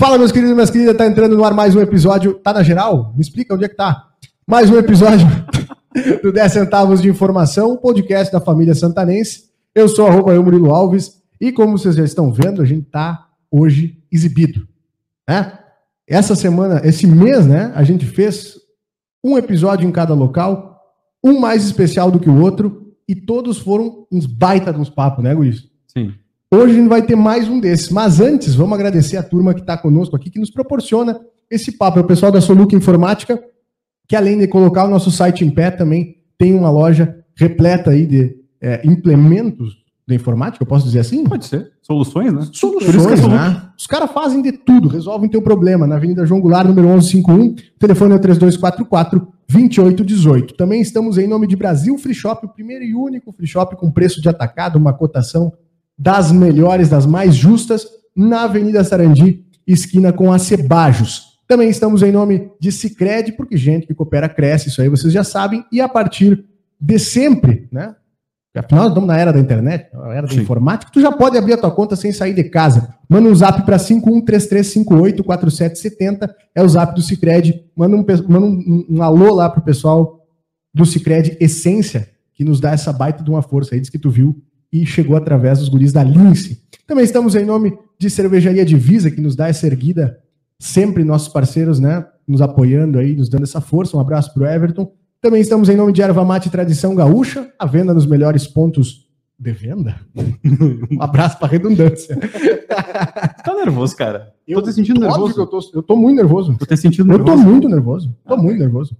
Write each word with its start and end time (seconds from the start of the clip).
Fala, 0.00 0.16
meus 0.16 0.32
queridos 0.32 0.52
e 0.52 0.54
minhas 0.54 0.70
queridas, 0.70 0.96
tá 0.96 1.06
entrando 1.06 1.36
no 1.36 1.44
ar 1.44 1.52
mais 1.52 1.76
um 1.76 1.80
episódio. 1.82 2.32
Tá 2.32 2.54
na 2.54 2.62
geral? 2.62 3.12
Me 3.14 3.20
explica 3.20 3.54
onde 3.54 3.66
é 3.66 3.68
que 3.68 3.76
tá. 3.76 4.08
Mais 4.46 4.70
um 4.70 4.78
episódio 4.78 5.26
do 6.24 6.32
10 6.32 6.50
Centavos 6.50 7.02
de 7.02 7.10
Informação, 7.10 7.76
podcast 7.76 8.32
da 8.32 8.40
família 8.40 8.74
santanense. 8.74 9.50
Eu 9.74 9.90
sou 9.90 10.06
arroba 10.06 10.32
eu, 10.32 10.42
Murilo 10.42 10.74
Alves, 10.74 11.20
e 11.38 11.52
como 11.52 11.76
vocês 11.76 11.96
já 11.96 12.02
estão 12.02 12.32
vendo, 12.32 12.62
a 12.62 12.64
gente 12.64 12.86
tá 12.86 13.28
hoje 13.50 14.02
exibido. 14.10 14.66
Né? 15.28 15.58
Essa 16.08 16.34
semana, 16.34 16.80
esse 16.82 17.06
mês, 17.06 17.46
né, 17.46 17.70
a 17.74 17.82
gente 17.82 18.06
fez 18.06 18.54
um 19.22 19.36
episódio 19.36 19.86
em 19.86 19.92
cada 19.92 20.14
local, 20.14 20.80
um 21.22 21.38
mais 21.38 21.62
especial 21.62 22.10
do 22.10 22.18
que 22.18 22.30
o 22.30 22.40
outro, 22.40 22.94
e 23.06 23.14
todos 23.14 23.58
foram 23.58 24.06
uns 24.10 24.24
baita 24.24 24.72
de 24.72 24.80
uns 24.80 24.88
papos, 24.88 25.22
né, 25.22 25.34
Luiz? 25.34 25.68
Sim. 25.86 26.14
Hoje 26.52 26.72
a 26.72 26.76
gente 26.78 26.88
vai 26.88 27.00
ter 27.00 27.14
mais 27.14 27.48
um 27.48 27.60
desses. 27.60 27.90
Mas 27.90 28.20
antes, 28.20 28.56
vamos 28.56 28.74
agradecer 28.74 29.16
a 29.16 29.22
turma 29.22 29.54
que 29.54 29.60
está 29.60 29.78
conosco 29.78 30.16
aqui, 30.16 30.28
que 30.28 30.40
nos 30.40 30.50
proporciona 30.50 31.20
esse 31.48 31.70
papo. 31.70 32.00
É 32.00 32.02
o 32.02 32.06
pessoal 32.06 32.32
da 32.32 32.40
Soluca 32.40 32.74
Informática, 32.74 33.40
que 34.08 34.16
além 34.16 34.36
de 34.36 34.48
colocar 34.48 34.84
o 34.84 34.90
nosso 34.90 35.12
site 35.12 35.44
em 35.44 35.50
pé, 35.50 35.70
também 35.70 36.16
tem 36.36 36.52
uma 36.52 36.68
loja 36.68 37.16
repleta 37.36 37.90
aí 37.90 38.04
de 38.04 38.36
é, 38.60 38.80
implementos 38.84 39.78
da 40.08 40.12
informática, 40.16 40.60
eu 40.60 40.66
posso 40.66 40.86
dizer 40.86 40.98
assim? 40.98 41.22
Pode 41.22 41.46
ser. 41.46 41.70
Soluções, 41.82 42.32
né? 42.32 42.44
Soluções, 42.52 43.28
né? 43.28 43.70
Os 43.78 43.86
caras 43.86 44.10
fazem 44.10 44.42
de 44.42 44.50
tudo, 44.50 44.88
resolvem 44.88 45.30
teu 45.30 45.40
problema. 45.40 45.86
Na 45.86 45.94
Avenida 45.94 46.26
João 46.26 46.40
Goulart, 46.40 46.66
número 46.66 46.88
1151, 46.88 47.54
telefone 47.78 48.14
é 48.14 48.18
3244 48.18 49.28
2818. 49.48 50.54
Também 50.54 50.80
estamos 50.80 51.16
em 51.16 51.28
nome 51.28 51.46
de 51.46 51.54
Brasil 51.54 51.96
Free 51.96 52.12
Shop, 52.12 52.44
o 52.44 52.48
primeiro 52.48 52.84
e 52.84 52.92
único 52.92 53.32
free 53.32 53.46
shop 53.46 53.76
com 53.76 53.88
preço 53.88 54.20
de 54.20 54.28
atacado, 54.28 54.76
uma 54.76 54.92
cotação 54.92 55.52
das 56.00 56.32
melhores, 56.32 56.88
das 56.88 57.04
mais 57.04 57.36
justas, 57.36 57.86
na 58.16 58.44
Avenida 58.44 58.82
Sarandi, 58.82 59.44
esquina 59.66 60.14
com 60.14 60.32
a 60.32 60.38
Cebajos. 60.38 61.38
Também 61.46 61.68
estamos 61.68 62.02
em 62.02 62.10
nome 62.10 62.50
de 62.58 62.72
Cicred, 62.72 63.32
porque 63.32 63.54
gente 63.54 63.86
que 63.86 63.92
coopera 63.94 64.26
cresce, 64.26 64.68
isso 64.68 64.80
aí 64.80 64.88
vocês 64.88 65.12
já 65.12 65.22
sabem, 65.22 65.62
e 65.70 65.78
a 65.78 65.86
partir 65.88 66.42
de 66.80 66.98
sempre, 66.98 67.68
né? 67.70 67.94
Afinal, 68.56 68.88
estamos 68.88 69.06
na 69.06 69.14
era 69.16 69.32
da 69.32 69.38
internet, 69.38 69.88
na 69.92 70.12
era 70.14 70.26
da 70.26 70.32
Sim. 70.32 70.40
informática, 70.40 70.90
tu 70.90 71.02
já 71.02 71.12
pode 71.12 71.36
abrir 71.36 71.52
a 71.52 71.58
tua 71.58 71.70
conta 71.70 71.94
sem 71.94 72.10
sair 72.12 72.32
de 72.34 72.44
casa. 72.44 72.94
Manda 73.08 73.28
um 73.28 73.34
zap 73.34 73.62
para 73.64 73.76
5133584770, 73.76 76.30
é 76.54 76.62
o 76.62 76.68
zap 76.68 76.94
do 76.94 77.02
Cicred. 77.02 77.62
Manda, 77.76 77.94
um, 77.94 78.06
manda 78.26 78.46
um, 78.46 78.86
um 78.88 79.02
alô 79.02 79.34
lá 79.34 79.50
pro 79.50 79.60
pessoal 79.62 80.26
do 80.74 80.86
Cicred 80.86 81.36
Essência, 81.38 82.08
que 82.32 82.42
nos 82.42 82.58
dá 82.58 82.72
essa 82.72 82.90
baita 82.92 83.22
de 83.22 83.30
uma 83.30 83.42
força 83.42 83.74
aí, 83.74 83.80
diz 83.80 83.90
que 83.90 83.98
tu 83.98 84.10
viu 84.10 84.42
e 84.72 84.86
chegou 84.86 85.16
através 85.16 85.58
dos 85.58 85.68
guris 85.68 85.92
da 85.92 86.02
Lince. 86.02 86.62
Também 86.86 87.04
estamos 87.04 87.34
em 87.34 87.44
nome 87.44 87.76
de 87.98 88.08
Cervejaria 88.08 88.64
Divisa, 88.64 89.10
que 89.10 89.20
nos 89.20 89.36
dá 89.36 89.48
essa 89.48 89.66
erguida, 89.66 90.18
sempre 90.58 91.04
nossos 91.04 91.28
parceiros, 91.28 91.78
né, 91.78 92.04
nos 92.26 92.40
apoiando 92.40 92.98
aí, 92.98 93.14
nos 93.14 93.28
dando 93.28 93.44
essa 93.44 93.60
força. 93.60 93.96
Um 93.96 94.00
abraço 94.00 94.32
pro 94.32 94.46
Everton. 94.46 94.92
Também 95.20 95.40
estamos 95.40 95.68
em 95.68 95.76
nome 95.76 95.92
de 95.92 96.00
Erva 96.02 96.24
Mate 96.24 96.48
Tradição 96.48 96.94
Gaúcha, 96.94 97.52
a 97.58 97.66
venda 97.66 97.92
nos 97.92 98.06
melhores 98.06 98.46
pontos 98.46 99.06
de 99.38 99.52
venda. 99.52 99.96
um 100.14 101.02
abraço 101.02 101.38
para 101.38 101.48
redundância. 101.48 102.16
Tá 103.44 103.54
nervoso, 103.54 103.96
cara. 103.96 104.32
tô 104.46 104.62
te 104.62 104.72
sentindo 104.72 105.00
nervoso. 105.00 105.40
eu 105.40 105.46
tô, 105.46 105.60
eu 105.74 105.82
tô 105.82 105.96
muito 105.96 106.16
nervoso. 106.16 106.56
Tô 106.58 106.66
te 106.66 106.76
sentindo 106.76 107.10
Eu 107.12 107.18
nervoso. 107.18 107.42
tô 107.42 107.48
muito 107.50 107.68
nervoso. 107.68 108.16
Tô 108.26 108.36
muito 108.36 108.58
nervoso. 108.58 108.96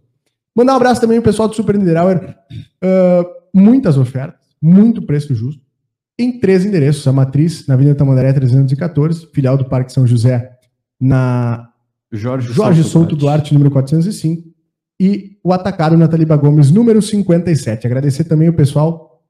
Mandar 0.54 0.72
um 0.72 0.76
abraço 0.76 1.00
também 1.00 1.20
pro 1.20 1.30
pessoal 1.30 1.48
do 1.48 1.54
Super 1.54 1.76
Niederauer. 1.78 2.36
Ah, 2.82 3.24
muitas 3.54 3.96
ofertas, 3.98 4.39
muito 4.60 5.02
preço 5.02 5.34
justo. 5.34 5.62
Em 6.18 6.38
três 6.38 6.64
endereços: 6.64 7.06
a 7.06 7.12
matriz 7.12 7.66
na 7.66 7.74
Avenida 7.74 7.94
Tamandaré 7.94 8.32
314, 8.32 9.28
filial 9.32 9.56
do 9.56 9.64
Parque 9.64 9.92
São 9.92 10.06
José, 10.06 10.58
na 11.00 11.70
Jorge, 12.12 12.52
Jorge 12.52 12.84
Souto 12.84 13.16
Duarte, 13.16 13.54
número 13.54 13.70
405, 13.70 14.48
e 15.00 15.38
o 15.42 15.52
Atacado 15.52 15.96
na 15.96 16.08
Taliba 16.08 16.36
Gomes, 16.36 16.70
número 16.70 17.00
57. 17.00 17.86
Agradecer 17.86 18.24
também 18.24 18.48
o 18.48 18.54
pessoal 18.54 19.24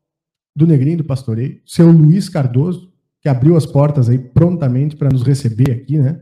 do 0.56 0.66
Negrinho 0.66 0.98
do 0.98 1.04
Pastoreio, 1.04 1.60
seu 1.64 1.90
Luiz 1.90 2.28
Cardoso, 2.28 2.92
que 3.20 3.28
abriu 3.28 3.56
as 3.56 3.66
portas 3.66 4.08
aí 4.08 4.18
prontamente 4.18 4.96
para 4.96 5.10
nos 5.10 5.22
receber 5.22 5.70
aqui, 5.70 5.98
né? 5.98 6.20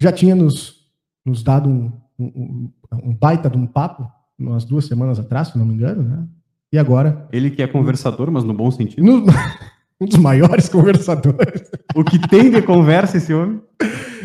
Já 0.00 0.12
tinha 0.12 0.34
nos, 0.34 0.86
nos 1.24 1.42
dado 1.42 1.68
um, 1.68 1.92
um, 2.18 2.70
um 2.92 3.14
baita 3.14 3.50
de 3.50 3.58
um 3.58 3.66
papo 3.66 4.10
umas 4.38 4.64
duas 4.64 4.86
semanas 4.86 5.18
atrás, 5.18 5.48
se 5.48 5.58
não 5.58 5.66
me 5.66 5.74
engano, 5.74 6.02
né? 6.02 6.26
E 6.74 6.78
agora, 6.78 7.28
Ele 7.32 7.50
que 7.52 7.62
é 7.62 7.68
conversador, 7.68 8.32
mas 8.32 8.42
no 8.42 8.52
bom 8.52 8.68
sentido. 8.68 9.00
no- 9.04 9.24
um 10.00 10.06
dos 10.06 10.16
maiores 10.18 10.68
conversadores. 10.68 11.70
O 11.94 12.02
que 12.02 12.18
tem 12.28 12.50
de 12.50 12.60
conversa 12.62 13.16
esse 13.18 13.32
homem? 13.32 13.60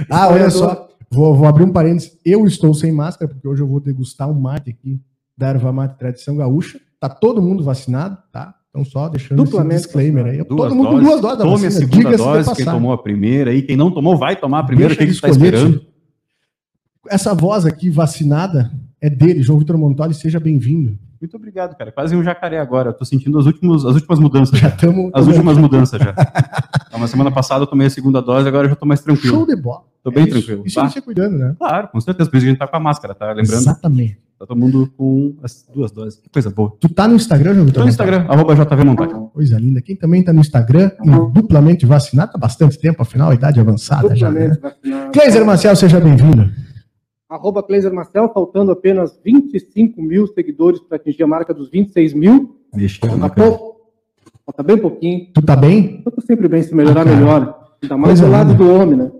Ah, 0.09 0.29
olha 0.29 0.49
só. 0.49 0.87
Vou, 1.11 1.35
vou 1.35 1.47
abrir 1.47 1.63
um 1.63 1.71
parênteses. 1.71 2.17
Eu 2.25 2.47
estou 2.47 2.73
sem 2.73 2.91
máscara, 2.91 3.31
porque 3.31 3.47
hoje 3.47 3.61
eu 3.61 3.67
vou 3.67 3.79
degustar 3.79 4.27
um 4.27 4.33
mate 4.33 4.71
aqui 4.71 4.99
da 5.37 5.49
erva 5.49 5.71
mate 5.71 5.95
tradição 5.99 6.35
gaúcha. 6.37 6.79
Tá 6.99 7.07
todo 7.07 7.39
mundo 7.39 7.63
vacinado, 7.63 8.17
tá? 8.31 8.55
Então 8.71 8.83
só 8.83 9.07
deixando 9.09 9.43
Duplamente 9.43 9.75
esse 9.75 9.83
disclaimer 9.85 10.25
aí. 10.25 10.37
Duas 10.43 10.47
todo 10.47 10.75
mundo 10.75 10.87
com 10.89 10.93
doses. 10.95 11.07
duas 11.07 11.21
doses 11.21 11.37
da 11.37 11.43
Tome 11.43 11.53
a 11.53 11.69
vacina. 11.69 11.71
segunda 11.71 11.97
diga-se 11.97 12.17
de 12.17 12.23
dose, 12.23 12.55
quem 12.55 12.65
tomou 12.65 12.93
a 12.93 12.97
primeira. 12.97 13.53
E 13.53 13.61
quem 13.61 13.77
não 13.77 13.91
tomou, 13.91 14.17
vai 14.17 14.35
tomar 14.35 14.59
a 14.59 14.63
primeira. 14.63 14.95
Deixa 14.95 15.05
Quem 15.05 15.13
que 15.13 15.21
tá 15.21 15.27
ele 15.27 15.35
escolher, 15.35 15.53
esperando? 15.55 15.85
Essa 17.09 17.35
voz 17.35 17.67
aqui 17.67 17.91
vacinada 17.91 18.71
é 18.99 19.07
dele, 19.07 19.43
João 19.43 19.59
Vitor 19.59 19.77
Montoli, 19.77 20.15
seja 20.15 20.39
bem-vindo. 20.39 20.97
Muito 21.21 21.35
obrigado, 21.35 21.75
cara. 21.77 21.91
Quase 21.91 22.15
um 22.15 22.23
jacaré 22.23 22.59
agora. 22.59 22.89
Eu 22.89 22.93
tô 22.93 23.03
sentindo 23.05 23.37
as 23.37 23.45
últimas, 23.45 23.83
as 23.85 23.95
últimas 23.95 24.19
mudanças. 24.19 24.57
Já 24.59 24.69
estamos. 24.69 25.11
As 25.13 25.27
últimas 25.27 25.57
mudanças 25.57 25.99
já. 26.01 26.13
Então, 26.89 26.99
na 26.99 27.05
semana 27.07 27.29
passada 27.31 27.61
eu 27.63 27.67
tomei 27.67 27.85
a 27.85 27.89
segunda 27.89 28.19
dose, 28.19 28.47
agora 28.47 28.65
eu 28.65 28.69
já 28.71 28.75
tô 28.75 28.83
mais 28.83 28.99
tranquilo. 28.99 29.35
Show 29.35 29.45
de 29.45 29.55
bola. 29.55 29.83
Tô 30.03 30.09
bem 30.09 30.23
É 30.23 30.27
isso. 30.27 30.37
tranquilo. 30.39 30.63
Isso 30.65 30.79
a 30.79 30.81
Tá? 30.81 30.87
gente 30.87 30.95
ia 30.95 31.01
cuidando, 31.03 31.37
né? 31.37 31.55
Claro, 31.59 31.87
com 31.89 32.01
certeza. 32.01 32.27
Por 32.27 32.37
isso 32.37 32.43
que 32.45 32.49
a 32.49 32.51
gente 32.53 32.59
tá 32.59 32.67
com 32.67 32.75
a 32.77 32.79
máscara, 32.79 33.13
tá? 33.13 33.27
Lembrando, 33.27 33.53
Exatamente. 33.61 34.17
tá 34.39 34.45
todo 34.47 34.57
mundo 34.57 34.91
com 34.97 35.35
as 35.43 35.67
duas 35.71 35.91
doses. 35.91 36.19
Que 36.19 36.27
coisa 36.31 36.49
boa. 36.49 36.75
Tu 36.79 36.89
tá 36.89 37.07
no 37.07 37.13
Instagram, 37.15 37.53
João 37.53 37.65
Vitor 37.67 37.81
Tô 37.81 37.85
no? 37.85 37.89
Instagram, 37.89 38.25
arroba 38.27 38.55
JVMontagem. 38.55 39.27
Coisa 39.31 39.59
linda. 39.59 39.81
Quem 39.83 39.95
também 39.95 40.23
tá 40.23 40.33
no 40.33 40.39
Instagram 40.41 40.89
e 41.03 41.09
duplamente 41.31 41.85
vacinado, 41.85 42.31
tá 42.31 42.39
bastante 42.39 42.79
tempo, 42.79 43.03
afinal, 43.03 43.29
a 43.29 43.35
idade 43.35 43.59
avançada 43.59 44.15
já, 44.15 44.31
né? 44.31 44.47
Duplamente 44.49 44.81
vacinado. 44.81 45.11
Cleiser 45.11 45.45
Marcel, 45.45 45.75
seja 45.75 45.99
bem-vindo. 45.99 46.51
Arroba 47.29 47.61
Cleiser 47.61 47.93
Marcel, 47.93 48.31
faltando 48.33 48.71
apenas 48.71 49.19
25 49.23 50.01
mil 50.01 50.25
seguidores 50.27 50.79
para 50.79 50.95
atingir 50.97 51.21
a 51.23 51.27
marca 51.27 51.53
dos 51.53 51.69
26 51.69 52.13
mil. 52.13 52.55
Deixa 52.73 52.99
eu 53.05 53.09
Falta 53.11 53.29
pouco. 53.29 53.79
Falta 54.45 54.63
bem 54.63 54.77
pouquinho. 54.77 55.27
Tu 55.33 55.41
tá 55.43 55.55
bem? 55.55 56.01
Eu 56.03 56.11
tô 56.11 56.21
sempre 56.21 56.47
bem, 56.47 56.63
se 56.63 56.73
melhorar, 56.73 57.01
Ah, 57.01 57.05
cara. 57.05 57.15
melhor. 57.15 57.59
Ainda 57.83 57.97
mais 57.97 58.19
do 58.19 58.27
lado 58.27 58.55
do 58.55 58.73
homem, 58.73 58.95
né? 58.97 59.11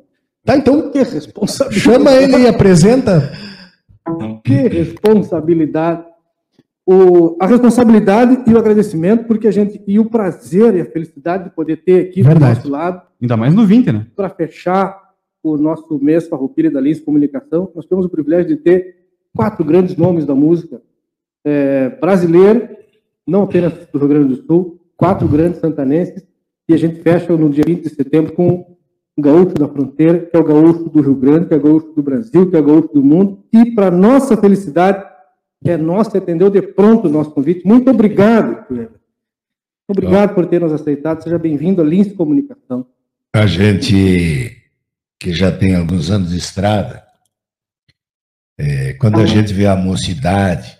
Tá, 0.43 0.57
então 0.57 0.89
Que 0.89 1.03
responsabilidade. 1.03 1.79
chama 1.79 2.11
ele 2.13 2.37
e 2.37 2.47
apresenta. 2.47 3.31
Que 4.43 4.53
responsabilidade. 4.67 6.03
O, 6.85 7.37
a 7.39 7.45
responsabilidade 7.45 8.39
e 8.47 8.53
o 8.55 8.57
agradecimento, 8.57 9.25
porque 9.25 9.47
a 9.47 9.51
gente. 9.51 9.79
E 9.85 9.99
o 9.99 10.05
prazer 10.09 10.73
e 10.75 10.81
a 10.81 10.85
felicidade 10.85 11.43
de 11.43 11.49
poder 11.51 11.77
ter 11.83 12.07
aqui 12.07 12.23
Verdade. 12.23 12.53
do 12.53 12.57
nosso 12.57 12.69
lado, 12.71 13.01
Ainda 13.21 13.37
mais 13.37 13.53
no 13.53 13.67
20, 13.67 13.91
né? 13.91 14.07
para 14.15 14.29
fechar 14.29 15.08
o 15.43 15.57
nosso 15.57 15.97
mês 15.99 16.27
Farroupilha 16.27 16.69
da 16.69 16.81
Lins 16.81 16.99
Comunicação, 16.99 17.71
nós 17.73 17.85
temos 17.85 18.05
o 18.05 18.09
privilégio 18.09 18.47
de 18.47 18.57
ter 18.57 18.95
quatro 19.35 19.63
grandes 19.63 19.95
nomes 19.95 20.25
da 20.25 20.35
música 20.35 20.81
é, 21.43 21.89
brasileira, 21.89 22.77
não 23.25 23.43
apenas 23.43 23.73
do 23.91 23.99
Rio 23.99 24.07
Grande 24.07 24.35
do 24.35 24.45
Sul, 24.45 24.79
quatro 24.97 25.27
grandes 25.27 25.59
santanenses, 25.59 26.25
e 26.67 26.73
a 26.73 26.77
gente 26.77 27.01
fecha 27.01 27.35
no 27.35 27.49
dia 27.49 27.63
20 27.65 27.83
de 27.83 27.89
setembro 27.89 28.33
com 28.33 28.77
o 29.17 29.21
gaúcho 29.21 29.55
da 29.55 29.67
fronteira, 29.67 30.19
que 30.19 30.35
é 30.35 30.39
o 30.39 30.43
gaúcho 30.43 30.89
do 30.89 31.01
Rio 31.01 31.15
Grande, 31.15 31.47
que 31.47 31.53
é 31.53 31.57
o 31.57 31.61
gaúcho 31.61 31.93
do 31.93 32.03
Brasil, 32.03 32.49
que 32.49 32.55
é 32.55 32.59
o 32.59 32.63
gaúcho 32.63 32.93
do 32.93 33.03
mundo, 33.03 33.43
e 33.53 33.71
para 33.73 33.89
nossa 33.89 34.35
felicidade, 34.35 35.05
é 35.63 35.75
nossa, 35.77 36.17
atendeu 36.17 36.49
de 36.49 36.61
pronto 36.61 37.07
o 37.07 37.11
nosso 37.11 37.31
convite. 37.31 37.65
Muito 37.65 37.89
obrigado, 37.89 38.67
Cleber. 38.67 38.99
Obrigado 39.87 40.35
por 40.35 40.45
ter 40.45 40.61
nos 40.61 40.71
aceitado. 40.71 41.23
Seja 41.23 41.37
bem-vindo 41.37 41.81
à 41.81 41.85
Lins 41.85 42.13
Comunicação. 42.13 42.85
A 43.33 43.45
gente 43.45 44.58
que 45.19 45.33
já 45.33 45.51
tem 45.55 45.75
alguns 45.75 46.09
anos 46.09 46.29
de 46.29 46.37
estrada, 46.37 47.05
é, 48.57 48.93
quando 48.93 49.19
a 49.19 49.25
gente 49.25 49.53
vê 49.53 49.67
a 49.67 49.75
mocidade, 49.75 50.79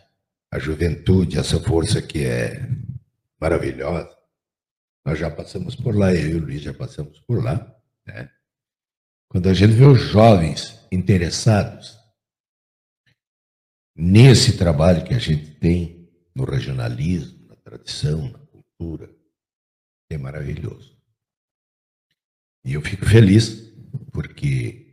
a 0.51 0.57
juventude, 0.57 1.37
essa 1.37 1.59
força 1.59 2.01
que 2.01 2.25
é 2.25 2.67
maravilhosa, 3.39 4.17
nós 5.05 5.19
já 5.19 5.29
passamos 5.29 5.75
por 5.75 5.95
lá, 5.95 6.13
eu 6.13 6.29
e 6.29 6.35
o 6.35 6.39
Luiz 6.39 6.61
já 6.61 6.73
passamos 6.73 7.19
por 7.21 7.43
lá. 7.43 7.75
né? 8.05 8.29
Quando 9.27 9.49
a 9.49 9.53
gente 9.53 9.73
vê 9.73 9.85
os 9.85 10.01
jovens 10.01 10.79
interessados 10.91 11.97
nesse 13.95 14.57
trabalho 14.57 15.03
que 15.03 15.13
a 15.13 15.19
gente 15.19 15.51
tem 15.55 16.09
no 16.33 16.45
regionalismo, 16.45 17.47
na 17.47 17.55
tradição, 17.55 18.29
na 18.29 18.39
cultura, 18.39 19.13
é 20.09 20.17
maravilhoso. 20.17 20.97
E 22.63 22.73
eu 22.73 22.81
fico 22.81 23.05
feliz 23.05 23.68
porque 24.11 24.87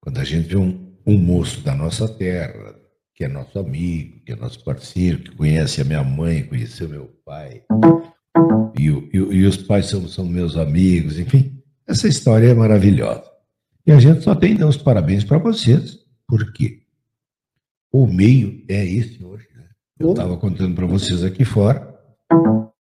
quando 0.00 0.18
a 0.18 0.24
gente 0.24 0.48
vê 0.48 0.56
um, 0.56 0.94
um 1.06 1.16
moço 1.16 1.60
da 1.60 1.74
nossa 1.74 2.08
terra, 2.08 2.74
que 3.14 3.24
é 3.24 3.28
nosso 3.28 3.58
amigo, 3.58 4.20
que 4.24 4.32
é 4.32 4.36
nosso 4.36 4.62
parceiro, 4.64 5.18
que 5.18 5.36
conhece 5.36 5.80
a 5.80 5.84
minha 5.84 6.02
mãe, 6.02 6.44
conheceu 6.44 6.88
meu 6.88 7.06
pai, 7.24 7.62
e, 8.78 8.88
e 8.88 9.16
e 9.16 9.46
os 9.46 9.56
pais 9.56 9.86
são, 9.86 10.08
são 10.08 10.26
meus 10.26 10.56
amigos, 10.56 11.18
enfim, 11.18 11.62
essa 11.86 12.08
história 12.08 12.48
é 12.48 12.54
maravilhosa. 12.54 13.24
E 13.86 13.92
a 13.92 13.98
gente 13.98 14.22
só 14.22 14.34
tem 14.34 14.54
que 14.54 14.60
dar 14.60 14.68
os 14.68 14.76
parabéns 14.76 15.24
para 15.24 15.38
vocês. 15.38 15.98
Por 16.26 16.52
quê? 16.52 16.82
O 17.92 18.06
meio 18.06 18.64
é 18.68 18.84
esse 18.86 19.22
hoje. 19.22 19.46
Né? 19.54 19.64
Eu 19.98 20.12
estava 20.12 20.36
contando 20.36 20.74
para 20.74 20.86
vocês 20.86 21.22
aqui 21.22 21.44
fora 21.44 21.92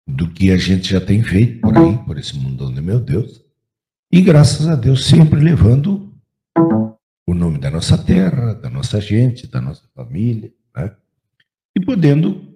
do 0.07 0.29
que 0.31 0.51
a 0.51 0.57
gente 0.57 0.91
já 0.91 0.99
tem 0.99 1.21
feito 1.21 1.61
por 1.61 1.77
aí, 1.77 1.97
por 2.05 2.17
esse 2.17 2.35
mundão 2.35 2.73
de 2.73 2.81
meu 2.81 2.99
Deus. 2.99 3.46
E 4.11 4.21
graças 4.21 4.67
a 4.67 4.75
Deus, 4.75 5.05
sempre 5.05 5.39
levando 5.39 6.13
o 7.27 7.33
nome 7.33 7.57
da 7.59 7.69
nossa 7.69 7.97
terra, 7.97 8.53
da 8.53 8.69
nossa 8.69 9.01
gente, 9.01 9.47
da 9.47 9.59
nossa 9.59 9.83
família, 9.93 10.51
né? 10.75 10.91
E 11.77 11.85
podendo 11.85 12.55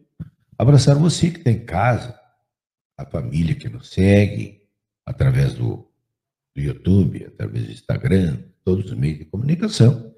abraçar 0.57 0.95
você 0.95 1.29
que 1.29 1.39
está 1.39 1.51
em 1.51 1.59
casa, 1.65 2.15
a 2.97 3.05
família 3.05 3.53
que 3.53 3.67
nos 3.67 3.89
segue, 3.89 4.61
através 5.05 5.53
do, 5.55 5.85
do 6.55 6.61
YouTube, 6.61 7.25
através 7.25 7.65
do 7.65 7.71
Instagram, 7.71 8.37
todos 8.63 8.85
os 8.91 8.97
meios 8.97 9.19
de 9.19 9.25
comunicação. 9.25 10.11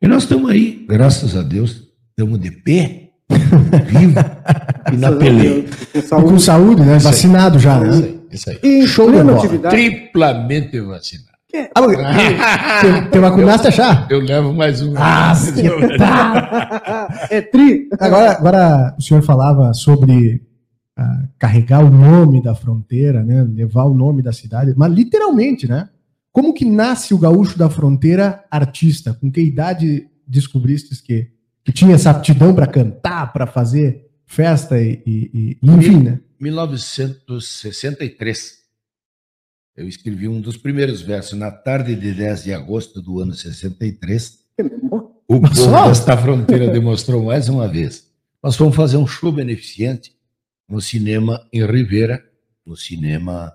E 0.00 0.08
nós 0.08 0.22
estamos 0.22 0.50
aí, 0.50 0.86
graças 0.88 1.36
a 1.36 1.42
Deus, 1.42 1.88
estamos 2.08 2.40
de 2.40 2.50
pé, 2.50 3.10
vivo 3.86 4.14
e 4.92 4.96
na 4.96 5.12
peleia. 5.12 5.64
Com 5.92 5.98
E 5.98 6.02
saúde. 6.02 6.28
com 6.30 6.38
saúde, 6.38 6.82
né? 6.82 6.98
Vacinado 6.98 7.58
já, 7.58 7.78
né? 7.78 8.19
Isso 8.32 8.50
aí. 8.50 8.58
E 8.62 8.86
Show 8.86 9.10
de 9.10 9.22
bola. 9.22 9.70
Triplamente 9.70 10.80
vacinado. 10.80 11.30
Ah, 11.74 11.80
mas 11.80 11.96
te, 11.96 13.10
te 13.10 13.18
vacunaste 13.18 13.70
já? 13.72 14.06
Eu 14.08 14.20
levo 14.20 14.54
mais 14.54 14.80
um. 14.82 14.94
Ah, 14.96 15.34
tal? 15.98 17.08
É 17.28 17.40
tri. 17.40 17.88
Agora, 17.98 18.32
agora 18.32 18.94
o 18.98 19.02
senhor 19.02 19.22
falava 19.22 19.74
sobre 19.74 20.42
ah, 20.96 21.24
carregar 21.38 21.84
o 21.84 21.90
nome 21.90 22.40
da 22.42 22.54
fronteira, 22.54 23.24
né? 23.24 23.42
Levar 23.52 23.84
o 23.84 23.94
nome 23.94 24.22
da 24.22 24.32
cidade, 24.32 24.72
mas 24.76 24.92
literalmente, 24.92 25.68
né? 25.68 25.88
Como 26.32 26.54
que 26.54 26.64
nasce 26.64 27.12
o 27.12 27.18
gaúcho 27.18 27.58
da 27.58 27.68
fronteira 27.68 28.44
artista? 28.48 29.12
Com 29.14 29.30
que 29.32 29.40
idade 29.42 30.06
descobriste 30.28 31.02
que, 31.02 31.26
que 31.64 31.72
tinha 31.72 31.96
essa 31.96 32.10
aptidão 32.10 32.54
para 32.54 32.68
cantar, 32.68 33.32
para 33.32 33.48
fazer 33.48 34.06
festa 34.24 34.80
e, 34.80 35.02
e- 35.04 35.58
e- 35.60 35.70
enfim, 35.70 35.96
né? 36.04 36.20
1963. 36.40 38.60
Eu 39.76 39.86
escrevi 39.86 40.26
um 40.26 40.40
dos 40.40 40.56
primeiros 40.56 41.02
versos 41.02 41.38
na 41.38 41.50
tarde 41.50 41.94
de 41.94 42.12
10 42.12 42.44
de 42.44 42.52
agosto 42.52 43.00
do 43.00 43.20
ano 43.20 43.34
63. 43.34 44.38
Que 44.56 44.62
memória. 44.62 45.08
O 45.28 45.40
povo 45.40 45.88
desta 45.88 46.16
fronteira 46.16 46.68
demonstrou 46.68 47.24
mais 47.24 47.48
uma 47.48 47.68
vez. 47.68 48.10
Nós 48.42 48.56
fomos 48.56 48.74
fazer 48.74 48.96
um 48.96 49.06
show 49.06 49.30
beneficente 49.30 50.16
no 50.68 50.80
cinema 50.80 51.46
em 51.52 51.64
Rivera, 51.64 52.24
no 52.66 52.76
cinema 52.76 53.54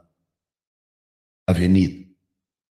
Avenida, 1.47 2.05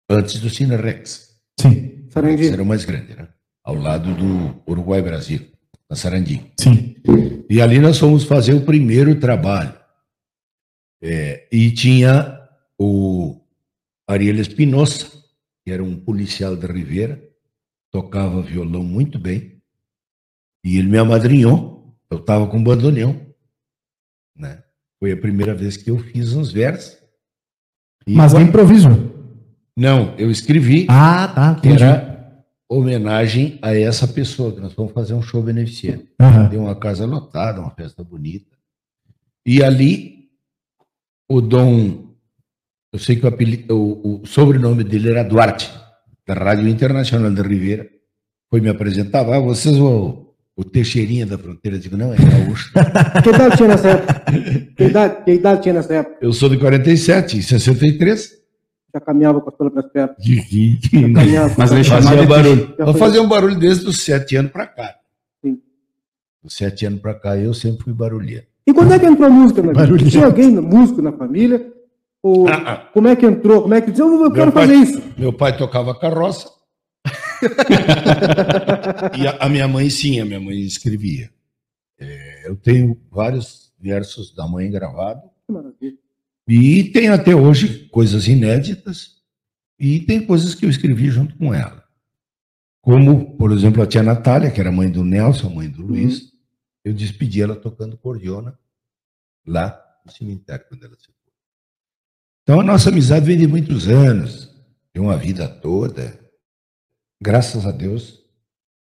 antes 0.10 0.40
do 0.40 0.50
Cine 0.50 0.76
Rex. 0.76 1.36
Sim, 1.60 2.06
Sarandi. 2.10 2.50
Era 2.50 2.62
o 2.62 2.66
mais 2.66 2.86
grande, 2.86 3.16
né? 3.16 3.28
Ao 3.64 3.76
lado 3.76 4.14
do 4.14 4.62
Uruguai 4.70 5.02
Brasil, 5.02 5.42
na 5.90 5.96
Sarandi. 5.96 6.52
sim. 6.60 6.96
E 7.50 7.60
ali 7.60 7.80
nós 7.80 7.98
fomos 7.98 8.24
fazer 8.24 8.54
o 8.54 8.62
primeiro 8.62 9.20
trabalho. 9.20 9.74
É, 11.02 11.48
e 11.52 11.72
tinha 11.72 12.40
o 12.78 13.40
Ariel 14.08 14.36
Espinosa, 14.40 15.08
que 15.64 15.72
era 15.72 15.84
um 15.84 15.96
policial 16.00 16.56
de 16.56 16.68
Rivera, 16.68 17.22
tocava 17.92 18.42
violão 18.42 18.84
muito 18.84 19.18
bem, 19.20 19.62
e 20.64 20.78
ele 20.78 20.88
me 20.88 20.98
amadrinhou. 20.98 21.96
Eu 22.10 22.20
estava 22.20 22.46
com 22.48 22.64
bandoneão. 22.64 23.26
Né? 24.36 24.64
Foi 25.00 25.12
a 25.12 25.18
primeira 25.18 25.56
vez 25.56 25.78
que 25.78 25.90
eu 25.90 25.98
fiz 25.98 26.34
uns 26.34 26.52
versos. 26.52 26.98
Mas 28.08 28.34
quando- 28.34 28.48
improviso. 28.50 28.88
Não, 29.78 30.16
eu 30.18 30.30
escrevi 30.30 30.86
Ah, 30.90 31.28
tá. 31.28 31.56
que 31.56 31.68
entendi. 31.68 31.84
era 31.84 32.46
homenagem 32.70 33.58
a 33.62 33.76
essa 33.76 34.08
pessoa, 34.08 34.54
que 34.54 34.60
nós 34.60 34.74
vamos 34.74 34.92
fazer 34.94 35.14
um 35.14 35.22
show 35.22 35.42
beneficente. 35.42 36.12
Aham. 36.20 36.50
Deu 36.50 36.62
uma 36.62 36.76
casa 36.76 37.06
lotada, 37.06 37.62
uma 37.62 37.72
festa 37.72 38.04
bonita. 38.04 38.56
E 39.46 39.64
ali, 39.64 40.21
o 41.36 41.42
Dom, 41.42 42.14
eu 42.94 43.00
sei 43.00 43.16
que 43.16 43.26
o, 43.26 43.30
apeli- 43.30 43.66
o- 43.70 44.22
o 44.22 44.26
sobrenome 44.26 44.84
dele 44.84 45.10
era 45.12 45.24
Duarte, 45.24 45.72
da 46.28 46.34
Rádio 46.34 46.68
Internacional 46.68 47.32
de 47.32 47.42
Ribeira, 47.42 47.88
foi 48.50 48.62
me 48.62 48.70
apresentar, 48.70 49.22
ah, 49.32 49.40
vocês 49.40 49.78
o, 49.78 50.34
o 50.56 50.64
Teixeirinha 50.64 51.26
da 51.26 51.38
Fronteira, 51.38 51.78
eu 51.78 51.82
digo, 51.82 51.96
não, 51.98 52.14
é 52.14 52.18
gaúcho. 52.18 52.72
Que 53.24 53.30
idade 53.30 53.58
tinha 53.58 53.68
nessa 53.70 53.88
época? 53.90 54.32
Que 54.76 54.84
idade, 54.84 55.24
que 55.26 55.32
idade 55.32 55.62
tinha 55.62 55.74
nessa 55.74 55.94
época? 55.94 56.18
eu 56.22 56.34
sou 56.34 56.50
de 56.50 56.58
47, 56.58 57.38
em 57.38 57.42
63. 57.42 58.42
Já 58.94 59.00
caminhava 59.00 59.40
com 59.40 59.50
as 59.50 59.56
pelas 59.56 59.72
pras 59.74 59.86
pernas. 59.92 60.16
Mas 61.58 61.72
ele 61.72 61.84
Fazia 61.86 62.18
de 62.18 62.28
barulho. 62.28 62.76
Vou 62.78 62.94
fazer 62.94 63.20
um 63.22 63.28
barulho 63.30 63.58
desde 63.58 63.88
os 63.88 64.04
sete 64.04 64.36
anos 64.36 64.52
para 64.52 64.68
cá. 64.68 64.96
Sim. 65.42 65.60
Dos 66.44 66.54
sete 66.56 66.86
anos 66.86 67.00
para 67.00 67.14
cá, 67.14 67.38
eu 67.38 67.54
sempre 67.54 67.86
fui 67.86 67.94
barulheiro. 67.94 68.46
E 68.68 68.74
quando 68.74 68.94
é 68.94 69.00
que 69.00 69.06
entrou 69.06 69.28
a 69.28 69.32
música 69.32 69.62
na 69.62 69.74
vida? 69.86 70.10
Tinha 70.10 70.26
alguém 70.26 70.50
músico 70.50 71.02
na 71.02 71.12
família? 71.12 71.72
Ou 72.24 72.48
Ah, 72.48 72.64
ah. 72.66 72.78
como 72.94 73.08
é 73.08 73.16
que 73.16 73.26
entrou? 73.26 73.64
Como 73.64 73.74
é 73.74 73.82
que 73.82 74.00
eu, 74.00 74.24
eu 74.24 74.32
quero 74.32 74.52
pai- 74.52 74.68
fazer 74.68 74.78
isso? 74.80 75.02
Meu 75.18 75.34
pai 75.34 75.58
tocava 75.58 75.98
carroça. 75.98 76.50
e 79.18 79.28
a, 79.28 79.38
a 79.46 79.50
minha 79.50 79.68
mãe, 79.68 79.90
sim, 79.90 80.20
a 80.20 80.26
minha 80.26 80.40
mãe 80.40 80.60
escrevia. 80.62 81.30
É, 82.00 82.48
eu 82.50 82.56
tenho 82.56 82.98
vários 83.12 83.72
versos 83.80 84.34
da 84.34 84.48
mãe 84.48 84.70
gravados. 84.70 85.24
Que 85.48 85.54
maravilha. 85.54 85.98
E 86.48 86.84
tem 86.86 87.10
até 87.10 87.36
hoje 87.36 87.88
coisas 87.92 88.28
inéditas. 88.28 89.22
E 89.80 90.00
tem 90.02 90.24
coisas 90.26 90.54
que 90.54 90.66
eu 90.66 90.70
escrevi 90.70 91.10
junto 91.10 91.36
com 91.38 91.54
ela. 91.54 91.84
Como, 92.84 93.36
por 93.38 93.52
exemplo, 93.52 93.82
a 93.82 93.88
tia 93.88 94.04
Natália, 94.04 94.52
que 94.52 94.60
era 94.60 94.72
mãe 94.72 94.90
do 94.90 95.04
Nelson, 95.04 95.50
mãe 95.50 95.70
do 95.70 95.82
Luiz. 95.84 96.31
Eu 96.84 96.94
despedi 96.94 97.42
ela 97.42 97.56
tocando 97.56 97.98
cordiona 97.98 98.58
lá 99.46 99.80
no 100.06 100.12
cemitério, 100.12 100.66
quando 100.68 100.86
ela 100.86 100.96
se 100.96 101.06
foi. 101.06 101.34
Então 102.44 102.60
a 102.60 102.64
nossa 102.64 102.90
amizade 102.90 103.26
vem 103.26 103.38
de 103.38 103.48
muitos 103.48 103.88
anos, 103.88 104.54
de 104.94 105.00
uma 105.00 105.16
vida 105.18 105.48
toda. 105.48 106.20
Graças 107.22 107.66
a 107.66 107.72
Deus, 107.72 108.24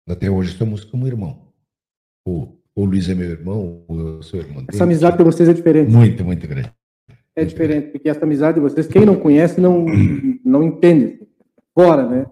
até 0.08 0.28
hoje 0.28 0.52
estamos 0.52 0.84
como 0.84 1.06
irmão. 1.06 1.52
O, 2.26 2.58
o 2.74 2.84
Luiz 2.84 3.08
é 3.08 3.14
meu 3.14 3.30
irmão, 3.30 3.84
eu 3.88 4.22
sou 4.22 4.40
irmão 4.40 4.56
dele. 4.56 4.68
Essa 4.72 4.84
amizade 4.84 5.16
para 5.16 5.24
vocês 5.24 5.48
é 5.48 5.52
diferente. 5.52 5.90
Muito, 5.90 6.24
muito 6.24 6.46
grande. 6.48 6.72
É 7.36 7.44
diferente, 7.44 7.88
porque 7.88 8.08
essa 8.08 8.24
amizade 8.24 8.56
de 8.56 8.60
vocês, 8.60 8.86
quem 8.86 9.04
não 9.04 9.16
conhece, 9.16 9.60
não, 9.60 9.86
não 10.44 10.62
entende. 10.62 11.20
Fora, 11.74 12.08
né? 12.08 12.26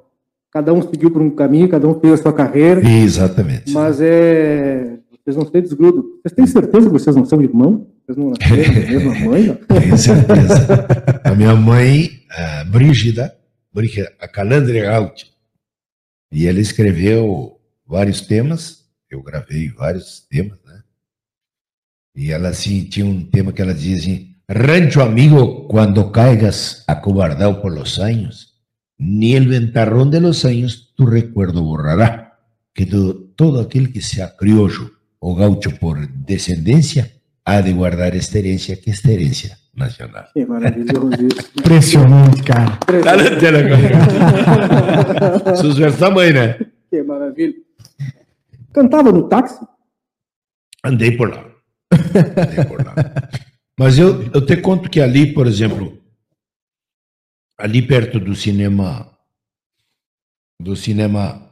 Cada 0.51 0.73
um 0.73 0.83
seguiu 0.83 1.11
por 1.11 1.23
um 1.23 1.31
caminho, 1.31 1.69
cada 1.69 1.89
um 1.89 1.99
fez 1.99 2.15
a 2.15 2.23
sua 2.23 2.33
carreira, 2.33 2.87
Exatamente. 2.87 3.73
mas 3.73 4.01
é. 4.01 4.92
Vocês 5.25 5.37
não 5.37 5.47
se 5.47 5.61
desgrudam. 5.61 6.03
Vocês 6.23 6.35
têm 6.35 6.47
certeza 6.47 6.87
que 6.87 6.93
vocês 6.93 7.15
não 7.15 7.25
são 7.25 7.41
irmãos? 7.41 7.87
Vocês 8.05 8.19
não 8.19 8.31
nasceram 8.31 8.75
da 8.75 8.81
mesma 8.91 9.15
mãe? 9.31 9.47
não? 9.47 9.55
Tenho 9.57 9.99
certeza. 9.99 10.87
A 11.25 11.35
minha 11.35 11.55
mãe, 11.55 12.11
a 12.31 12.65
Brígida, 12.65 13.37
Brígida 13.73 14.13
a 14.21 14.27
Calandre 14.29 14.81
Gaut, 14.83 15.31
e 16.33 16.47
ela 16.47 16.61
escreveu 16.61 17.61
vários 17.87 18.23
temas, 18.23 18.85
eu 19.11 19.23
gravei 19.23 19.69
vários 19.69 20.21
temas, 20.29 20.59
né? 20.67 20.83
E 22.17 22.31
ela, 22.33 22.49
assim, 22.49 22.85
tinha 22.85 23.07
um 23.07 23.23
tema 23.25 23.53
que 23.53 23.63
ela 23.63 23.73
dizia 23.75 23.97
assim, 23.97 24.35
Rancho 24.49 25.01
amigo, 25.01 25.67
quando 25.69 26.11
caigas 26.11 26.85
acobardado 26.89 27.63
por 27.63 27.73
los 27.73 27.99
años, 27.99 28.61
ni 28.99 29.35
el 29.35 29.47
ventarrón 29.49 30.11
de 30.11 30.21
los 30.21 30.45
años 30.45 30.93
tu 30.97 31.07
recuerdo 31.07 31.63
borrará, 31.63 32.39
que 32.75 32.85
tu- 32.87 33.29
todo 33.37 33.61
aquel 33.61 33.93
que 33.93 34.01
sea 34.03 34.37
criollo 34.37 34.91
o 35.23 35.37
gaucho 35.37 35.71
por 35.79 36.05
descendencia, 36.09 37.13
ha 37.45 37.61
de 37.61 37.73
guardar 37.73 38.17
esta 38.17 38.39
herencia, 38.39 38.77
que 38.77 38.91
es 38.91 39.05
herencia 39.05 39.57
nacional. 39.73 40.27
Que 40.35 40.45
maravilhoso 40.45 41.15
isso. 41.27 41.53
Impressionante, 41.57 42.43
cara. 42.43 42.77
Seus 45.57 45.79
versos 45.79 46.01
da 46.01 46.11
mãe, 46.11 46.33
né? 46.33 46.59
Que 46.91 47.05
maravilha. 47.05 47.55
Cantava 48.73 49.13
no 49.13 49.29
táxi? 49.29 49.65
Andei 50.85 51.17
por 51.17 51.31
lá. 51.31 51.47
Andei 51.93 52.65
por 52.65 52.85
lá. 52.85 52.95
Mas 53.79 53.99
eu, 53.99 54.25
eu 54.35 54.45
te 54.45 54.57
conto 54.57 54.91
que 54.91 55.01
ali, 55.01 55.33
por 55.33 55.47
exemplo, 55.47 56.03
ali 57.57 57.81
perto 57.81 58.19
do 58.19 58.35
cinema, 58.35 59.09
do 60.61 60.75
cinema 60.75 61.49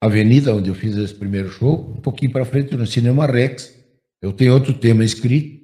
Avenida, 0.00 0.54
onde 0.54 0.68
eu 0.68 0.74
fiz 0.74 0.96
esse 0.96 1.14
primeiro 1.14 1.50
show, 1.50 1.94
um 1.96 2.00
pouquinho 2.00 2.32
para 2.32 2.44
frente, 2.44 2.76
no 2.76 2.86
Cinema 2.86 3.26
Rex, 3.26 3.74
eu 4.22 4.32
tenho 4.32 4.54
outro 4.54 4.72
tema 4.72 5.04
escrito 5.04 5.58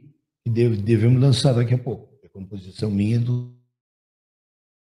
que 0.45 0.51
deve- 0.53 0.77
devemos 0.77 1.21
lançar 1.23 1.53
daqui 1.53 1.75
a 1.75 1.79
pouco. 1.79 2.09
É 2.25 2.29
composição 2.29 2.91
minha 2.91 3.19
do, 3.21 3.53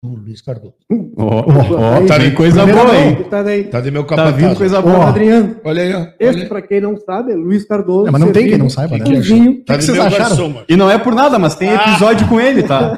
do 0.05 0.11
Luiz 0.17 0.41
Cardoso. 0.43 0.75
Ó, 1.17 1.43
Tá 1.45 1.99
aí, 1.99 2.07
tá 2.07 2.19
vindo 2.19 2.35
coisa 2.35 2.63
Primeira 2.65 2.83
boa, 2.89 2.93
mão. 3.01 3.09
hein? 3.11 3.25
Tá 3.31 3.43
daí. 3.43 3.65
Tá 3.65 3.81
de 3.81 3.91
meu 3.93 4.03
Tá 4.05 4.17
capataz. 4.17 4.37
vindo 4.37 4.57
coisa 4.57 4.83
boa. 4.83 5.09
Adriano, 5.09 5.57
Olha 5.65 5.83
aí, 5.83 5.95
ó. 5.95 6.07
Olha. 6.29 6.49
para 6.49 6.63
quem 6.63 6.81
não 6.81 6.97
sabe, 6.97 7.33
é 7.33 7.37
Luiz 7.37 7.65
Cardoso. 7.65 8.09
É, 8.09 8.11
mas 8.11 8.21
não 8.21 8.33
tem 8.33 8.49
quem 8.49 8.59
não 8.59 8.69
saiba, 8.69 8.99
né? 8.99 9.05
um 9.09 9.21
vinho. 9.21 9.65
Tá 9.65 9.75
que 9.75 9.81
de 9.81 9.87
vocês 9.87 9.99
acharam? 9.99 10.25
garçom. 10.29 10.65
E 10.69 10.77
não 10.77 10.91
é 10.91 10.99
por 10.99 11.15
nada, 11.15 11.39
mas 11.39 11.55
tem 11.55 11.71
episódio 11.73 12.29
com 12.29 12.41
ele, 12.41 12.65
tá? 12.65 12.97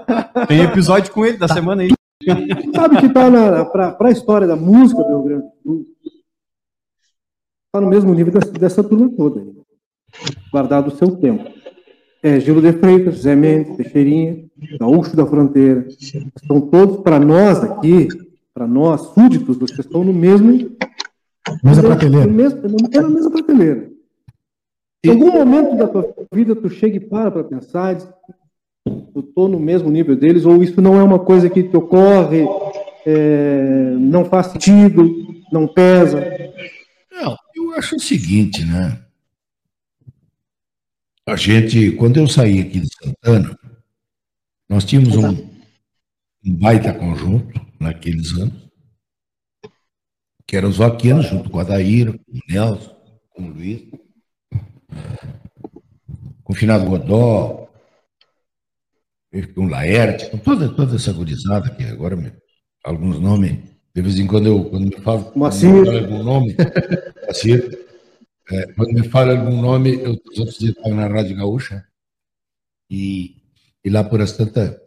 Tem 0.49 0.63
episódio 0.63 1.13
com 1.13 1.27
ele 1.27 1.37
da 1.37 1.47
semana 1.47 1.83
aí. 1.83 1.91
sabe 2.75 2.97
que 2.99 3.07
está 3.07 3.31
para 3.67 4.09
a 4.09 4.11
história 4.11 4.47
da 4.47 4.57
música 4.57 5.01
do 5.03 5.09
Rio 5.09 5.23
Grande 5.23 5.43
do 5.43 5.53
Sul, 5.63 5.87
está 7.79 7.81
no 7.81 7.89
mesmo 7.89 8.13
nível 8.13 8.33
dessa, 8.33 8.53
dessa 8.53 8.85
turma 8.85 9.09
toda, 9.17 9.47
guardado 10.53 10.89
o 10.89 10.97
seu 10.97 11.17
tempo. 11.17 11.45
É 12.23 12.41
Gilo 12.41 12.61
de 12.61 12.73
Freitas, 12.73 13.21
Zé 13.21 13.37
Mendes, 13.37 13.77
Teixeirinha, 13.77 14.45
Gaúcho 14.81 15.17
da 15.17 15.25
Fronteira, 15.25 15.87
estão 15.89 16.61
todos, 16.61 16.99
para 16.99 17.21
nós 17.21 17.63
aqui, 17.63 18.09
para 18.53 18.67
nós, 18.67 19.13
súditos, 19.15 19.57
vocês 19.57 19.81
estão 19.81 20.03
no 20.03 20.13
mesmo. 20.13 20.77
Mesma 21.63 21.83
prateleira. 21.83 22.27
No 22.27 22.33
mesmo, 22.33 22.61
é 22.93 23.01
na 23.01 23.09
mesma 23.09 23.31
prateleira. 23.31 23.91
Em 25.05 25.11
algum 25.11 25.31
momento 25.31 25.77
da 25.77 25.87
tua 25.87 26.13
vida, 26.33 26.57
tu 26.57 26.69
chega 26.69 26.97
e 26.97 27.01
para 27.01 27.31
para 27.31 27.45
pensar, 27.45 27.95
diz, 27.95 28.09
eu 28.85 29.21
estou 29.21 29.49
no 29.49 29.61
mesmo 29.61 29.89
nível 29.89 30.17
deles, 30.17 30.45
ou 30.45 30.61
isso 30.61 30.83
não 30.83 30.99
é 30.99 31.03
uma 31.05 31.21
coisa 31.21 31.49
que 31.49 31.63
te 31.63 31.77
ocorre, 31.77 32.45
é, 33.07 33.95
não 33.97 34.25
faz 34.25 34.49
sentido, 34.49 35.09
não 35.53 35.69
pesa? 35.69 36.21
Acho 37.79 37.95
o 37.95 38.01
seguinte, 38.01 38.65
né? 38.65 39.07
A 41.25 41.37
gente, 41.37 41.93
quando 41.93 42.17
eu 42.17 42.27
saí 42.27 42.61
aqui 42.61 42.81
de 42.81 42.89
Santana, 42.93 43.57
nós 44.69 44.85
tínhamos 44.85 45.15
um, 45.15 45.31
um 46.45 46.57
baita 46.57 46.93
conjunto 46.93 47.65
naqueles 47.79 48.33
anos, 48.33 48.69
que 50.45 50.57
eram 50.57 50.71
os 50.71 50.79
vaquianos, 50.79 51.27
junto 51.27 51.51
com 51.51 51.61
a 51.61 51.63
Daíra, 51.63 52.13
com 52.19 52.33
o 52.33 52.41
Nelson, 52.49 53.01
com 53.31 53.43
o 53.45 53.51
Luiz, 53.53 53.89
com 56.43 56.53
o 56.53 56.57
Finado 56.57 56.85
Godó, 56.85 57.71
com 59.55 59.67
o 59.67 59.69
Laerte, 59.69 60.29
com 60.33 60.39
toda, 60.39 60.69
toda 60.69 60.97
essa 60.97 61.13
gurizada 61.13 61.73
que 61.77 61.85
agora 61.85 62.17
alguns 62.83 63.21
nomes, 63.21 63.68
de 63.99 64.03
vez 64.03 64.17
em 64.17 64.29
quando 64.29 64.47
eu 64.47 64.65
quando 64.67 64.87
me 64.87 64.97
falo, 65.03 65.33
Moacir. 65.35 65.71
quando 65.71 65.81
me 65.81 65.87
falo 65.87 65.99
algum 65.99 66.23
nome, 66.23 66.57
Moacir, 67.27 67.87
é, 68.49 68.67
quando 68.75 68.93
me 68.93 69.09
fala 69.09 69.33
algum 69.37 69.61
nome, 69.61 70.01
eu 70.01 70.13
os 70.13 70.39
outros 70.39 70.59
dias 70.59 70.77
estava 70.77 70.95
na 70.95 71.09
Rádio 71.09 71.37
Gaúcha 71.37 71.85
e, 72.89 73.35
e 73.85 73.91
lá 73.91 74.05
por 74.05 74.21
essa 74.21 74.47
tanta 74.47 74.81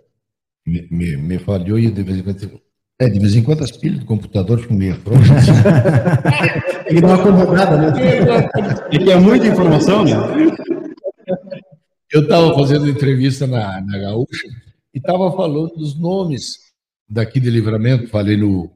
me, 0.65 0.87
me, 0.89 1.17
me 1.17 1.39
falhou 1.39 1.77
e 1.77 1.91
de 1.91 2.03
vez 2.03 2.19
em 2.19 2.23
quando 2.23 2.61
é, 3.01 3.09
de 3.09 3.19
vez 3.19 3.35
em 3.35 3.43
quando 3.43 3.63
as 3.63 3.71
pilhas 3.71 3.99
do 3.99 4.05
computador 4.05 4.59
ficam 4.59 4.77
meio 4.77 4.95
frouxas. 4.95 5.45
Que 6.87 7.01
dar 7.01 7.07
uma 7.07 7.15
acomodada, 7.15 7.77
né? 7.77 7.91
É 8.91 8.97
que 8.97 9.11
é 9.11 9.15
muita 9.17 9.47
informação, 9.47 10.03
né? 10.03 10.11
Eu 12.11 12.23
estava 12.23 12.53
fazendo 12.53 12.89
entrevista 12.89 13.47
na, 13.47 13.81
na 13.81 13.97
Gaúcha 13.97 14.47
e 14.93 14.99
estava 14.99 15.31
falando 15.31 15.73
dos 15.75 15.97
nomes 15.97 16.59
daqui 17.09 17.39
de 17.39 17.49
Livramento. 17.49 18.07
Falei 18.07 18.35
no 18.35 18.69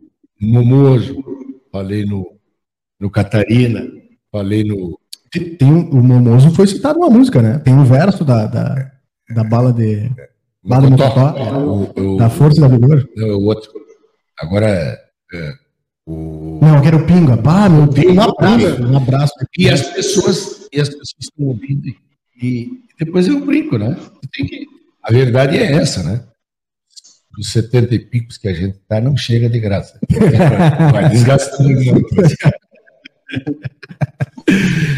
Momoso, 0.46 1.24
falei 1.72 2.06
no, 2.06 2.38
no 3.00 3.10
Catarina, 3.10 3.86
falei 4.32 4.64
no. 4.64 5.00
Tem, 5.32 5.72
o 5.72 6.02
Momoso 6.02 6.52
foi 6.52 6.68
citado 6.68 7.00
numa 7.00 7.10
música, 7.10 7.42
né? 7.42 7.60
Tem 7.60 7.74
um 7.74 7.84
verso 7.84 8.24
da, 8.24 8.46
da, 8.48 8.92
da 9.34 9.44
bala 9.44 9.74
de. 9.74 10.10
Bala 10.64 10.86
de 10.86 10.92
Mocotó, 10.92 11.34
o, 11.60 12.16
o, 12.16 12.18
da 12.18 12.30
Força 12.30 12.62
da 12.62 12.68
Vigor. 12.68 13.08
não, 13.16 13.38
o 13.38 13.46
outro. 13.46 13.72
Agora, 14.40 14.68
é, 15.34 15.54
o. 16.06 16.60
Não, 16.62 16.82
que 16.82 16.88
era 16.88 16.98
o 16.98 17.06
Pinga. 17.06 17.36
Bah, 17.36 17.70
meu 17.70 17.88
Deus, 17.88 18.16
um 18.16 18.22
abraço. 18.22 18.84
Um 18.84 18.98
abraço. 18.98 19.34
E 19.58 19.70
as 19.70 19.82
pessoas, 19.82 20.68
e 20.74 20.80
as 20.80 20.90
pessoas 20.90 21.16
estão 21.20 21.46
ouvindo 21.46 21.88
e, 22.42 22.84
depois 23.00 23.28
eu 23.28 23.46
brinco, 23.46 23.78
né? 23.78 23.96
Que, 24.34 24.66
a 25.04 25.12
verdade 25.12 25.58
é 25.58 25.74
essa, 25.74 26.04
né? 26.04 26.24
Os 27.38 27.51
70 27.51 27.96
e 27.96 28.00
picos 28.00 28.38
que 28.38 28.48
a 28.48 28.54
gente 28.54 28.80
tá 28.88 29.01
não 29.01 29.18
chega 29.18 29.50
de 29.50 29.60
graça. 29.60 30.00
Vai 30.92 31.10
desgastando. 31.10 31.70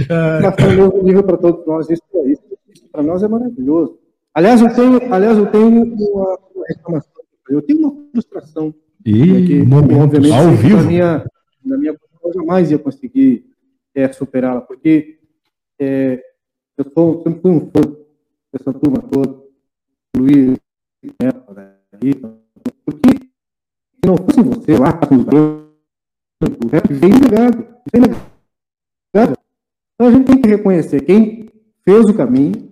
Mas 0.09 0.53
está 0.53 0.67
no 0.67 0.75
mesmo 0.75 1.03
nível 1.03 1.23
para 1.23 1.37
todos 1.37 1.65
nós, 1.65 1.89
isso, 1.89 2.03
é 2.13 2.31
isso, 2.31 2.43
isso 2.73 2.87
para 2.91 3.03
nós 3.03 3.23
é 3.23 3.27
maravilhoso. 3.27 3.99
Aliás, 4.33 4.61
eu 4.61 4.73
tenho, 4.73 5.13
aliás, 5.13 5.37
eu 5.37 5.47
tenho 5.47 5.67
uma, 5.67 6.37
uma 6.53 6.65
reclamação, 6.67 7.23
eu 7.49 7.61
tenho 7.61 7.79
uma 7.79 8.05
frustração 8.11 8.73
que, 9.03 9.63
momentos 9.63 9.97
obviamente, 9.97 10.33
ao 10.33 10.51
vivo. 10.51 10.77
Na 10.77 10.83
minha, 10.83 11.25
na 11.65 11.77
minha 11.77 11.95
eu 12.23 12.33
jamais 12.33 12.71
ia 12.71 12.77
conseguir 12.77 13.45
é, 13.95 14.11
superá-la, 14.11 14.61
porque 14.61 15.19
é, 15.79 16.21
eu 16.77 16.85
sou, 16.93 17.23
sempre 17.23 17.41
fui 17.41 17.51
um 17.51 17.71
fã 17.71 17.81
dessa 18.53 18.73
turma 18.73 19.01
toda, 19.01 19.41
Luiz, 20.15 20.57
né, 21.21 21.31
porque 22.85 23.09
se 23.09 24.05
não 24.05 24.17
fosse 24.17 24.41
você 24.41 24.77
lá 24.77 24.93
com 24.93 25.15
os 25.15 25.25
o 26.43 26.67
rap 26.67 26.93
vem 26.93 27.09
negado, 27.09 27.65
negado. 27.93 28.17
Então 29.95 30.07
a 30.07 30.11
gente 30.11 30.25
tem 30.25 30.41
que 30.41 30.49
reconhecer 30.49 31.01
quem 31.01 31.49
fez 31.83 32.05
o 32.05 32.13
caminho, 32.13 32.69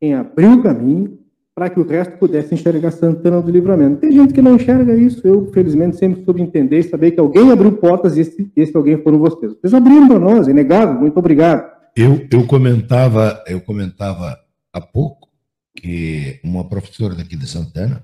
quem 0.00 0.14
abriu 0.14 0.54
o 0.54 0.62
caminho, 0.62 1.18
para 1.54 1.68
que 1.68 1.78
o 1.78 1.86
resto 1.86 2.16
pudesse 2.16 2.54
enxergar 2.54 2.90
Santana 2.90 3.42
do 3.42 3.50
Livramento. 3.50 4.00
Tem 4.00 4.10
gente 4.10 4.32
que 4.32 4.40
não 4.40 4.56
enxerga 4.56 4.94
isso, 4.94 5.26
eu, 5.26 5.52
felizmente, 5.52 5.98
sempre 5.98 6.24
soube 6.24 6.40
entender 6.40 6.78
e 6.78 6.84
saber 6.84 7.10
que 7.10 7.20
alguém 7.20 7.52
abriu 7.52 7.72
portas 7.72 8.16
e 8.16 8.22
esse, 8.22 8.50
esse 8.56 8.74
alguém 8.74 8.96
foram 9.02 9.18
vocês. 9.18 9.52
Vocês 9.52 9.74
abriram 9.74 10.08
para 10.08 10.18
nós, 10.18 10.48
é 10.48 10.50
inegável, 10.50 10.98
muito 10.98 11.18
obrigado. 11.18 11.70
Eu, 11.94 12.26
eu 12.32 12.46
comentava, 12.46 13.44
eu 13.46 13.60
comentava 13.60 14.38
há 14.72 14.80
pouco 14.80 15.28
que 15.76 16.40
uma 16.42 16.66
professora 16.66 17.14
daqui 17.14 17.36
de 17.36 17.46
Santana 17.46 18.02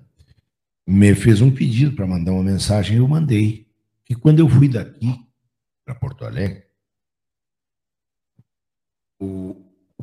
me 0.91 1.15
fez 1.15 1.43
um 1.43 1.51
pedido 1.51 1.95
para 1.95 2.07
mandar 2.07 2.33
uma 2.33 2.43
mensagem 2.43 2.97
e 2.97 2.99
eu 2.99 3.07
mandei. 3.07 3.67
Que 4.07 4.15
quando 4.15 4.39
eu 4.39 4.49
fui 4.49 4.69
daqui 4.69 5.15
para 5.85 5.95
Porto 5.95 6.25
Alegre, 6.25 6.63
o, 9.21 9.55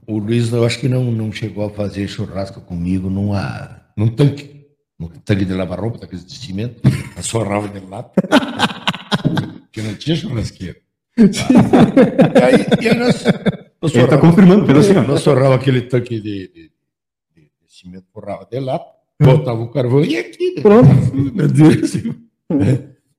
o 0.06 0.18
Luiz, 0.20 0.52
eu 0.52 0.64
acho 0.64 0.80
que 0.80 0.88
não, 0.88 1.12
não 1.12 1.32
chegou 1.32 1.66
a 1.66 1.70
fazer 1.72 2.08
churrasco 2.08 2.62
comigo 2.62 3.10
numa, 3.10 3.82
num 3.98 4.10
tanque, 4.14 4.68
num 5.00 5.08
tanque 5.08 5.44
de 5.46 5.54
lavar 5.54 5.80
roupa, 5.80 5.98
tanque 6.00 6.18
de 6.18 6.38
cimento, 6.38 6.82
a 7.18 7.22
sua 7.24 7.44
rava 7.48 7.68
de 7.68 7.80
lata, 7.84 8.22
que 9.72 9.82
não 9.82 9.96
tinha 9.96 10.16
churrasqueira. 10.16 10.80
E 11.18 12.44
aí, 12.44 12.84
e 12.84 12.90
aí 12.90 12.96
nós, 13.00 13.24
nós 13.82 13.96
Ele 13.96 14.04
tá 14.08 14.18
forrava- 14.18 14.22
confirmando, 14.22 14.66
pelo 14.68 14.80
ó. 14.82 15.08
nós 15.08 15.24
forrava 15.24 15.56
aquele 15.56 15.82
tanque 15.82 16.20
de, 16.20 16.48
de, 16.50 16.72
de, 17.34 17.42
de 17.42 17.50
cimento, 17.74 18.06
forrava 18.14 18.46
de 18.46 18.60
lata, 18.60 18.86
botava 19.22 19.62
o 19.62 19.72
carvão 19.72 20.04
e 20.04 20.18
aqui. 20.18 20.56
né? 20.56 20.62
Pronto. 20.62 20.90
Meu 21.34 21.48
Deus. 21.48 21.94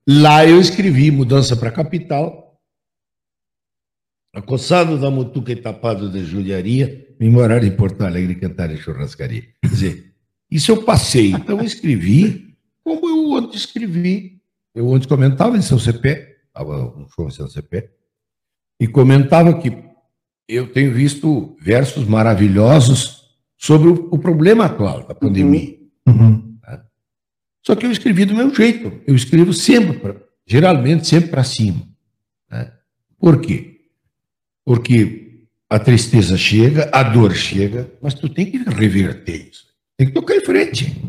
Lá 0.08 0.46
eu 0.46 0.60
escrevi 0.60 1.10
Mudança 1.10 1.56
para 1.56 1.68
a 1.68 1.72
Capital. 1.72 2.60
Acossado 4.34 4.98
da 4.98 5.10
mutuca 5.10 5.52
e 5.52 5.56
tapado 5.56 6.10
de 6.10 6.22
judiaria, 6.22 7.14
vim 7.18 7.30
morar 7.30 7.64
em 7.64 7.74
Porto 7.74 8.02
Alegre 8.02 8.32
e 8.32 8.36
cantar 8.36 8.70
em 8.70 8.76
churrascaria. 8.76 9.44
Quer 9.62 9.68
dizer, 9.68 10.14
isso 10.50 10.70
eu 10.70 10.82
passei. 10.82 11.30
Então 11.30 11.58
eu 11.58 11.64
escrevi 11.64 12.54
como 12.84 13.08
eu 13.08 13.30
ontem 13.30 13.56
escrevi. 13.56 14.40
Eu 14.74 14.88
ontem 14.88 15.08
comentava 15.08 15.56
em 15.56 15.62
São 15.62 15.78
estava 15.78 16.96
um 16.96 17.08
show 17.08 17.26
em 17.26 17.30
São 17.30 17.48
Cepé, 17.48 17.90
e 18.80 18.86
comentava 18.86 19.58
que 19.58 19.72
eu 20.48 20.72
tenho 20.72 20.92
visto 20.92 21.56
versos 21.60 22.06
maravilhosos 22.06 23.24
sobre 23.56 23.88
o, 23.88 24.08
o 24.12 24.18
problema 24.18 24.66
atual 24.66 25.06
da 25.06 25.14
pandemia. 25.14 25.70
Uhum. 25.70 25.75
Só 27.64 27.74
que 27.74 27.84
eu 27.86 27.90
escrevi 27.90 28.24
do 28.24 28.34
meu 28.34 28.54
jeito. 28.54 28.92
Eu 29.06 29.14
escrevo 29.14 29.52
sempre, 29.52 29.98
pra- 29.98 30.16
geralmente 30.46 31.06
sempre 31.06 31.30
para 31.30 31.42
cima. 31.44 31.80
né? 32.50 32.72
Por 33.18 33.40
quê? 33.40 33.80
Porque 34.64 35.44
a 35.68 35.78
tristeza 35.78 36.36
chega, 36.36 36.88
a 36.92 37.02
dor 37.02 37.34
chega, 37.34 37.90
mas 38.00 38.14
tu 38.14 38.28
tem 38.28 38.46
que 38.50 38.58
reverter 38.58 39.48
isso. 39.50 39.66
Tem 39.96 40.06
que 40.06 40.12
tocar 40.14 40.36
em 40.36 40.40
frente. 40.44 41.02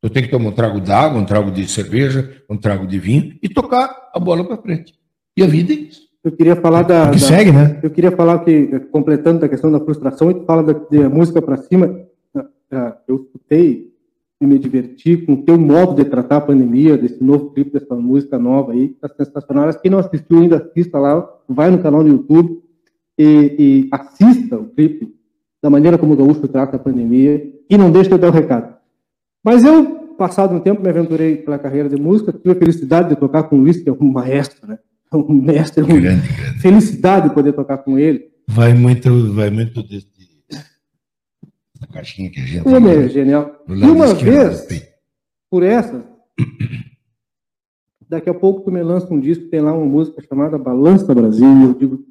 Tu 0.00 0.10
tem 0.10 0.22
que 0.22 0.28
tomar 0.30 0.48
um 0.50 0.52
trago 0.52 0.80
d'água, 0.80 1.20
um 1.20 1.24
trago 1.24 1.50
de 1.50 1.66
cerveja, 1.68 2.42
um 2.48 2.56
trago 2.56 2.86
de 2.86 2.98
vinho 2.98 3.36
e 3.42 3.48
tocar 3.48 4.10
a 4.14 4.18
bola 4.20 4.44
para 4.46 4.60
frente. 4.60 4.94
E 5.36 5.42
a 5.42 5.46
vida 5.46 5.72
é 5.72 5.76
isso. 5.76 6.02
Eu 6.24 6.30
queria 6.32 6.54
falar 6.54 6.82
da. 6.82 7.06
Que 7.10 7.18
da- 7.20 7.26
segue, 7.26 7.50
né? 7.50 7.80
Eu 7.82 7.90
queria 7.90 8.12
falar 8.12 8.44
que, 8.44 8.78
completando 8.92 9.40
da 9.40 9.48
questão 9.48 9.72
da 9.72 9.80
frustração, 9.80 10.30
e 10.30 10.34
tu 10.34 10.44
fala 10.44 10.62
da, 10.62 10.72
de 10.72 11.08
música 11.08 11.40
para 11.42 11.56
cima, 11.56 11.88
eu 13.06 13.16
escutei 13.16 13.92
e 14.40 14.46
me 14.46 14.58
diverti 14.58 15.16
com 15.16 15.34
o 15.34 15.42
teu 15.44 15.56
modo 15.56 15.94
de 15.94 16.04
tratar 16.08 16.38
a 16.38 16.40
pandemia, 16.40 16.98
desse 16.98 17.22
novo 17.22 17.50
clipe, 17.50 17.72
dessa 17.72 17.94
música 17.94 18.38
nova 18.38 18.72
aí, 18.72 18.88
tá 18.88 19.08
sensacional. 19.08 19.72
Quem 19.80 19.90
não 19.90 20.00
assistiu 20.00 20.38
ainda, 20.40 20.56
assista 20.56 20.98
lá, 20.98 21.28
vai 21.48 21.70
no 21.70 21.78
canal 21.78 22.02
do 22.02 22.08
YouTube 22.10 22.60
e, 23.16 23.54
e 23.58 23.88
assista 23.92 24.56
o 24.56 24.68
clipe 24.68 25.14
da 25.62 25.70
maneira 25.70 25.96
como 25.96 26.14
o 26.14 26.16
Gaúcho 26.16 26.48
trata 26.48 26.76
a 26.76 26.80
pandemia 26.80 27.52
e 27.70 27.78
não 27.78 27.90
deixe 27.92 28.10
de 28.10 28.18
dar 28.18 28.28
o 28.28 28.32
recado. 28.32 28.74
Mas 29.44 29.64
eu, 29.64 29.84
passado 30.18 30.54
um 30.54 30.60
tempo, 30.60 30.82
me 30.82 30.88
aventurei 30.88 31.36
pela 31.36 31.58
carreira 31.58 31.88
de 31.88 31.96
música, 31.96 32.32
tive 32.32 32.50
a 32.50 32.58
felicidade 32.58 33.10
de 33.10 33.16
tocar 33.16 33.44
com 33.44 33.56
o 33.56 33.60
Luiz, 33.60 33.80
que 33.80 33.88
é 33.88 33.92
um 33.92 34.10
maestro, 34.10 34.66
né? 34.66 34.78
Um 35.14 35.34
mestre, 35.34 35.84
um, 35.84 35.88
Grande, 35.88 36.26
grande. 36.26 36.60
felicidade 36.62 37.28
de 37.28 37.34
poder 37.34 37.52
tocar 37.52 37.76
com 37.76 37.98
ele. 37.98 38.30
Vai 38.48 38.72
muito, 38.72 39.32
vai 39.34 39.50
muito 39.50 39.82
da 39.82 39.82
caixinha 41.92 42.30
que 42.30 42.40
a 42.40 42.44
gente. 42.44 42.68
Ele 42.68 42.88
é 42.88 43.08
genial. 43.08 43.62
E 43.68 43.84
uma 43.84 44.14
vez, 44.14 44.66
por 45.50 45.62
essas, 45.62 46.02
Daqui 48.12 48.28
a 48.28 48.34
pouco 48.34 48.60
tu 48.60 48.70
me 48.70 48.82
lança 48.82 49.10
um 49.10 49.18
disco, 49.18 49.48
tem 49.48 49.62
lá 49.62 49.72
uma 49.72 49.86
música 49.86 50.22
chamada 50.28 50.58
Balança 50.58 51.14
Brasil. 51.14 51.48
Eu 51.62 51.72
digo, 51.72 52.04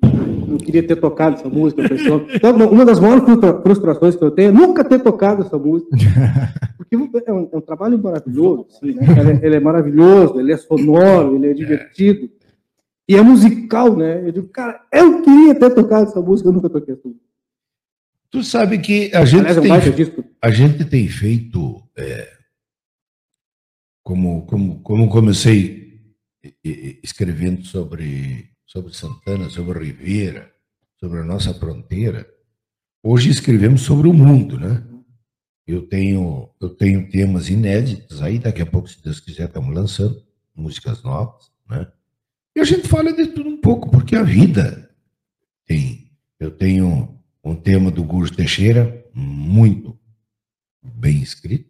não 0.47 0.57
queria 0.57 0.81
ter 0.81 0.95
tocado 0.95 1.35
essa 1.35 1.47
música, 1.47 1.88
pessoal. 1.88 2.21
Então, 2.33 2.55
uma 2.71 2.83
das 2.83 3.00
maiores 3.00 3.23
frustra- 3.23 3.61
frustrações 3.61 4.15
que 4.15 4.23
eu 4.23 4.31
tenho 4.31 4.50
é 4.50 4.51
nunca 4.51 4.83
ter 4.83 5.00
tocado 5.03 5.43
essa 5.43 5.59
música. 5.59 5.95
Porque 6.75 6.95
é 7.27 7.31
um, 7.31 7.47
é 7.51 7.55
um 7.55 7.61
trabalho 7.61 8.01
maravilhoso, 8.01 8.65
assim, 8.71 8.93
né? 8.95 9.05
Ele, 9.19 9.31
é, 9.31 9.45
ele 9.45 9.55
é 9.57 9.59
maravilhoso, 9.59 10.39
ele 10.39 10.51
é 10.51 10.57
sonoro, 10.57 11.35
ele 11.35 11.51
é 11.51 11.53
divertido. 11.53 12.27
E 13.07 13.15
é 13.15 13.21
musical, 13.21 13.95
né? 13.95 14.27
Eu 14.27 14.31
digo, 14.31 14.47
cara, 14.47 14.81
eu 14.91 15.21
queria 15.21 15.53
ter 15.53 15.69
tocado 15.69 16.09
essa 16.09 16.19
música, 16.19 16.50
eu 16.50 16.53
nunca 16.53 16.67
toquei 16.67 16.95
essa 16.95 17.07
música. 17.07 17.23
Tu 18.31 18.43
sabe 18.45 18.79
que 18.79 19.13
a 19.13 19.25
gente 19.25 19.45
Aliás, 19.45 19.88
é 19.88 19.91
tem 19.91 20.31
a 20.41 20.50
gente 20.50 20.85
tem 20.85 21.07
feito, 21.09 21.83
é, 21.97 22.31
como, 24.01 24.45
como, 24.45 24.81
como 24.81 25.09
comecei 25.09 26.01
escrevendo 27.03 27.65
sobre, 27.65 28.50
sobre 28.65 28.95
Santana, 28.95 29.50
sobre 29.50 29.83
Ribeira, 29.83 30.51
sobre 30.97 31.19
a 31.19 31.25
nossa 31.25 31.53
fronteira, 31.53 32.25
hoje 33.03 33.29
escrevemos 33.29 33.81
sobre 33.81 34.07
o 34.07 34.13
mundo, 34.13 34.57
né? 34.57 34.81
Eu 35.67 35.88
tenho, 35.88 36.50
eu 36.59 36.69
tenho 36.69 37.09
temas 37.09 37.50
inéditos 37.50 38.21
aí, 38.21 38.39
daqui 38.39 38.61
a 38.61 38.65
pouco, 38.65 38.88
se 38.88 39.03
Deus 39.03 39.19
quiser, 39.19 39.47
estamos 39.47 39.75
lançando 39.75 40.23
músicas 40.55 41.03
novas, 41.03 41.51
né? 41.69 41.85
E 42.55 42.61
a 42.61 42.63
gente 42.63 42.88
fala 42.88 43.11
de 43.11 43.27
tudo 43.27 43.50
um 43.50 43.59
pouco, 43.59 43.91
porque 43.91 44.15
a 44.15 44.23
vida 44.23 44.89
tem. 45.65 46.11
Eu 46.39 46.51
tenho 46.51 47.20
um 47.43 47.55
tema 47.55 47.89
do 47.91 48.03
Gurjo 48.03 48.36
Teixeira, 48.36 49.03
muito 49.13 49.98
bem 50.83 51.21
escrito. 51.21 51.69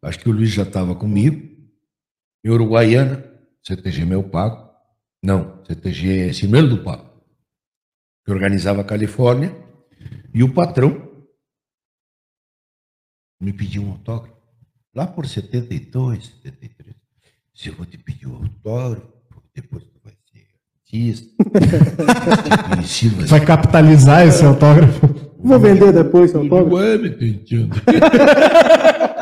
acho 0.02 0.18
que 0.18 0.28
o 0.28 0.32
Luiz 0.32 0.50
já 0.50 0.62
estava 0.62 0.94
comigo, 0.94 1.48
em 2.44 2.50
Uruguaiana, 2.50 3.22
CTG 3.62 4.04
Meu 4.06 4.22
Pago, 4.24 4.69
não, 5.22 5.62
CTG 5.64 6.32
Cinuelo 6.32 6.68
do 6.68 6.82
Pago, 6.82 7.08
que 8.24 8.32
organizava 8.32 8.80
a 8.80 8.84
Califórnia, 8.84 9.54
e 10.32 10.42
o 10.42 10.52
patrão 10.52 11.08
me 13.40 13.52
pediu 13.52 13.82
um 13.82 13.92
autógrafo, 13.92 14.36
lá 14.94 15.06
por 15.06 15.26
72, 15.26 16.26
73. 16.42 16.96
Se 17.54 17.68
eu 17.68 17.74
vou 17.74 17.86
te 17.86 17.98
pedir 17.98 18.26
um 18.26 18.36
autógrafo, 18.36 19.08
depois 19.54 19.84
tu 19.84 20.00
vai 20.02 20.14
ser 20.30 20.46
artista, 20.74 21.34
vai 23.28 23.44
capitalizar 23.44 24.26
esse 24.26 24.44
autógrafo. 24.44 25.29
Vou 25.42 25.58
vender 25.58 25.92
depois, 25.92 26.30
seu 26.30 26.40
ser 26.42 26.52
autógrafo. 26.52 26.76
Ué, 26.76 26.98
me 26.98 27.08
entendendo. 27.10 27.74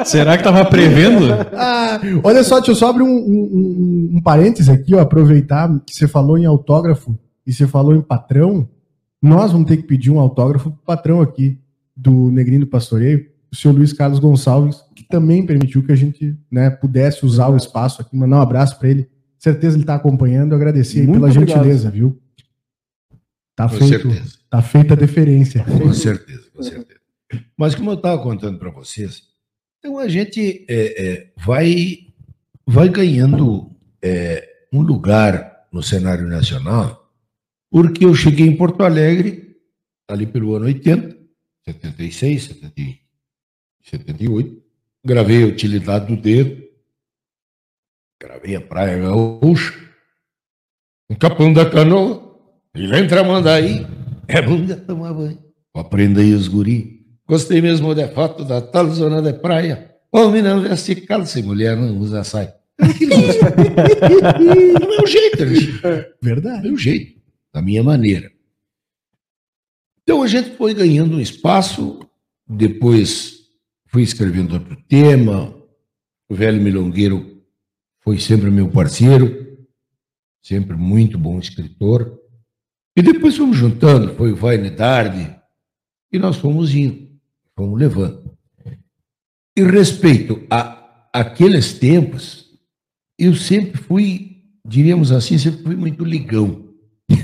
Será 0.04 0.36
que 0.36 0.44
tava 0.44 0.64
prevendo? 0.64 1.26
Ah, 1.54 2.00
olha 2.22 2.42
só, 2.44 2.56
deixa 2.56 2.70
eu 2.72 2.76
só 2.76 2.90
abrir 2.90 3.02
um, 3.02 3.08
um, 3.08 3.10
um- 3.12 4.10
um 4.16 4.22
parêntese 4.22 4.70
aqui, 4.70 4.94
ó, 4.94 5.00
aproveitar 5.00 5.68
que 5.86 5.94
você 5.94 6.06
falou 6.08 6.38
em 6.38 6.44
autógrafo 6.46 7.18
e 7.46 7.52
você 7.52 7.66
falou 7.66 7.94
em 7.94 8.00
patrão. 8.00 8.68
Nós 9.22 9.52
vamos 9.52 9.66
ter 9.68 9.76
que 9.78 9.82
pedir 9.82 10.10
um 10.10 10.20
autógrafo 10.20 10.70
pro 10.70 10.80
patrão 10.84 11.20
aqui 11.20 11.58
do 11.96 12.30
Negrinho 12.30 12.60
do 12.60 12.66
Pastoreio, 12.66 13.26
o 13.52 13.56
senhor 13.56 13.74
Luiz 13.74 13.92
Carlos 13.92 14.18
Gonçalves, 14.20 14.80
que 14.94 15.04
também 15.08 15.44
permitiu 15.44 15.82
que 15.82 15.90
a 15.90 15.96
gente 15.96 16.36
né, 16.50 16.70
pudesse 16.70 17.26
usar 17.26 17.48
o 17.48 17.56
espaço 17.56 18.00
aqui. 18.00 18.16
Mandar 18.16 18.38
um 18.38 18.42
abraço 18.42 18.78
para 18.78 18.88
ele. 18.88 19.08
Certeza 19.38 19.76
ele 19.76 19.82
está 19.82 19.94
acompanhando. 19.96 20.54
Agradecer 20.54 21.06
pela 21.06 21.26
obrigado. 21.28 21.48
gentileza, 21.48 21.90
viu? 21.90 22.16
Tá 23.58 23.68
Com 23.68 23.76
feito, 23.76 24.08
certeza. 24.08 24.38
tá 24.48 24.62
feita 24.62 24.94
a 24.94 24.96
deferência. 24.96 25.64
Com 25.64 25.92
certeza, 25.92 26.48
com 26.54 26.62
certeza. 26.62 27.00
Mas 27.56 27.74
como 27.74 27.90
eu 27.90 27.94
estava 27.94 28.22
contando 28.22 28.56
para 28.56 28.70
vocês, 28.70 29.24
então 29.80 29.98
a 29.98 30.06
gente 30.06 30.64
é, 30.68 30.76
é, 31.06 31.32
vai, 31.36 32.06
vai 32.64 32.88
ganhando 32.88 33.68
é, 34.00 34.48
um 34.72 34.80
lugar 34.80 35.66
no 35.72 35.82
cenário 35.82 36.28
nacional, 36.28 37.12
porque 37.68 38.04
eu 38.04 38.14
cheguei 38.14 38.46
em 38.46 38.56
Porto 38.56 38.84
Alegre 38.84 39.56
ali 40.06 40.24
pelo 40.24 40.54
ano 40.54 40.66
80, 40.66 41.18
76, 41.66 42.44
70, 42.44 42.98
78, 43.90 44.62
gravei 45.04 45.42
a 45.42 45.46
Utilidade 45.48 46.06
do 46.06 46.16
Dedo, 46.16 46.62
gravei 48.22 48.54
a 48.54 48.60
Praia 48.60 48.98
Gaúcha, 48.98 49.74
um 51.10 51.16
Capão 51.16 51.52
da 51.52 51.68
Canoa, 51.68 52.27
e 52.74 52.84
entra 52.94 53.24
Mandaí, 53.24 53.86
é 54.26 54.42
bunda 54.42 54.76
tomar 54.76 55.12
banho. 55.12 55.38
Aprenda 55.74 56.20
aí 56.20 56.32
os 56.32 56.48
guri. 56.48 57.06
Gostei 57.26 57.60
mesmo 57.60 57.94
de 57.94 58.06
foto 58.08 58.44
da 58.44 58.60
tal 58.60 58.88
zona 58.90 59.20
de 59.20 59.32
praia. 59.34 59.94
Homem 60.10 60.42
não 60.42 60.62
veste 60.62 60.96
calça 60.96 61.38
e 61.38 61.42
mulher 61.42 61.76
não 61.76 61.98
usa 61.98 62.24
saia. 62.24 62.54
É 62.80 62.86
do 64.78 64.88
meu 64.88 65.06
jeito, 65.06 65.42
Alexandre. 65.42 66.02
do 66.02 66.16
Verdade. 66.22 66.62
meu 66.62 66.76
jeito, 66.76 67.20
da 67.52 67.60
minha 67.60 67.82
maneira. 67.82 68.30
Então 70.02 70.22
a 70.22 70.26
gente 70.26 70.56
foi 70.56 70.72
ganhando 70.72 71.16
um 71.16 71.20
espaço, 71.20 72.00
depois 72.48 73.40
fui 73.88 74.02
escrevendo 74.02 74.54
outro 74.54 74.76
tema, 74.88 75.54
o 76.28 76.34
velho 76.34 76.60
Milongueiro 76.62 77.42
foi 78.00 78.18
sempre 78.18 78.50
meu 78.50 78.70
parceiro, 78.70 79.58
sempre 80.42 80.76
muito 80.76 81.18
bom 81.18 81.38
escritor. 81.38 82.17
E 82.98 83.02
depois 83.02 83.36
fomos 83.36 83.56
juntando, 83.56 84.12
foi 84.16 84.32
o 84.32 84.36
Vaine 84.36 84.70
Dardi, 84.70 85.32
e 86.12 86.18
nós 86.18 86.36
fomos 86.36 86.74
indo, 86.74 87.08
fomos 87.54 87.78
levando. 87.78 88.36
E 89.56 89.62
respeito 89.62 90.44
a 90.50 91.08
aqueles 91.12 91.74
tempos, 91.74 92.58
eu 93.16 93.36
sempre 93.36 93.80
fui, 93.80 94.42
diríamos 94.66 95.12
assim, 95.12 95.38
sempre 95.38 95.62
fui 95.62 95.76
muito 95.76 96.04
ligão. 96.04 96.74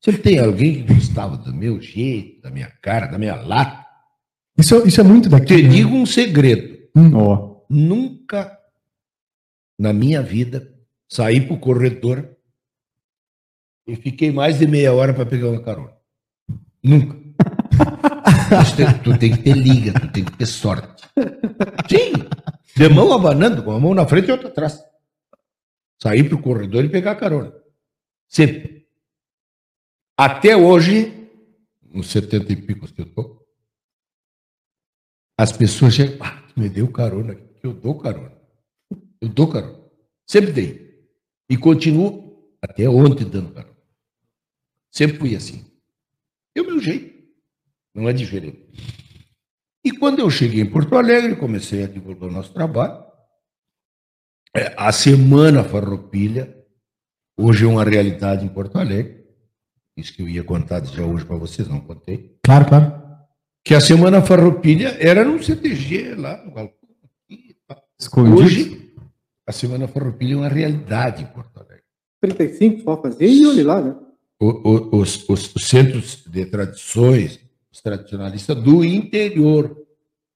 Sempre 0.00 0.22
tem 0.22 0.38
alguém 0.38 0.84
que 0.84 0.94
gostava 0.94 1.36
do 1.36 1.52
meu 1.52 1.80
jeito, 1.80 2.40
da 2.42 2.50
minha 2.52 2.70
cara, 2.80 3.08
da 3.08 3.18
minha 3.18 3.34
lata. 3.34 3.84
Isso, 4.56 4.86
isso 4.86 5.00
é 5.00 5.04
muito 5.04 5.28
daqui. 5.28 5.56
Te 5.56 5.62
né? 5.64 5.68
digo 5.68 5.96
um 5.96 6.06
segredo. 6.06 6.78
Ó, 7.14 7.62
nunca 7.68 8.56
na 9.76 9.92
minha 9.92 10.22
vida 10.22 10.72
saí 11.08 11.40
para 11.40 11.54
o 11.54 11.58
corredor 11.58 12.37
e 13.88 13.96
fiquei 13.96 14.30
mais 14.30 14.58
de 14.58 14.66
meia 14.66 14.92
hora 14.92 15.14
para 15.14 15.24
pegar 15.24 15.48
uma 15.48 15.62
carona. 15.62 15.96
Nunca. 16.84 17.16
Tu, 19.04 19.18
tem 19.18 19.36
que 19.36 19.42
ter 19.42 19.54
liga, 19.54 19.92
tu 19.92 20.10
tem 20.10 20.24
que 20.24 20.32
ter 20.32 20.46
sorte. 20.46 21.06
Sim, 21.86 22.12
de 22.74 22.88
mão 22.88 23.12
abanando, 23.12 23.62
com 23.62 23.72
a 23.72 23.78
mão 23.78 23.94
na 23.94 24.06
frente 24.06 24.28
e 24.28 24.32
outra 24.32 24.48
atrás. 24.48 24.82
Sair 26.02 26.24
para 26.26 26.34
o 26.34 26.42
corredor 26.42 26.82
e 26.82 26.88
pegar 26.88 27.12
a 27.12 27.16
carona. 27.16 27.52
Sempre. 28.26 28.88
Até 30.16 30.56
hoje, 30.56 31.30
nos 31.82 32.08
70 32.08 32.52
e 32.52 32.56
pico 32.56 32.90
que 32.90 33.02
eu 33.02 33.06
tô, 33.12 33.46
as 35.38 35.52
pessoas 35.52 35.92
chegam, 35.92 36.16
ah, 36.26 36.42
me 36.56 36.70
deu 36.70 36.90
carona, 36.90 37.38
eu 37.62 37.74
dou 37.74 37.98
carona. 37.98 38.32
Eu 39.20 39.28
dou 39.28 39.48
carona. 39.48 39.84
Sempre 40.26 40.52
dei. 40.52 41.06
E 41.50 41.56
continuo 41.56 42.50
até 42.62 42.88
ontem 42.88 43.28
dando 43.28 43.52
carona. 43.52 43.77
Sempre 44.98 45.16
fui 45.16 45.36
assim. 45.36 45.64
É 46.56 46.60
o 46.60 46.66
meu 46.66 46.80
jeito. 46.80 47.22
Não 47.94 48.08
é 48.08 48.12
diferente. 48.12 48.66
E 49.84 49.92
quando 49.92 50.18
eu 50.18 50.28
cheguei 50.28 50.60
em 50.60 50.68
Porto 50.68 50.96
Alegre, 50.96 51.36
comecei 51.36 51.84
a 51.84 51.86
divulgar 51.86 52.28
o 52.28 52.32
nosso 52.32 52.52
trabalho. 52.52 53.04
É, 54.56 54.74
a 54.76 54.90
Semana 54.90 55.62
Farroupilha, 55.62 56.52
hoje 57.38 57.64
é 57.64 57.68
uma 57.68 57.84
realidade 57.84 58.44
em 58.44 58.48
Porto 58.48 58.76
Alegre. 58.76 59.24
Isso 59.96 60.12
que 60.12 60.22
eu 60.22 60.28
ia 60.28 60.42
contar 60.42 60.84
já 60.84 61.04
hoje 61.04 61.24
para 61.24 61.36
vocês, 61.36 61.68
não 61.68 61.80
contei. 61.80 62.36
Claro, 62.42 62.66
claro. 62.66 63.00
Que 63.64 63.76
a 63.76 63.80
Semana 63.80 64.20
Farroupilha 64.20 64.96
era 64.98 65.24
num 65.24 65.40
CTG 65.40 66.16
lá 66.16 66.44
no 66.44 66.52
Galpão. 66.52 66.88
Escondido. 68.00 68.36
Hoje, 68.36 68.94
a 69.46 69.52
Semana 69.52 69.86
Farroupilha 69.86 70.34
é 70.34 70.38
uma 70.38 70.48
realidade 70.48 71.22
em 71.22 71.26
Porto 71.26 71.56
Alegre. 71.56 71.84
35 72.20 72.82
só 72.82 73.00
fazia 73.00 73.28
e 73.28 73.46
olhe 73.46 73.62
lá, 73.62 73.80
né? 73.80 74.07
O- 74.40 74.70
o- 74.96 75.00
os, 75.00 75.28
os 75.28 75.52
centros 75.58 76.22
de 76.26 76.46
tradições, 76.46 77.40
os 77.72 77.80
tradicionalistas 77.80 78.56
do 78.62 78.84
interior, 78.84 79.76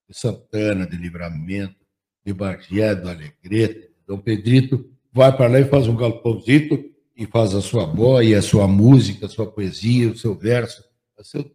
de 0.09 0.19
Santana, 0.19 0.87
de 0.87 0.97
Livramento, 0.97 1.77
de 2.25 2.33
Bagé, 2.33 2.95
do 2.95 3.09
Alegrete, 3.09 3.81
de 3.81 4.07
Dom 4.07 4.19
Pedrito, 4.19 4.85
vai 5.13 5.35
para 5.37 5.49
lá 5.49 5.61
e 5.61 5.65
faz 5.65 5.87
um 5.87 5.97
galpãozito 5.97 6.85
e 7.17 7.27
faz 7.27 7.55
a 7.55 7.61
sua 7.61 7.87
boia, 7.87 8.39
a 8.39 8.43
sua 8.43 8.67
música, 8.67 9.27
a 9.27 9.29
sua 9.29 9.47
poesia, 9.51 10.11
o 10.11 10.17
seu 10.17 10.35
verso, 10.35 10.83
o 11.19 11.23
seu, 11.25 11.51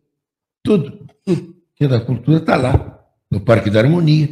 tudo, 0.64 1.06
tudo 1.26 1.56
que 1.76 1.84
é 1.84 1.88
da 1.88 2.00
cultura 2.00 2.38
está 2.38 2.56
lá, 2.56 3.06
no 3.30 3.42
Parque 3.42 3.70
da 3.70 3.80
Harmonia, 3.82 4.30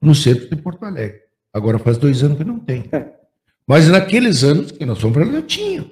no 0.00 0.14
centro 0.14 0.48
de 0.48 0.56
Porto 0.56 0.84
Alegre. 0.84 1.20
Agora 1.52 1.78
faz 1.78 1.98
dois 1.98 2.22
anos 2.22 2.38
que 2.38 2.44
não 2.44 2.58
tem. 2.58 2.84
Mas 3.66 3.88
naqueles 3.88 4.42
anos 4.42 4.70
que 4.72 4.84
nós 4.86 4.98
fomos 4.98 5.16
para 5.18 5.26
lá, 5.30 5.42
tinha. 5.42 5.90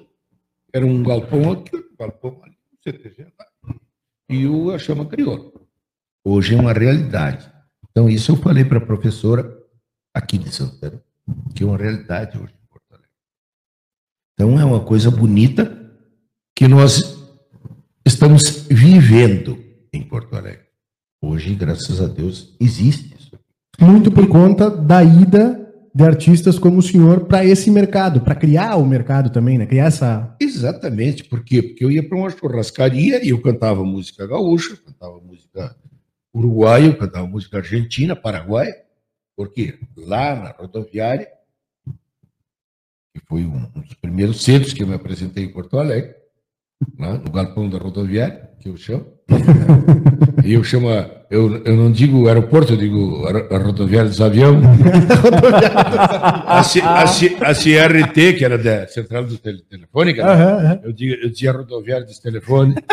Era 0.77 0.85
um 0.85 1.01
galpão 1.01 1.53
aqui, 1.53 1.75
um 1.75 1.95
galpão 1.99 2.39
ali, 2.43 2.55
um 2.71 2.77
CTG. 2.83 3.33
E 4.29 4.45
o 4.45 4.69
a 4.69 4.77
chama 4.77 5.07
crioula. 5.07 5.51
Hoje 6.23 6.53
é 6.53 6.59
uma 6.59 6.71
realidade. 6.71 7.51
Então, 7.89 8.07
isso 8.07 8.31
eu 8.31 8.35
falei 8.35 8.63
para 8.63 8.77
a 8.77 8.85
professora 8.85 9.57
aqui 10.13 10.37
de 10.37 10.53
Santana, 10.53 11.01
que 11.55 11.63
é 11.63 11.65
uma 11.65 11.79
realidade 11.79 12.37
hoje 12.37 12.53
em 12.53 12.67
Porto 12.69 12.91
Alegre. 12.91 13.09
Então, 14.35 14.59
é 14.59 14.63
uma 14.63 14.85
coisa 14.85 15.09
bonita 15.09 15.91
que 16.55 16.67
nós 16.67 17.27
estamos 18.05 18.67
vivendo 18.69 19.57
em 19.91 20.03
Porto 20.03 20.35
Alegre. 20.35 20.67
Hoje, 21.19 21.55
graças 21.55 21.99
a 21.99 22.07
Deus, 22.07 22.55
existe 22.59 23.15
isso. 23.17 23.39
Muito 23.81 24.11
por 24.11 24.27
conta 24.27 24.69
da 24.69 25.03
ida 25.03 25.66
de 25.97 26.03
artistas 26.03 26.59
como 26.59 26.77
o 26.77 26.81
senhor 26.83 27.25
para 27.25 27.43
esse 27.43 27.71
mercado, 27.71 28.21
para 28.21 28.35
criar 28.35 28.75
o 28.75 28.85
mercado 28.85 29.31
também, 29.31 29.57
né? 29.57 29.65
Criar 29.65 29.85
essa. 29.85 30.35
Exatamente, 30.39 31.23
por 31.23 31.43
quê? 31.43 31.59
Porque 31.59 31.83
eu 31.83 31.89
ia 31.89 32.07
para 32.07 32.15
uma 32.15 32.29
churrascaria 32.29 33.25
e 33.25 33.29
eu 33.29 33.41
cantava 33.41 33.83
música 33.83 34.27
gaúcha, 34.27 34.77
cantava 34.77 35.19
música 35.19 35.75
uruguaia, 36.31 36.85
eu 36.85 36.95
cantava 36.95 37.25
música 37.25 37.57
argentina, 37.57 38.15
paraguaia, 38.15 38.75
porque 39.35 39.79
lá 39.97 40.35
na 40.35 40.51
rodoviária, 40.51 41.29
que 43.11 43.19
foi 43.27 43.43
um 43.45 43.67
dos 43.71 43.95
primeiros 43.95 44.43
centros 44.43 44.73
que 44.73 44.83
eu 44.83 44.87
me 44.87 44.93
apresentei 44.93 45.45
em 45.45 45.51
Porto 45.51 45.79
Alegre, 45.79 46.13
lá 46.99 47.17
no 47.17 47.31
galpão 47.31 47.67
da 47.67 47.79
rodoviária, 47.79 48.51
que 48.59 48.69
eu 48.69 48.77
chamo. 48.77 49.16
E 50.43 50.53
eu 50.53 50.63
chamo, 50.63 50.87
eu, 51.29 51.61
eu 51.65 51.75
não 51.75 51.91
digo 51.91 52.27
aeroporto, 52.27 52.73
eu 52.73 52.77
digo 52.77 53.25
a, 53.27 53.55
a 53.55 53.59
rodoviária 53.59 54.09
dos 54.09 54.21
aviões. 54.21 54.63
a, 56.45 56.63
C- 56.63 56.81
a 56.81 57.05
C- 57.07 57.37
a 57.41 57.53
CRT, 57.53 58.33
que 58.37 58.45
era 58.45 58.57
da 58.57 58.87
Central 58.87 59.25
do 59.25 59.37
Tele- 59.37 59.63
Telefônica? 59.69 60.23
Aham, 60.25 60.57
aham. 60.57 60.79
eu, 60.83 60.93
digo, 60.93 61.15
eu 61.21 61.29
rodoviária 61.51 62.05
dos 62.05 62.19
telefones. 62.19 62.75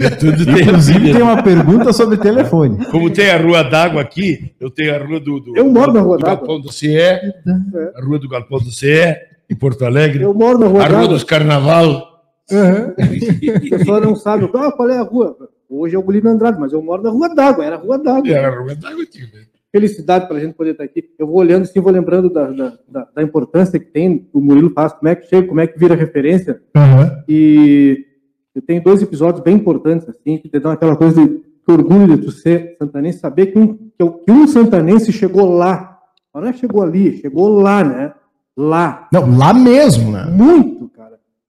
É 0.00 0.08
tem 0.08 0.62
Inclusive, 0.62 1.12
tem 1.12 1.20
uma 1.20 1.42
pergunta 1.42 1.92
sobre 1.92 2.16
telefone. 2.16 2.86
Como 2.86 3.10
tem 3.10 3.28
a 3.28 3.36
rua 3.36 3.62
d'água 3.62 4.00
aqui, 4.00 4.54
eu 4.58 4.70
tenho 4.70 4.94
a 4.94 4.98
rua 5.04 5.20
do, 5.20 5.38
do, 5.40 5.54
Eu 5.54 5.70
moro 5.70 5.92
na 5.92 6.00
Rua 6.00 6.16
do. 6.16 6.24
Galpão 6.24 6.58
do 6.58 6.72
CE, 6.72 6.96
a 6.96 8.02
rua 8.02 8.18
do 8.18 8.26
Galpão 8.26 8.60
do 8.60 8.70
CE, 8.70 9.14
em 9.50 9.54
Porto 9.54 9.84
Alegre, 9.84 10.22
Eu 10.24 10.32
moro 10.32 10.56
na 10.58 10.68
Rua 10.68 10.84
a 10.84 10.88
rua 10.88 11.06
dos 11.08 11.22
Carnaval. 11.22 12.13
Aham. 12.52 12.94
O 13.66 13.70
pessoal 13.78 14.00
não 14.00 14.16
sabe. 14.16 14.48
Ah, 14.54 14.72
qual 14.72 14.88
é 14.90 14.98
a 14.98 15.02
rua? 15.02 15.36
Hoje 15.68 15.96
é 15.96 15.98
o 15.98 16.02
Bolívio 16.02 16.30
Andrade, 16.30 16.58
mas 16.60 16.72
eu 16.72 16.82
moro 16.82 17.02
na 17.02 17.10
Rua 17.10 17.34
d'Água. 17.34 17.64
Era 17.64 17.76
a 17.76 17.78
Rua 17.78 17.98
d'Água. 17.98 18.30
Era 18.30 18.48
a 18.48 18.60
rua 18.60 18.74
d'água, 18.74 19.06
tio. 19.06 19.26
Felicidade 19.72 20.28
para 20.28 20.36
a 20.36 20.40
gente 20.40 20.54
poder 20.54 20.72
estar 20.72 20.84
aqui. 20.84 21.10
Eu 21.18 21.26
vou 21.26 21.36
olhando 21.36 21.62
assim, 21.62 21.80
vou 21.80 21.90
lembrando 21.90 22.30
da, 22.30 22.48
da, 22.50 22.78
da, 22.88 23.08
da 23.16 23.22
importância 23.22 23.78
que 23.78 23.86
tem, 23.86 24.28
o 24.32 24.40
Murilo 24.40 24.70
faz, 24.70 24.92
como 24.92 25.08
é 25.08 25.16
que 25.16 25.26
chega, 25.26 25.48
como 25.48 25.60
é 25.60 25.66
que 25.66 25.78
vira 25.78 25.96
referência. 25.96 26.62
Aham. 26.76 27.24
E 27.28 28.06
eu 28.54 28.62
tenho 28.62 28.84
dois 28.84 29.02
episódios 29.02 29.42
bem 29.42 29.56
importantes, 29.56 30.08
assim, 30.08 30.38
que 30.38 30.48
te 30.48 30.60
dão 30.60 30.70
aquela 30.70 30.94
coisa 30.94 31.20
de 31.20 31.42
que 31.66 31.72
orgulho 31.72 32.16
de 32.16 32.26
tu 32.26 32.30
ser 32.30 32.76
santanense, 32.78 33.18
saber 33.18 33.46
que 33.46 33.58
um, 33.58 33.74
que 33.74 34.30
um 34.30 34.46
santanense 34.46 35.10
chegou 35.12 35.50
lá. 35.50 35.98
Mas 36.32 36.42
não 36.42 36.50
é 36.50 36.52
chegou 36.52 36.82
ali, 36.82 37.16
chegou 37.16 37.48
lá, 37.48 37.82
né? 37.82 38.12
Lá. 38.56 39.08
Não, 39.12 39.36
lá 39.36 39.52
mesmo, 39.52 40.12
né? 40.12 40.26
Muito. 40.26 40.90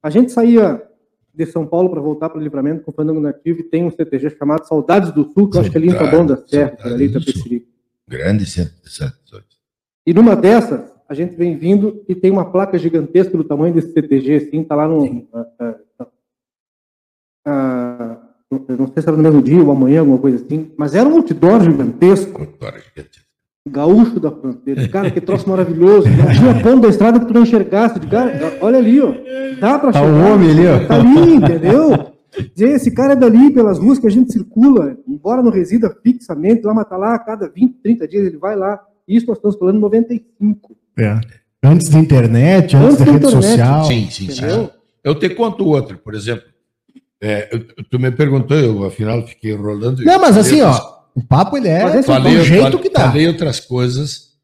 A 0.06 0.10
gente 0.12 0.32
saía 0.32 0.88
de 1.34 1.48
São 1.48 1.65
Paulo 1.65 1.89
para 1.89 2.00
voltar 2.00 2.30
para 2.30 2.38
o 2.38 2.44
livramento 2.44 2.84
com 2.84 2.91
o 2.91 2.94
Fandango 2.94 3.20
Nativo 3.20 3.62
e 3.62 3.63
tem 3.63 3.84
um 3.84 3.89
CTG 3.89 4.38
chamado 4.38 4.68
Saudades 4.68 5.12
do 5.12 5.24
Sul, 5.32 5.50
que 5.50 5.58
eu 5.58 5.62
acho 5.62 5.72
que 5.72 5.78
é 5.80 5.82
ali 5.82 5.89
em 5.89 5.98
Taboão 5.98 6.28
da 6.28 6.38
Serra, 6.38 6.78
ali, 6.82 7.10
Sul. 7.10 7.20
Tapecerico. 7.20 7.68
Grande 8.08 8.46
centro 8.46 8.80
de. 8.84 9.58
E 10.06 10.13
numa 10.13 10.36
dessas, 10.36 10.94
a 11.10 11.15
gente 11.15 11.36
vem 11.36 11.58
vindo 11.58 12.06
e 12.08 12.13
tem 12.13 12.30
uma 12.30 12.52
placa 12.52 12.78
gigantesca 12.78 13.36
do 13.36 13.44
tamanho 13.44 13.74
desse 13.74 13.94
CTG, 13.94 14.36
assim, 14.36 14.63
tá 14.63 14.76
lá 14.76 14.88
no. 14.88 15.28
ah, 15.34 15.76
ah, 17.48 18.18
eu 18.52 18.78
não 18.78 18.88
sei 18.94 19.02
se 19.02 19.10
era 19.10 19.18
no 19.18 19.24
mesmo 19.24 19.41
dia 19.41 19.63
ou 19.63 19.72
amanhã, 19.72 20.02
alguma 20.02 20.20
coisa 20.20 20.38
assim, 20.38 20.72
mas 20.78 20.94
era 20.94 21.10
um 21.10 21.15
outdoor 21.15 21.63
gigantesco, 21.63 22.44
Agora, 22.44 22.80
gente, 22.96 23.24
gaúcho 23.69 24.19
da 24.19 24.32
fronteira. 24.32 24.88
Cara, 24.88 25.10
que 25.12 25.19
troço 25.21 25.49
maravilhoso. 25.49 26.08
Não 26.08 26.32
tinha 26.34 26.62
ponto 26.62 26.82
da 26.82 26.89
estrada 26.89 27.19
que 27.19 27.25
tu 27.25 27.34
não 27.34 27.41
enxergasse. 27.43 27.99
De 27.99 28.08
cara, 28.08 28.58
olha 28.62 28.78
ali, 28.78 29.01
ó. 29.01 29.12
Dá 29.60 29.80
pra 29.80 29.91
Tá 29.91 29.99
chegar. 29.99 30.12
o 30.13 30.34
homem 30.34 30.51
ali, 30.51 30.67
ó. 30.67 30.88
Tá 30.88 30.95
ali, 30.95 31.36
entendeu? 31.36 32.12
Esse 32.58 32.91
cara 32.91 33.13
é 33.13 33.15
dali, 33.15 33.51
pelas 33.51 33.80
ruas 33.80 33.97
que 33.97 34.08
a 34.08 34.10
gente 34.10 34.32
circula, 34.34 34.97
embora 35.08 35.41
não 35.41 35.49
resida 35.51 35.95
fixamente 36.04 36.63
lá, 36.65 36.73
mas 36.73 36.88
tá 36.88 36.97
lá 36.97 37.15
a 37.15 37.19
cada 37.19 37.47
20, 37.47 37.75
30 37.82 38.08
dias 38.08 38.28
ele 38.28 38.38
vai 38.38 38.56
lá. 38.56 38.80
Isso 39.08 39.25
nós 39.28 39.38
estamos 39.38 39.58
falando 39.58 39.78
em 39.78 39.82
95. 39.82 40.75
É. 40.99 41.19
Antes 41.63 41.89
da 41.89 41.97
internet, 41.99 42.75
antes, 42.75 42.88
Antes 42.88 42.99
da 42.99 43.06
da 43.06 43.12
rede 43.12 43.25
internet. 43.25 43.47
social. 43.47 43.84
Sim, 43.86 44.08
sim, 44.12 44.30
sim. 44.30 44.69
Eu 45.04 45.15
te 45.15 45.30
conto 45.30 45.65
outro, 45.65 45.97
por 45.97 46.13
exemplo. 46.13 46.43
É, 47.21 47.49
tu 47.89 47.97
me 47.97 48.12
perguntou, 48.12 48.58
eu 48.58 48.84
afinal 48.86 49.25
fiquei 49.25 49.54
enrolando. 49.54 50.04
Não, 50.04 50.19
mas 50.19 50.38
assim, 50.38 50.62
ó, 50.62 50.78
o 51.15 51.23
papo 51.23 51.58
ele 51.58 51.69
é 51.69 51.84
Mas 51.84 52.06
do 52.06 52.43
jeito 52.43 52.63
falei- 52.63 52.82
que 52.82 52.89
dá. 52.89 53.08
Falei 53.10 53.28
outras 53.28 53.60
coisas. 53.60 54.36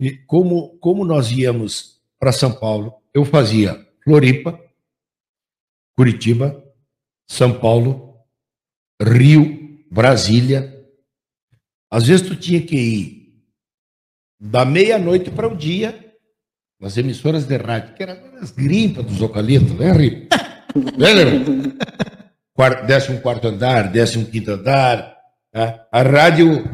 E 0.00 0.10
como, 0.26 0.76
como 0.78 1.04
nós 1.04 1.30
íamos 1.32 2.00
para 2.18 2.32
São 2.32 2.52
Paulo, 2.52 2.94
eu 3.14 3.24
fazia 3.24 3.86
Floripa, 4.04 4.58
Curitiba, 5.96 6.62
São 7.28 7.58
Paulo, 7.58 8.18
Rio, 9.00 9.84
Brasília. 9.90 10.72
Às 11.90 12.06
vezes 12.08 12.26
tu 12.26 12.34
tinha 12.36 12.60
que 12.60 12.76
ir 12.76 13.34
da 14.40 14.64
meia-noite 14.64 15.30
para 15.30 15.48
o 15.48 15.56
dia 15.56 16.12
nas 16.80 16.96
emissoras 16.96 17.46
de 17.46 17.56
rádio, 17.56 17.94
que 17.94 18.02
eram 18.02 18.36
as 18.42 18.50
grimpas 18.50 19.06
dos 19.06 19.20
eucaliptos, 19.20 19.72
né, 19.78 19.92
Rio? 19.92 20.28
Quarto, 22.52 22.86
décimo 22.86 23.20
quarto 23.20 23.46
andar, 23.48 23.90
décimo 23.90 24.26
quinto 24.26 24.50
andar. 24.52 25.13
Né? 25.54 25.80
A 25.92 26.02
rádio 26.02 26.64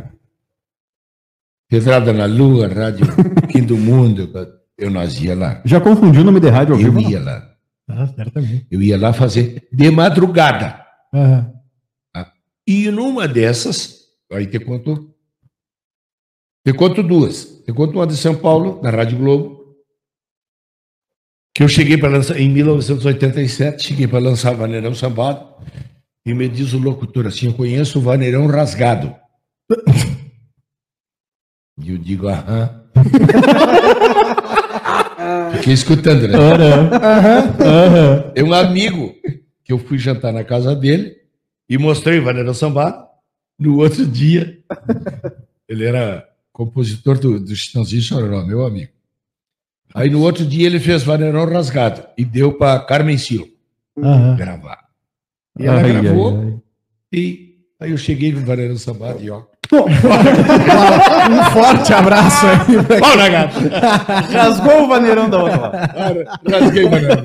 Pedrada 1.68 2.12
na 2.12 2.26
Lua, 2.26 2.66
rádio 2.68 3.06
Fim 3.52 3.62
do 3.62 3.76
Mundo. 3.76 4.30
Eu 4.76 4.90
nós 4.90 5.20
ia 5.20 5.36
lá. 5.36 5.60
Já 5.64 5.80
confundiu 5.80 6.22
o 6.22 6.24
nome 6.24 6.40
de 6.40 6.48
rádio 6.48 6.74
ao 6.74 6.80
Eu 6.80 6.92
vivo? 6.92 7.10
ia 7.10 7.20
lá. 7.20 7.54
Ah, 7.88 8.06
certamente. 8.06 8.66
Eu 8.70 8.80
ia 8.82 8.98
lá 8.98 9.12
fazer 9.12 9.68
de 9.72 9.90
madrugada. 9.90 10.84
Aham. 11.14 11.52
E 12.66 12.88
numa 12.90 13.26
dessas, 13.26 14.04
aí 14.32 14.46
te 14.46 14.60
contou, 14.60 15.12
Te 16.64 16.72
conto 16.72 17.02
duas. 17.02 17.62
Te 17.64 17.72
conto 17.72 17.94
uma 17.98 18.06
de 18.06 18.16
São 18.16 18.36
Paulo, 18.36 18.80
na 18.82 18.90
Rádio 18.90 19.18
Globo, 19.18 19.76
que 21.54 21.62
eu 21.64 21.68
cheguei 21.68 21.98
para 21.98 22.10
lançar 22.10 22.38
em 22.38 22.48
1987, 22.48 23.82
cheguei 23.82 24.06
para 24.06 24.20
lançar 24.20 24.54
Vaneirão 24.54 24.94
Sambado, 24.94 25.44
e 26.24 26.32
me 26.34 26.48
diz 26.48 26.72
o 26.72 26.78
locutor 26.78 27.26
assim: 27.26 27.46
Eu 27.46 27.54
conheço 27.54 27.98
o 27.98 28.02
Vaneirão 28.02 28.46
Rasgado. 28.46 29.14
E 31.82 31.92
eu 31.92 31.96
digo, 31.98 32.28
aham. 32.28 32.84
Fiquei 35.56 35.72
escutando, 35.72 36.28
né? 36.28 36.36
É 38.34 38.42
um 38.44 38.52
amigo 38.52 39.14
que 39.64 39.72
eu 39.72 39.78
fui 39.78 39.98
jantar 39.98 40.30
na 40.32 40.44
casa 40.44 40.74
dele 40.76 41.16
e 41.68 41.78
mostrei 41.78 42.18
o 42.18 42.24
Vaneirão 42.24 42.52
Sambado. 42.52 43.02
No 43.58 43.78
outro 43.78 44.04
dia, 44.06 44.58
ele 45.68 45.84
era 45.86 46.26
compositor 46.52 47.18
do, 47.18 47.38
do 47.40 47.54
Chitãozinho 47.54 48.02
Chororó, 48.02 48.44
meu 48.44 48.66
amigo. 48.66 48.92
Aí 49.94 50.10
no 50.10 50.20
outro 50.20 50.44
dia 50.44 50.66
ele 50.66 50.80
fez 50.80 51.02
Vaneirão 51.02 51.46
Rasgado 51.50 52.02
e 52.16 52.24
deu 52.24 52.52
para 52.52 52.78
Carmen 52.80 53.16
Silo 53.18 53.48
Aham. 53.98 54.36
gravar. 54.36 54.78
E 55.58 55.66
ela 55.66 55.80
Ai, 55.80 55.90
ai, 55.96 56.02
gravou 56.02 56.38
ai. 56.38 56.58
e 57.12 57.56
aí 57.80 57.90
eu 57.90 57.98
cheguei 57.98 58.32
com 58.32 58.38
o 58.40 58.44
Vaneirão 58.44 58.76
Sambado 58.76 59.22
e 59.22 59.30
ó. 59.30 59.42
Um 61.30 61.44
forte 61.52 61.92
abraço 61.92 62.44
aí. 62.46 63.00
Pau 63.00 63.16
na 63.16 63.28
gata! 63.28 63.60
Rasgou 64.32 64.84
o 64.84 64.88
vaneirão 64.88 65.30
da 65.30 65.42
outra 65.42 66.40
Rasguei 66.48 66.84
o 66.84 66.90
Vaneirão. 66.90 67.24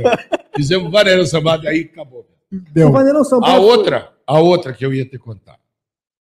Fizemos 0.56 0.92
Vaneirão 0.92 1.26
Sambado 1.26 1.68
aí 1.68 1.82
acabou. 1.92 2.28
O 2.52 2.58
Deu. 2.72 2.92
Vaneirão 2.92 3.24
São 3.24 3.44
A 3.44 3.56
outra, 3.58 4.14
a 4.28 4.40
outra 4.40 4.74
que 4.74 4.86
eu 4.86 4.94
ia 4.94 5.06
te 5.06 5.18
contar. 5.18 5.58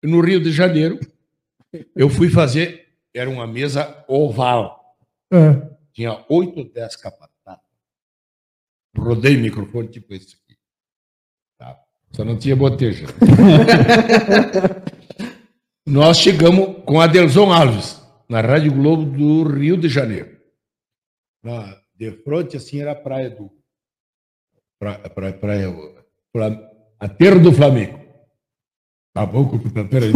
No 0.02 0.20
Rio 0.20 0.42
de 0.42 0.52
Janeiro, 0.52 0.98
eu 1.96 2.08
fui 2.10 2.28
fazer, 2.28 2.88
era 3.14 3.28
uma 3.30 3.46
mesa 3.46 4.04
oval. 4.08 4.96
Ah, 5.32 5.56
Tinha 5.92 6.22
oito, 6.28 6.64
dez 6.72 6.96
capatatas. 6.96 7.30
Rodei 8.96 9.36
o 9.36 9.40
microfone 9.40 9.88
tipo 9.88 10.12
esse 10.14 10.36
aqui. 10.36 10.49
Só 12.12 12.24
não 12.24 12.36
tinha 12.36 12.56
boteja. 12.56 13.06
Nós 15.86 16.18
chegamos 16.18 16.76
com 16.84 17.00
Adelson 17.00 17.52
Alves, 17.52 18.00
na 18.28 18.40
Rádio 18.40 18.72
Globo 18.72 19.04
do 19.04 19.44
Rio 19.44 19.76
de 19.76 19.88
Janeiro. 19.88 20.36
Na, 21.42 21.76
de 21.96 22.10
frente, 22.22 22.56
assim, 22.56 22.80
era 22.80 22.92
a 22.92 22.96
praia 22.96 23.30
do. 23.30 23.50
Pra, 24.78 24.94
pra, 24.98 25.32
praia, 25.32 25.74
pra, 26.32 26.56
aterro 26.98 27.40
do 27.40 27.52
Flamengo. 27.52 27.98
Tá 29.12 29.26
bom, 29.26 29.46
computador 29.48 30.02
aí. 30.02 30.12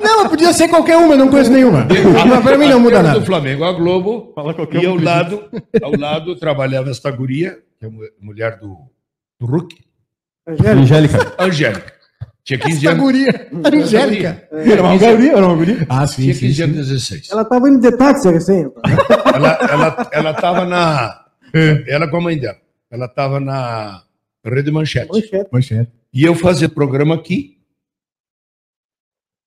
Não, 0.00 0.22
mas 0.22 0.28
podia 0.28 0.52
ser 0.52 0.68
qualquer 0.68 0.96
uma, 0.96 1.14
eu 1.14 1.18
não 1.18 1.28
conheço 1.28 1.50
nenhuma. 1.50 1.86
Mas 2.28 2.42
pra 2.42 2.56
mim 2.56 2.68
não 2.68 2.78
muda 2.78 2.98
Aterro 2.98 3.08
nada. 3.08 3.20
do 3.20 3.26
Flamengo, 3.26 3.64
a 3.64 3.72
Globo. 3.72 4.32
Fala 4.34 4.54
qualquer 4.54 4.82
E 4.82 4.86
um 4.86 4.90
ao 4.92 4.96
lado, 4.96 5.50
ao 5.82 5.96
lado 5.98 6.36
trabalhava 6.36 6.90
esta 6.90 7.10
guria, 7.10 7.58
que 7.78 7.86
é 7.86 7.90
mulher 8.20 8.58
do, 8.58 8.78
do 9.40 9.46
Hulk, 9.46 9.76
Angélica. 10.46 10.80
Angélica. 10.80 11.36
Angélica. 11.38 11.96
Tinha 12.44 12.58
15 12.60 12.76
Essa 12.76 12.90
anos. 12.90 13.02
guria, 13.02 13.48
Angélica. 13.64 14.48
Era 14.52 14.82
uma 14.82 14.96
guria, 14.96 15.32
era 15.32 15.46
uma 15.46 15.56
guria. 15.56 15.86
Ah, 15.88 16.06
sim, 16.06 16.22
Tinha 16.22 16.34
sim, 16.34 16.40
15 16.46 16.54
sim. 16.54 16.62
anos, 16.62 16.76
16. 16.88 17.30
Ela 17.32 17.42
estava 17.42 17.68
indo 17.68 17.80
de 17.80 17.96
táxi 17.96 18.30
recém. 18.30 18.70
Ela, 19.34 19.52
ela, 19.68 20.10
ela 20.12 20.34
tava 20.34 20.64
na. 20.64 21.26
Ela 21.88 22.08
com 22.08 22.18
a 22.18 22.20
mãe 22.20 22.38
dela. 22.38 22.58
Ela 22.88 23.08
tava 23.08 23.40
na 23.40 24.04
Rede 24.44 24.70
Manchete. 24.70 25.10
Manchete. 25.12 25.48
Manchete. 25.52 25.92
E 26.12 26.22
eu 26.22 26.36
fazia 26.36 26.68
programa 26.68 27.16
aqui, 27.16 27.58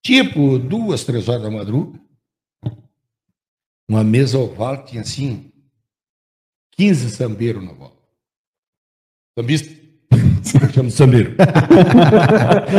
tipo 0.04 0.58
duas, 0.58 1.02
três 1.04 1.26
horas 1.28 1.42
da 1.42 1.50
madruga. 1.50 1.98
Uma 3.88 4.04
mesa 4.04 4.38
oval, 4.38 4.84
tinha 4.84 5.00
assim, 5.00 5.50
15 6.72 7.10
sambeiros 7.10 7.64
na 7.64 7.72
volta. 7.72 7.96
Sambista? 9.38 9.79
Eu 10.54 10.68
chamo 10.72 10.90
sambeiro. 10.90 11.34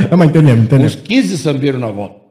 Não, 0.10 0.18
mas 0.18 0.30
entendemos, 0.30 0.60
Uns 0.62 0.66
entendemos. 0.66 0.96
15 0.96 1.38
sambeiros 1.38 1.80
na 1.82 1.88
volta. 1.92 2.22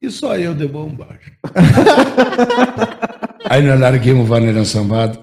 E 0.00 0.10
só 0.10 0.36
eu 0.36 0.54
de 0.54 0.66
bom 0.66 0.88
baixo. 0.88 1.30
Aí 3.48 3.62
nós 3.62 3.78
larguemos 3.78 4.24
o 4.24 4.28
Vaneirão 4.28 4.64
Sambado. 4.64 5.18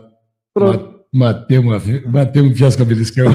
Pronto. 0.54 1.00
ma- 1.14 1.34
Matemos, 1.34 1.84
uma, 2.06 2.32
um 2.44 2.56
fiasco 2.56 2.86
beliscão. 2.86 3.26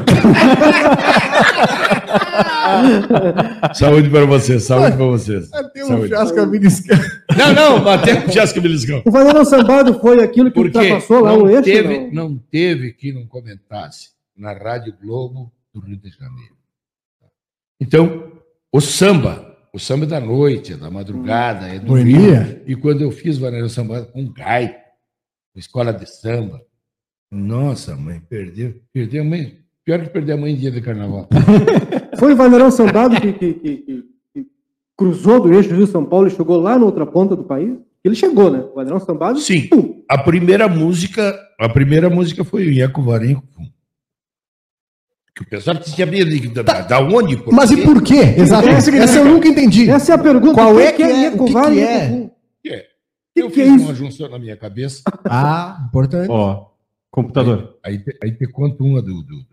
saúde 3.74 4.08
para 4.10 4.24
vocês, 4.26 4.62
saúde 4.64 4.96
para 4.96 5.06
vocês. 5.06 5.48
Tem 5.72 5.84
um 5.84 6.02
fiasco 6.08 6.46
beliscão. 6.46 6.98
Não, 7.36 7.52
não, 7.52 7.84
matemos 7.84 8.24
um 8.24 8.28
fiasco 8.32 8.60
beliscão. 8.60 9.02
O 9.04 9.10
Vaneirão 9.10 9.44
Sambado 9.44 9.94
foi 10.00 10.22
aquilo 10.22 10.50
que 10.50 10.54
Porque 10.54 10.78
ultrapassou 10.78 11.20
lá 11.20 11.34
o 11.34 11.48
eixo. 11.48 11.62
teve, 11.62 12.10
não? 12.12 12.30
não 12.30 12.38
teve 12.50 12.92
que 12.92 13.12
não 13.12 13.26
comentasse 13.26 14.10
na 14.36 14.52
Rádio 14.52 14.94
Globo 15.02 15.52
do 15.74 15.80
Rio 15.80 15.96
de 15.96 16.08
Janeiro. 16.10 16.54
Então, 17.80 18.32
o 18.72 18.80
samba, 18.80 19.56
o 19.72 19.78
samba 19.78 20.04
é 20.04 20.08
da 20.08 20.20
noite, 20.20 20.72
é 20.72 20.76
da 20.76 20.90
madrugada, 20.90 21.66
é 21.68 21.78
do 21.80 21.86
Boemia? 21.86 22.40
Rio. 22.42 22.62
E 22.66 22.76
quando 22.76 23.02
eu 23.02 23.10
fiz 23.10 23.36
Vaneirão 23.38 23.68
Samba 23.68 24.02
com 24.04 24.24
Gai, 24.32 24.76
escola 25.56 25.92
de 25.92 26.06
samba, 26.08 26.60
nossa, 27.30 27.96
mãe, 27.96 28.20
perdeu, 28.28 28.80
perdeu 28.92 29.22
a 29.22 29.26
mãe. 29.26 29.58
Pior 29.84 30.00
que 30.00 30.08
perder 30.08 30.32
a 30.32 30.36
mãe 30.36 30.52
em 30.52 30.56
dia 30.56 30.70
de 30.70 30.80
carnaval. 30.80 31.28
Foi 32.18 32.32
o 32.32 32.36
Vaneirão 32.36 32.70
Sambado 32.70 33.20
que, 33.20 33.32
que- 33.32 33.54
que- 33.54 33.76
que- 33.78 34.04
que 34.32 34.46
cruzou 34.96 35.40
do 35.42 35.52
eixo 35.52 35.74
Rio-São 35.74 36.04
Paulo 36.06 36.28
e 36.28 36.30
chegou 36.30 36.58
lá 36.60 36.78
na 36.78 36.84
outra 36.86 37.04
ponta 37.04 37.34
do 37.36 37.44
país? 37.44 37.76
Ele 38.04 38.14
chegou, 38.14 38.50
né? 38.50 38.60
O 38.60 38.74
Vaneirão 38.74 39.00
Sambado. 39.00 39.38
Sim. 39.40 39.66
pum, 39.68 40.04
A 40.08 40.18
primeira 40.18 40.68
música, 40.68 41.36
a 41.58 41.68
primeira 41.68 42.08
música 42.08 42.44
foi 42.44 42.66
o 42.68 42.70
Iaco 42.72 43.02
Varenco. 43.02 43.42
Que 45.36 45.42
o 45.42 45.46
pessoal 45.46 45.76
tinha 45.80 46.06
medo 46.06 46.62
da, 46.62 46.80
da 46.82 47.00
onde? 47.00 47.36
por 47.36 47.52
Mas 47.52 47.70
e 47.70 47.76
quê? 47.76 47.82
por 47.82 48.02
quê? 48.02 48.20
Exato. 48.38 48.68
Essa 48.68 49.18
eu 49.18 49.24
nunca 49.24 49.48
entendi. 49.48 49.90
Essa 49.90 50.12
é 50.12 50.14
a 50.14 50.18
pergunta. 50.18 50.54
Qual 50.54 50.78
é 50.78 50.92
que 50.92 51.02
é- 51.02 51.30
o 51.30 51.44
que 51.44 51.52
Vale 51.52 51.74
que 51.74 51.80
e 51.80 51.84
é? 51.84 52.76
É. 52.76 52.86
Que 53.34 53.42
Eu 53.42 53.50
que 53.50 53.60
é 53.60 53.64
fiz 53.64 53.74
isso? 53.74 53.84
uma 53.84 53.94
junção 53.94 54.28
na 54.28 54.38
minha 54.38 54.56
cabeça. 54.56 55.02
Ah, 55.28 55.84
importante. 55.88 56.30
Ó, 56.30 56.66
computador. 57.10 57.78
Aí, 57.84 57.98
te- 57.98 58.16
aí 58.22 58.30
te 58.32 58.46
conto 58.46 58.84
uma 58.84 59.02
do, 59.02 59.22
do, 59.24 59.44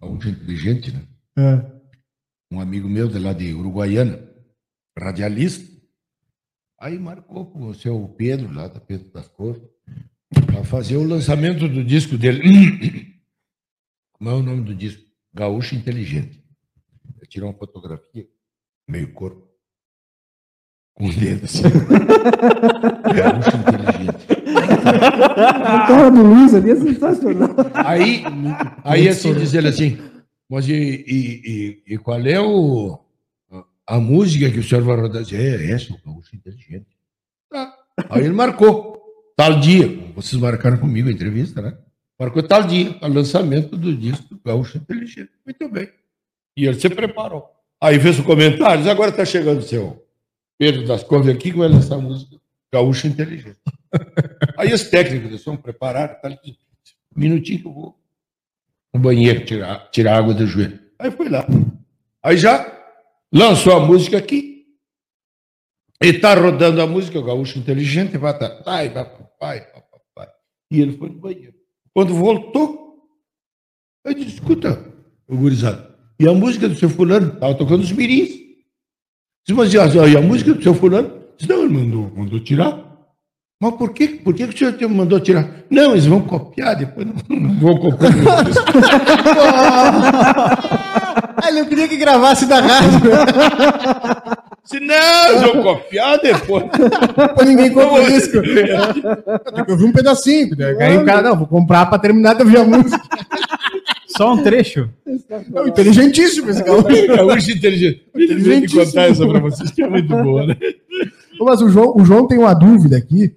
do 0.00 0.28
inteligente, 0.28 0.92
né? 0.92 1.02
É. 1.38 1.78
Um 2.52 2.60
amigo 2.60 2.88
meu 2.88 3.06
de 3.08 3.18
lá 3.20 3.32
de 3.32 3.52
Uruguaiana, 3.54 4.18
radialista. 4.98 5.64
Aí 6.80 6.98
marcou 6.98 7.46
com 7.46 7.66
o 7.68 7.74
seu 7.74 8.08
Pedro, 8.16 8.52
lá 8.52 8.66
da 8.68 8.80
Pedro 8.80 9.10
das 9.12 9.28
Cores, 9.28 9.62
para 10.46 10.64
fazer 10.64 10.96
o 10.96 11.04
lançamento 11.04 11.68
do 11.68 11.84
disco 11.84 12.16
dele. 12.18 13.14
Como 14.18 14.30
é 14.30 14.34
o 14.34 14.42
nome 14.42 14.62
do 14.62 14.74
disco? 14.74 15.04
Gaúcho 15.32 15.76
Inteligente. 15.76 16.42
Eu 17.20 17.26
tirei 17.28 17.48
uma 17.48 17.54
fotografia, 17.54 18.26
meio 18.88 19.12
corpo, 19.12 19.48
com 20.92 21.06
o 21.06 21.14
dedo 21.14 21.44
assim. 21.44 21.62
Gaúcho 23.14 23.56
Inteligente. 23.56 24.26
A 25.64 25.86
cara 25.86 26.10
do 26.10 26.22
Luiz 26.22 26.52
ali 26.52 26.70
é 26.72 26.76
sensacional. 26.76 27.50
Aí, 27.74 28.24
aí 28.82 29.08
assim, 29.08 29.32
diz 29.34 29.54
ele 29.54 29.68
assim, 29.68 29.98
mas 30.48 30.68
e, 30.68 30.72
e, 30.72 31.82
e, 31.86 31.94
e 31.94 31.98
qual 31.98 32.18
é 32.18 32.40
o, 32.40 32.98
a 33.86 34.00
música 34.00 34.50
que 34.50 34.58
o 34.58 34.64
senhor 34.64 34.82
vai 34.82 34.96
rodar? 34.96 35.22
É 35.32 35.70
essa, 35.70 35.92
o 35.92 36.00
Gaúcho 36.04 36.34
Inteligente. 36.34 36.88
Tá. 37.48 37.72
Aí 38.10 38.24
ele 38.24 38.34
marcou, 38.34 39.00
tal 39.36 39.60
dia, 39.60 39.86
vocês 40.16 40.40
marcaram 40.40 40.78
comigo 40.78 41.08
a 41.08 41.12
entrevista, 41.12 41.62
né? 41.62 41.78
Marcou 42.18 42.42
tal 42.42 42.64
dia, 42.64 42.96
o 43.00 43.08
lançamento 43.08 43.76
do 43.76 43.96
disco 43.96 44.34
do 44.34 44.40
Gaúcho 44.44 44.78
Inteligente. 44.78 45.30
Muito 45.44 45.68
bem. 45.68 45.88
E 46.56 46.66
ele 46.66 46.78
se 46.78 46.90
preparou. 46.90 47.48
Aí 47.80 48.00
fez 48.00 48.18
o 48.18 48.24
comentário, 48.24 48.82
diz, 48.82 48.90
agora 48.90 49.10
está 49.10 49.24
chegando 49.24 49.58
o 49.58 49.62
seu 49.62 50.04
Pedro 50.58 50.84
das 50.84 51.04
Covas 51.04 51.28
aqui 51.28 51.52
que 51.52 51.58
vai 51.58 51.68
lançar 51.68 51.94
a 51.94 52.00
música 52.00 52.36
Gaúcho 52.72 53.06
Inteligente. 53.06 53.58
Aí 54.58 54.72
os 54.72 54.82
técnicos 54.88 55.30
do 55.30 55.38
som 55.38 55.56
prepararam, 55.56 56.20
tá, 56.20 56.28
um 56.28 57.20
minutinho 57.20 57.60
que 57.60 57.68
eu 57.68 57.72
vou 57.72 57.98
no 58.92 59.00
banheiro 59.00 59.44
tirar, 59.44 59.88
tirar 59.90 60.18
água 60.18 60.34
do 60.34 60.44
joelho. 60.44 60.80
Aí 60.98 61.12
foi 61.12 61.28
lá. 61.28 61.46
Aí 62.20 62.36
já 62.36 62.66
lançou 63.32 63.76
a 63.76 63.80
música 63.86 64.18
aqui. 64.18 64.66
E 66.02 66.12
tá 66.12 66.34
rodando 66.34 66.80
a 66.80 66.86
música, 66.86 67.18
o 67.18 67.24
Gaúcho 67.24 67.58
Inteligente, 67.58 68.18
vai 68.18 68.36
tá, 68.36 68.60
vai, 68.64 68.88
vai, 68.88 69.04
vai, 69.40 69.60
papai. 69.60 70.28
E 70.70 70.80
ele 70.80 70.96
foi 70.96 71.08
no 71.08 71.18
banheiro. 71.18 71.57
Quando 71.98 72.14
voltou, 72.14 73.10
eu 74.04 74.14
disse, 74.14 74.34
escuta, 74.34 74.88
o 75.26 75.36
gurizado, 75.36 75.92
e 76.20 76.28
a 76.28 76.32
música 76.32 76.68
do 76.68 76.76
seu 76.76 76.88
fulano? 76.88 77.32
Estava 77.32 77.56
tocando 77.56 77.82
os 77.82 77.90
mirins. 77.90 78.28
Disse, 79.44 79.52
mas 79.52 79.74
e 79.74 79.80
a, 79.80 80.06
e 80.06 80.16
a 80.16 80.22
música 80.22 80.54
do 80.54 80.62
seu 80.62 80.76
fulano? 80.76 81.24
Disse, 81.36 81.50
não, 81.50 81.64
ele 81.64 81.74
mandou, 81.74 82.08
mandou 82.14 82.38
tirar. 82.38 82.87
Mas 83.60 83.74
por 83.74 83.92
que, 83.92 84.06
por 84.06 84.34
que 84.34 84.44
o 84.44 84.56
senhor 84.56 84.74
te 84.74 84.86
mandou 84.86 85.18
tirar? 85.18 85.44
Não, 85.68 85.90
eles 85.90 86.06
vão 86.06 86.20
copiar, 86.20 86.76
depois 86.76 87.04
não, 87.04 87.36
não 87.36 87.58
vão 87.58 87.76
copiar. 87.76 88.12
Ah, 91.40 91.50
ele 91.50 91.60
não 91.60 91.68
queria 91.68 91.86
que 91.86 91.96
gravasse 91.96 92.46
da 92.46 92.60
rádio. 92.60 92.98
Se 94.64 94.80
não, 94.80 95.28
eu 95.30 95.62
vou 95.62 95.76
copiar 95.76 96.18
depois. 96.18 96.64
Pô, 97.36 97.44
ninguém 97.44 97.72
compra 97.72 98.02
o 98.02 98.06
disco. 98.06 98.38
Eu 99.68 99.76
vi 99.76 99.84
um 99.84 99.92
pedacinho. 99.92 100.48
Aí 100.80 100.98
o 100.98 101.04
cara, 101.04 101.22
não, 101.22 101.36
vou 101.36 101.46
comprar 101.46 101.86
pra 101.86 101.98
terminar 101.98 102.34
de 102.34 102.42
ouvir 102.42 102.58
a 102.58 102.64
música. 102.64 103.00
Só 104.08 104.32
um 104.32 104.42
trecho. 104.42 104.90
Não, 105.48 105.68
inteligentíssimo 105.68 106.50
esse 106.50 106.64
cara. 106.64 106.82
Gaúcho 106.82 107.52
inteligente. 107.52 108.02
Inteligente 108.16 108.74
contar 108.74 109.02
essa 109.02 109.26
pra 109.26 109.38
vocês, 109.38 109.70
que 109.70 109.82
é 109.82 109.88
muito 109.88 110.08
boa, 110.08 110.44
né? 110.44 110.56
Mas 111.40 111.60
o 111.62 111.68
João, 111.68 111.94
o 111.96 112.04
João 112.04 112.26
tem 112.26 112.38
uma 112.38 112.54
dúvida 112.54 112.96
aqui, 112.96 113.34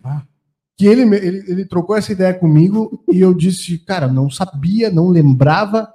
que 0.78 0.86
ele, 0.86 1.06
me- 1.06 1.18
ele, 1.18 1.44
ele 1.48 1.66
trocou 1.66 1.96
essa 1.96 2.12
ideia 2.12 2.34
comigo 2.34 3.04
e 3.12 3.20
eu 3.22 3.34
disse, 3.34 3.78
cara, 3.80 4.08
não 4.08 4.30
sabia, 4.30 4.90
não 4.90 5.10
lembrava 5.10 5.88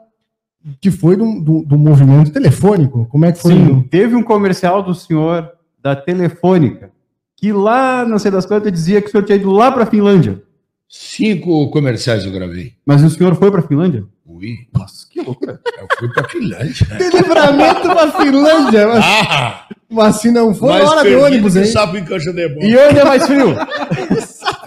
que 0.80 0.90
foi 0.90 1.16
do, 1.16 1.40
do, 1.40 1.62
do 1.64 1.78
movimento 1.78 2.32
telefônico. 2.32 3.06
Como 3.10 3.24
é 3.24 3.32
que 3.32 3.38
foi? 3.40 3.52
Sim, 3.54 3.82
teve 3.90 4.14
um 4.16 4.22
comercial 4.22 4.82
do 4.82 4.94
senhor 4.94 5.50
da 5.82 5.94
Telefônica, 5.94 6.90
que 7.36 7.52
lá, 7.52 8.04
não 8.04 8.18
sei 8.18 8.30
das 8.30 8.46
quantas, 8.46 8.72
dizia 8.72 9.00
que 9.00 9.08
o 9.08 9.10
senhor 9.10 9.22
tinha 9.24 9.36
ido 9.36 9.50
lá 9.52 9.70
pra 9.70 9.86
Finlândia. 9.86 10.42
Cinco 10.88 11.68
comerciais 11.70 12.24
eu 12.24 12.32
gravei. 12.32 12.74
Mas 12.84 13.02
o 13.02 13.10
senhor 13.10 13.34
foi 13.36 13.50
pra 13.50 13.62
Finlândia? 13.62 14.04
Fui. 14.36 14.68
Nossa, 14.72 15.06
que 15.08 15.20
loucura. 15.22 15.58
Eu 15.78 15.88
fui 15.98 16.08
pra 16.12 16.28
Finlândia. 16.28 16.86
Tem 16.98 17.08
livramento 17.10 17.82
pra 17.82 18.12
Finlândia, 18.20 18.86
mas, 18.88 19.04
Ah! 19.04 19.68
mas 19.88 20.16
se 20.16 20.30
não 20.30 20.54
for, 20.54 20.70
hora 20.70 20.96
de 21.02 21.08
perdido 21.08 21.22
ônibus, 21.24 21.52
que 21.54 21.58
hein? 21.60 21.64
sapo 21.66 21.96
em 21.96 22.04
cancha 22.04 22.32
de 22.32 22.48
bola. 22.48 22.66
E 22.66 22.76
onde 22.76 22.98
é 22.98 23.04
mais 23.04 23.26
frio? 23.26 23.56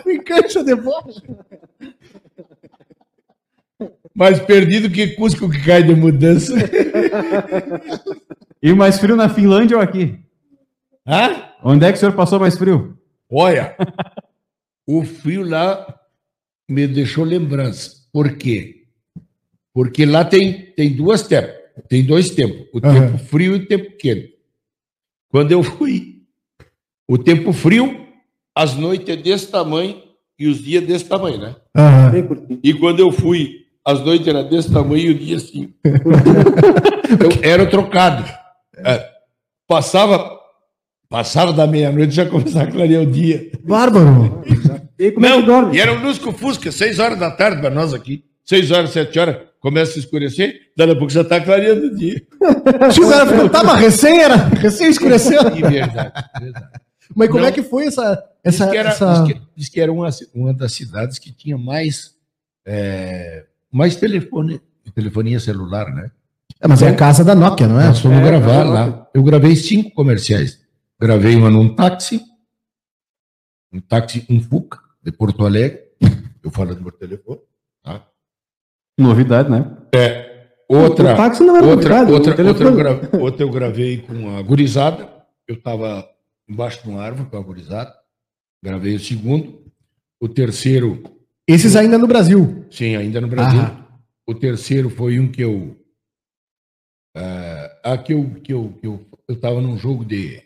Em 0.09 0.19
cancha 0.23 0.63
de 0.63 0.73
bola. 0.73 1.03
Mais 4.15 4.39
perdido 4.39 4.89
que 4.89 5.09
Cusco 5.09 5.47
que 5.47 5.63
cai 5.63 5.83
de 5.83 5.93
mudança. 5.93 6.53
E 8.61 8.73
mais 8.73 8.97
frio 8.99 9.15
na 9.15 9.29
Finlândia 9.29 9.77
ou 9.77 9.83
aqui? 9.83 10.19
Hã? 11.07 11.43
Onde 11.63 11.85
é 11.85 11.91
que 11.91 11.97
o 11.97 11.99
senhor 11.99 12.13
passou 12.13 12.39
mais 12.39 12.57
frio? 12.57 12.97
Olha, 13.31 13.75
o 14.87 15.03
frio 15.05 15.47
lá 15.47 15.85
me 16.67 16.87
deixou 16.87 17.23
lembrança. 17.23 17.91
Por 18.11 18.35
quê? 18.35 18.78
Porque 19.79 20.05
lá 20.05 20.25
tem, 20.25 20.73
tem 20.75 20.91
duas 20.93 21.23
tempos. 21.23 21.53
Tem 21.87 22.03
dois 22.03 22.31
tempos. 22.31 22.67
O 22.73 22.85
Aham. 22.85 23.11
tempo 23.11 23.17
frio 23.17 23.55
e 23.55 23.59
o 23.59 23.65
tempo 23.65 23.95
quente. 23.97 24.33
Quando 25.31 25.53
eu 25.53 25.63
fui, 25.63 26.23
o 27.07 27.17
tempo 27.17 27.53
frio, 27.53 28.05
as 28.53 28.75
noites 28.75 29.07
é 29.07 29.15
desse 29.15 29.47
tamanho 29.47 30.03
e 30.37 30.49
os 30.49 30.61
dias 30.61 30.85
desse 30.85 31.05
tamanho, 31.05 31.37
né? 31.37 31.55
Curtinho. 32.27 32.59
E 32.61 32.73
quando 32.73 32.99
eu 32.99 33.09
fui, 33.09 33.67
as 33.85 34.03
noites 34.03 34.27
eram 34.27 34.49
desse 34.49 34.69
tamanho 34.69 34.99
e 35.01 35.09
o 35.11 35.17
dia 35.17 35.37
assim. 35.37 35.73
eu 35.85 37.49
era 37.49 37.65
trocado. 37.65 38.29
É, 38.79 39.09
passava, 39.65 40.41
passava 41.07 41.53
da 41.53 41.65
meia-noite 41.65 42.13
já 42.13 42.25
começava 42.25 42.67
a 42.67 42.71
clarear 42.71 43.03
o 43.03 43.09
dia. 43.09 43.49
Bárbaro. 43.63 44.43
E 44.99 45.09
como 45.13 45.25
é 45.25 45.39
que 45.39 45.45
dorme? 45.45 45.77
e 45.77 45.79
era 45.79 45.93
um 45.93 46.03
lusco-fusca, 46.03 46.69
seis 46.69 46.99
horas 46.99 47.17
da 47.17 47.31
tarde 47.31 47.61
para 47.61 47.69
nós 47.69 47.93
aqui. 47.93 48.25
Seis 48.43 48.71
horas, 48.71 48.89
sete 48.89 49.19
horas, 49.19 49.37
começa 49.59 49.97
a 49.97 49.99
escurecer, 49.99 50.71
daqui 50.75 50.91
a 50.91 50.95
pouco 50.95 51.11
já 51.11 51.21
está 51.21 51.39
clareando 51.41 51.87
o 51.87 51.95
dia. 51.95 52.25
Se 52.93 53.01
o 53.01 53.09
cara 53.09 53.49
tá, 53.49 53.63
mas 53.63 53.79
recém 53.79 54.21
era, 54.21 54.35
recém 54.35 54.89
escureceu. 54.89 55.41
E 55.55 55.61
verdade, 55.61 56.13
verdade. 56.39 56.69
Mas 57.15 57.27
como 57.27 57.41
Não. 57.41 57.47
é 57.47 57.51
que 57.51 57.63
foi 57.63 57.87
essa. 57.87 58.15
Diz 58.45 58.55
essa, 58.55 58.69
que 58.69 58.77
era, 58.77 58.89
essa... 58.89 59.23
diz 59.23 59.33
que, 59.33 59.41
diz 59.55 59.69
que 59.69 59.81
era 59.81 59.91
uma, 59.91 60.09
uma 60.33 60.53
das 60.53 60.73
cidades 60.73 61.17
que 61.17 61.31
tinha 61.31 61.57
mais, 61.57 62.15
é, 62.65 63.45
mais 63.71 63.95
telefone, 63.95 64.61
telefonia 64.93 65.39
celular, 65.39 65.93
né? 65.93 66.11
É, 66.61 66.67
mas 66.67 66.81
é 66.81 66.89
a 66.89 66.95
casa 66.95 67.23
da 67.23 67.33
Nokia, 67.33 67.67
não 67.67 67.79
é? 67.79 67.87
Nós 67.87 67.99
fomos 67.99 68.17
É, 68.17 68.23
gravar 68.23 68.61
é, 68.61 68.63
lá. 68.63 69.07
Eu 69.13 69.23
gravei 69.23 69.55
cinco 69.55 69.91
comerciais. 69.91 70.59
Gravei 70.99 71.35
uma 71.35 71.49
num 71.49 71.73
táxi, 71.73 72.21
um 73.71 73.79
táxi, 73.79 74.25
um 74.29 74.41
Fuca, 74.41 74.79
de 75.01 75.11
Porto 75.11 75.45
Alegre. 75.45 75.79
Eu 76.43 76.51
falando 76.51 76.81
por 76.81 76.93
telefone. 76.93 77.39
Tá? 77.83 78.05
Novidade, 78.99 79.49
né? 79.49 79.77
Outra, 80.67 81.13
O 81.13 81.17
táxi 81.17 81.43
não 81.43 81.57
era 81.57 81.65
outra, 81.65 81.89
novidade, 82.05 82.11
outra, 82.11 82.47
outra, 82.47 82.67
eu 82.67 82.75
gra- 82.75 83.19
outra 83.19 83.43
eu 83.43 83.49
gravei 83.49 84.01
com 84.01 84.37
a 84.37 84.41
gurizada. 84.43 85.09
Eu 85.47 85.55
estava 85.55 86.07
embaixo 86.47 86.83
de 86.83 86.89
uma 86.89 87.01
árvore 87.01 87.27
com 87.29 87.37
a 87.37 87.41
gurizada. 87.41 87.91
Gravei 88.63 88.95
o 88.95 88.99
segundo. 88.99 89.63
O 90.21 90.27
terceiro, 90.29 91.01
Esses 91.47 91.75
ainda 91.75 91.97
no 91.97 92.05
Brasil. 92.05 92.65
sim, 92.69 92.95
ainda 92.95 93.19
no 93.21 93.27
Brasil. 93.27 93.61
Ah. 93.61 93.87
O 94.27 94.35
terceiro 94.35 94.89
foi 94.91 95.19
um 95.19 95.31
que 95.31 95.41
eu. 95.41 95.75
ah, 97.15 97.97
que 97.97 98.13
eu 98.13 98.29
que 98.43 98.53
eu 98.53 98.73
que 98.79 98.85
eu 98.87 99.05
eu 99.27 99.35
estava 99.35 99.61
num 99.61 99.77
jogo 99.77 100.03
de 100.05 100.41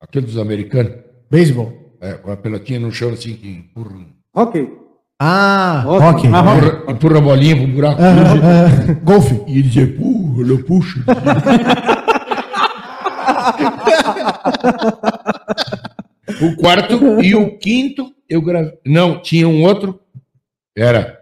aquele 0.00 0.26
dos 0.26 0.38
americanos, 0.38 0.94
Beisebol. 1.30 1.96
é, 2.00 2.14
com 2.14 2.30
a 2.30 2.36
pelotinha 2.36 2.78
no 2.80 2.90
chão 2.92 3.10
assim 3.10 3.36
que 3.36 3.48
empurra, 3.48 4.06
Ok. 4.34 4.76
Ah, 5.20 5.82
Rock. 5.84 6.26
Ah, 6.28 6.40
rock. 6.40 6.66
empurra, 6.66 6.92
empurra 6.92 7.18
a 7.18 7.20
bolinha 7.20 7.56
pro 7.56 7.66
buraco. 7.66 8.00
Ah, 8.00 8.32
ah, 8.32 8.92
golfe. 9.02 9.34
E 9.48 9.52
ele 9.58 9.62
dizia, 9.62 9.86
puxa, 9.96 10.42
eu 10.52 10.64
puxo. 10.64 11.04
o 16.40 16.56
quarto 16.56 17.20
e 17.22 17.34
o 17.34 17.58
quinto 17.58 18.14
eu 18.28 18.40
gravei. 18.42 18.78
Não, 18.86 19.20
tinha 19.20 19.48
um 19.48 19.62
outro. 19.62 20.00
Era. 20.76 21.18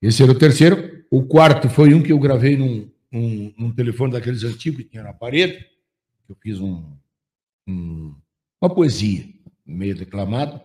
Esse 0.00 0.22
era 0.22 0.32
o 0.32 0.38
terceiro. 0.38 1.04
O 1.10 1.22
quarto 1.24 1.68
foi 1.68 1.94
um 1.94 2.02
que 2.02 2.12
eu 2.12 2.18
gravei 2.18 2.56
num, 2.56 2.88
num, 3.10 3.52
num 3.58 3.72
telefone 3.72 4.12
daqueles 4.12 4.44
antigos 4.44 4.82
que 4.84 4.90
tinha 4.90 5.02
na 5.02 5.12
parede. 5.12 5.64
Eu 6.28 6.36
fiz 6.40 6.60
um, 6.60 6.84
um- 7.68 8.14
uma 8.60 8.72
poesia, 8.72 9.24
meio 9.66 9.94
declamado. 9.96 10.60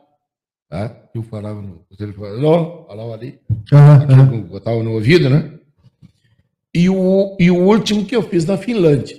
Tá? 0.70 0.96
Eu 1.16 1.24
falava 1.24 1.62
no 1.62 1.84
telefone, 1.98 2.40
não, 2.42 2.86
falava 2.86 3.14
ali 3.14 3.40
eu 3.72 4.42
botava 4.44 4.84
no 4.84 4.94
ouvido, 4.94 5.30
né? 5.30 5.52
E 6.74 6.90
o, 6.90 7.36
e 7.40 7.50
o 7.50 7.56
último 7.56 8.06
que 8.06 8.16
eu 8.16 8.22
fiz 8.22 8.46
na 8.46 8.58
Finlândia. 8.58 9.18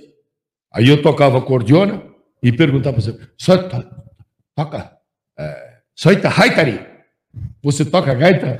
Aí 0.73 0.87
eu 0.87 1.01
tocava 1.01 1.37
acordeona 1.37 2.01
e 2.41 2.51
perguntava 2.51 2.95
para 2.95 3.03
você, 3.03 3.17
toca, 4.55 4.97
é, 5.37 5.73
soita 5.93 6.29
haitari? 6.29 6.79
Você 7.61 7.83
toca 7.85 8.13
gaita? 8.13 8.57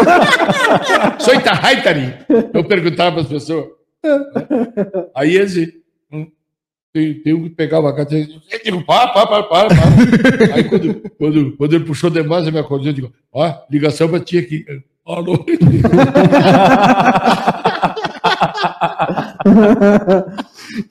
soita 1.20 1.52
haitari? 1.52 2.14
Eu 2.52 2.64
perguntava 2.64 3.12
para 3.12 3.22
as 3.22 3.28
pessoas. 3.28 3.66
Aí 5.14 5.36
esse, 5.36 5.66
hum, 5.66 5.79
tem, 6.92 7.14
tem 7.22 7.34
um 7.34 7.44
que 7.44 7.50
pegava 7.50 7.88
a 7.88 7.92
gaita 7.92 8.16
e 8.16 8.26
digo, 8.64 8.84
para, 8.84 9.08
para, 9.08 9.26
para, 9.26 9.42
para. 9.44 9.68
para. 9.68 9.80
Aí 10.54 10.64
quando, 10.64 11.02
quando, 11.18 11.56
quando 11.56 11.72
ele 11.74 11.84
puxou 11.84 12.10
demais 12.10 12.46
a 12.46 12.50
minha 12.50 12.62
acordeona, 12.62 12.90
eu 12.90 12.94
digo, 12.94 13.12
ó, 13.32 13.54
ligação 13.70 14.08
para 14.08 14.20
ti 14.20 14.38
aqui. 14.38 14.64
Alô? 15.06 15.44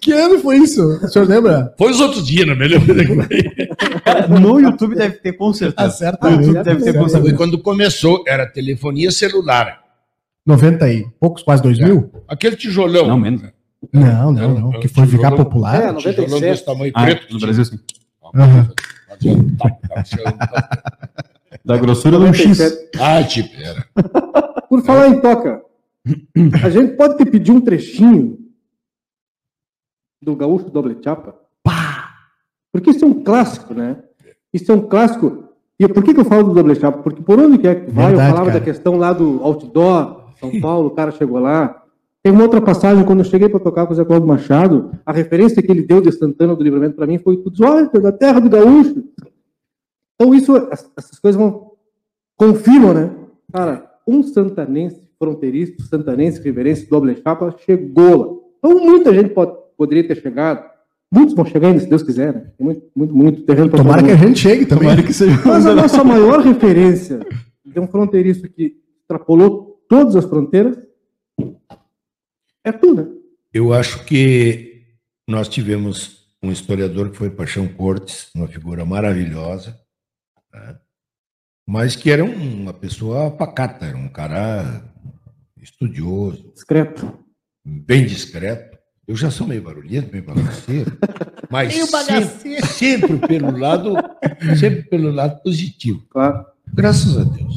Que 0.02 0.12
ano 0.12 0.40
foi 0.40 0.58
isso? 0.58 0.82
O 1.04 1.08
senhor 1.08 1.28
lembra? 1.28 1.74
Foi 1.78 1.92
os 1.92 2.00
outros 2.02 2.26
dias, 2.28 2.46
não 2.48 2.56
me 2.56 2.68
lembro. 2.68 2.96
Cara, 4.04 4.28
no 4.28 4.60
YouTube 4.60 4.96
deve 4.96 5.16
ter 5.18 5.34
com 5.34 5.50
Ah, 5.50 5.54
certeza. 5.54 6.18
No. 6.24 6.30
YouTube 6.42 6.64
deve 6.64 6.84
ter 6.84 6.94
com 6.94 7.00
Foi 7.02 7.10
certeza. 7.10 7.36
quando 7.38 7.60
começou, 7.60 8.24
era 8.28 8.46
telefonia 8.46 9.12
celular. 9.12 9.80
90 10.46 10.92
e 10.92 11.06
poucos, 11.20 11.44
quase 11.44 11.62
2000? 11.64 12.12
Aquele 12.28 12.56
tijolão. 12.56 13.08
Não, 13.08 13.18
menos. 13.18 13.42
Não, 13.94 14.32
não, 14.32 14.54
não. 14.60 14.80
Que 14.80 14.88
foi 14.88 15.08
ficar 15.08 15.32
popular. 15.32 15.82
É, 15.82 15.92
Um 15.92 15.96
tijolão 15.98 16.30
97. 16.30 16.42
desse 16.52 16.66
tamanho 16.66 16.92
Ah, 16.96 17.04
preto. 17.06 17.34
no 17.34 17.40
Brasil, 17.40 17.66
sim. 17.66 17.80
Aham. 18.36 18.70
Da 21.66 21.78
grossura 21.78 22.18
um 22.20 22.34
X. 22.34 22.58
97. 22.60 22.90
Ah, 23.00 23.24
tipo, 23.24 23.50
era. 23.62 23.86
Por 24.70 24.84
falar 24.84 25.08
em 25.10 25.20
toca, 25.20 25.62
a 26.64 26.70
gente 26.70 26.94
pode 26.96 27.18
te 27.18 27.26
pedir 27.26 27.52
um 27.52 27.60
trechinho 27.62 28.38
do 30.22 30.36
Gaúcho 30.36 30.70
Doble 30.70 30.98
Chapa? 31.04 31.36
Porque 32.72 32.92
isso 32.92 33.04
é 33.04 33.08
um 33.08 33.24
clássico, 33.24 33.74
né? 33.74 33.98
Isso 34.54 34.72
é 34.72 34.76
um 34.76 34.82
clássico. 34.88 35.50
E 35.80 35.88
por 35.88 36.04
que, 36.04 36.14
que 36.14 36.20
eu 36.20 36.26
falo 36.26 36.44
do 36.44 36.54
Doble 36.54 36.76
Chapa? 36.76 37.00
Porque 37.02 37.22
por 37.22 37.40
onde 37.40 37.58
quer 37.58 37.86
que 37.86 37.92
vai, 37.92 38.08
Verdade, 38.08 38.30
eu 38.30 38.36
falava 38.36 38.52
cara. 38.52 38.60
da 38.60 38.66
questão 38.66 38.96
lá 38.98 39.12
do 39.12 39.42
outdoor, 39.44 40.34
São 40.40 40.62
Paulo, 40.62 40.88
o 40.88 40.92
cara 40.92 41.12
chegou 41.12 41.40
lá. 41.40 41.79
Tem 42.22 42.34
uma 42.34 42.44
outra 42.44 42.62
passagem, 42.62 43.06
quando 43.06 43.20
eu 43.20 43.26
cheguei 43.26 43.48
para 43.48 43.60
tocar 43.62 43.86
com 43.88 43.94
o 43.94 43.96
Zé 43.96 44.04
Cláudio 44.04 44.28
Machado, 44.28 44.92
a 45.06 45.12
referência 45.14 45.62
que 45.64 45.72
ele 45.72 45.84
deu 45.84 46.02
de 46.02 46.12
Santana 46.12 46.54
do 46.56 46.64
Livramento 46.64 46.96
para 46.96 47.08
mim 47.08 47.18
foi 47.18 47.38
tudo, 47.38 47.64
olha, 47.64 47.88
da 47.88 48.12
terra 48.12 48.40
do 48.42 48.50
gaúcho. 48.50 49.04
Então 50.16 50.34
isso, 50.36 50.56
as- 50.70 50.90
essas 50.98 51.18
coisas 51.18 51.40
vão, 51.40 51.72
confirmam, 52.36 52.94
né? 52.94 53.16
Cara, 53.54 53.90
um 54.06 54.22
santanense 54.22 55.08
fronteiriço, 55.18 55.82
santanense 55.84 56.42
riverense, 56.42 56.90
doble 56.90 57.16
chapa, 57.24 57.56
chegou 57.66 58.18
lá. 58.18 58.38
Então 58.58 58.80
muita 58.86 59.14
gente 59.14 59.30
pode, 59.30 59.54
poderia 59.78 60.06
ter 60.06 60.16
chegado. 60.22 60.68
Muitos 61.12 61.34
vão 61.34 61.46
chegar 61.46 61.70
ainda, 61.70 61.80
se 61.80 61.88
Deus 61.88 62.04
quiser, 62.04 62.34
né? 62.34 62.52
Tem 62.58 62.66
muito, 62.66 62.84
muito, 62.96 63.16
muito 63.16 63.42
terreno 63.44 63.70
para 63.70 63.80
Tomara 63.82 64.04
que 64.04 64.12
a 64.12 64.16
gente 64.16 64.40
chegue 64.40 64.66
também. 64.66 64.90
Tomara 64.90 65.04
que 65.04 65.14
seja. 65.14 65.42
Mas 65.46 65.66
a 65.66 65.74
nossa 65.74 66.04
maior 66.04 66.42
referência 66.42 67.20
de 67.66 67.80
um 67.80 67.88
fronteiriço 67.88 68.44
que 68.50 68.76
extrapolou 69.02 69.80
todas 69.90 70.16
as 70.18 70.26
fronteiras 70.26 70.78
é 72.64 72.72
tu, 72.72 72.94
né? 72.94 73.06
Eu 73.54 73.74
acho 73.74 74.04
que 74.06 74.84
nós 75.28 75.48
tivemos 75.48 76.20
um 76.42 76.52
historiador 76.52 77.10
que 77.12 77.18
foi 77.18 77.30
Paixão 77.30 77.68
Cortes, 77.68 78.30
uma 78.36 78.48
figura 78.48 78.86
maravilhosa, 78.86 79.78
né? 80.54 80.78
mas 81.68 81.96
que 81.96 82.10
era 82.10 82.24
um- 82.24 82.62
uma 82.62 82.74
pessoa 82.74 83.30
pacata, 83.32 83.86
era 83.86 83.98
um 83.98 84.10
cara 84.10 84.84
estudioso, 85.62 86.52
Discreto. 86.54 87.20
bem 87.66 88.06
discreto. 88.06 88.78
Eu 89.08 89.16
já 89.16 89.32
sou 89.32 89.48
meio 89.48 89.62
barulhento, 89.64 90.12
meio 90.12 90.24
bagaceiro, 90.24 90.98
mas 91.50 91.74
sempre, 91.74 92.66
sempre 92.68 93.18
pelo 93.28 93.58
lado, 93.58 93.94
sempre 94.60 94.84
pelo 94.84 95.10
lado 95.12 95.42
positivo. 95.42 96.06
Claro. 96.10 96.46
Graças 96.74 97.18
a 97.18 97.24
Deus. 97.24 97.56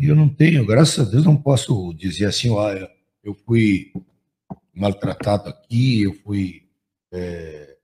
Eu 0.00 0.14
não 0.14 0.28
tenho, 0.28 0.64
graças 0.66 1.06
a 1.08 1.10
Deus, 1.10 1.24
não 1.24 1.36
posso 1.36 1.92
dizer 1.94 2.26
assim, 2.26 2.50
olha, 2.50 2.88
eu 3.26 3.34
fui 3.34 3.92
maltratado 4.72 5.48
aqui, 5.48 6.02
eu 6.02 6.14
fui 6.14 6.68
é, 7.12 7.76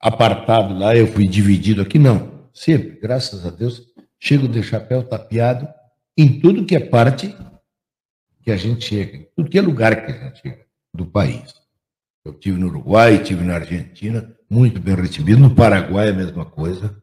apartado 0.00 0.74
lá, 0.76 0.96
eu 0.96 1.06
fui 1.06 1.26
dividido 1.28 1.80
aqui. 1.82 1.98
Não. 1.98 2.48
Sempre, 2.52 2.98
graças 3.00 3.46
a 3.46 3.50
Deus, 3.50 3.86
chego 4.18 4.48
de 4.48 4.62
chapéu 4.62 5.02
tapeado 5.02 5.68
em 6.16 6.40
tudo 6.40 6.64
que 6.66 6.74
é 6.76 6.80
parte 6.80 7.34
que 8.42 8.50
a 8.50 8.56
gente 8.56 8.84
chega, 8.84 9.16
em 9.18 9.28
tudo 9.36 9.48
que 9.48 9.58
é 9.58 9.62
lugar 9.62 10.04
que 10.04 10.12
a 10.12 10.24
gente 10.28 10.40
chega 10.42 10.66
do 10.92 11.06
país. 11.06 11.54
Eu 12.24 12.34
tive 12.34 12.58
no 12.58 12.66
Uruguai, 12.66 13.22
tive 13.22 13.42
na 13.44 13.54
Argentina, 13.54 14.34
muito 14.50 14.80
bem 14.80 14.94
recebido. 14.94 15.40
No 15.40 15.54
Paraguai, 15.54 16.08
a 16.10 16.12
mesma 16.12 16.44
coisa. 16.44 17.00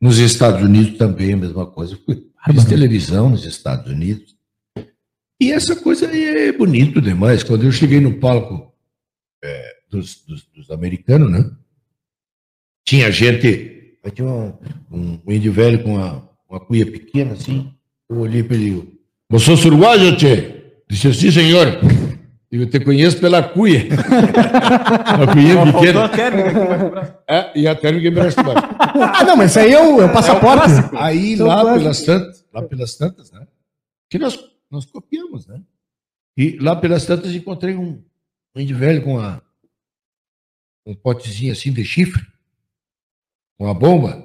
Nos 0.00 0.18
Estados 0.18 0.62
Unidos 0.62 0.96
também 0.98 1.32
a 1.32 1.36
mesma 1.36 1.66
coisa. 1.66 1.98
Fui- 2.04 2.30
Fiz 2.44 2.64
televisão 2.66 3.30
nos 3.30 3.46
Estados 3.46 3.90
Unidos. 3.90 4.33
E 5.40 5.52
essa 5.52 5.74
coisa 5.76 6.08
aí 6.08 6.48
é 6.48 6.52
bonito 6.52 7.00
demais. 7.00 7.42
Quando 7.42 7.64
eu 7.64 7.72
cheguei 7.72 8.00
no 8.00 8.14
palco 8.18 8.72
é, 9.42 9.74
dos, 9.90 10.24
dos- 10.24 10.44
dos 10.54 10.70
americanos, 10.70 11.30
né? 11.30 11.50
Tinha 12.86 13.10
gente. 13.10 13.96
aí 14.04 14.10
Tinha 14.10 14.28
um, 14.28 14.54
um, 14.90 15.20
um 15.26 15.32
índio 15.32 15.52
velho 15.52 15.82
com 15.82 15.94
uma, 15.94 16.28
uma 16.48 16.60
cuia 16.60 16.86
pequena 16.90 17.32
assim. 17.32 17.72
Eu 18.08 18.18
olhei 18.18 18.42
para 18.42 18.56
ele 18.56 18.66
e 18.66 18.70
digo, 18.70 18.92
Você 19.30 19.50
é 19.52 19.54
uruguaio, 19.54 20.16
tchê? 20.16 20.62
Disse, 20.88 21.12
sim, 21.14 21.30
senhor. 21.30 21.80
Eu 22.52 22.70
te 22.70 22.78
conheço 22.78 23.18
pela 23.18 23.42
cuia. 23.42 23.88
uma 25.16 25.32
cuia 25.32 25.54
Faltou 25.56 25.80
pequena. 25.80 26.04
a 26.04 26.08
térmica. 26.08 27.18
É, 27.28 27.58
e 27.58 27.66
a 27.66 27.74
térmica 27.74 28.06
embaixo 28.08 28.36
do 28.36 28.44
braço. 28.44 28.66
Ah, 28.78 29.24
não, 29.24 29.36
mas 29.36 29.50
isso 29.50 29.58
aí 29.58 29.72
é 29.72 29.80
o, 29.80 30.00
é 30.00 30.04
o 30.04 30.12
passaporte. 30.12 30.70
Aí 30.96 31.36
São 31.36 31.46
lá 31.48 31.74
pelas 31.74 32.02
tantas, 32.02 32.44
lá 32.52 32.62
pelas 32.62 32.94
tantas, 32.96 33.32
né? 33.32 33.46
Que 34.08 34.18
nós, 34.18 34.38
nós 34.70 34.84
copiamos, 34.84 35.46
né? 35.46 35.60
E 36.36 36.58
lá 36.58 36.74
pelas 36.74 37.06
tantas 37.06 37.34
encontrei 37.34 37.74
um, 37.74 38.02
um 38.54 38.60
índio 38.60 38.76
velho 38.76 39.02
com 39.02 39.14
uma, 39.14 39.42
um 40.86 40.94
potezinho 40.94 41.52
assim 41.52 41.72
de 41.72 41.84
chifre, 41.84 42.24
com 43.56 43.64
uma 43.64 43.74
bomba. 43.74 44.22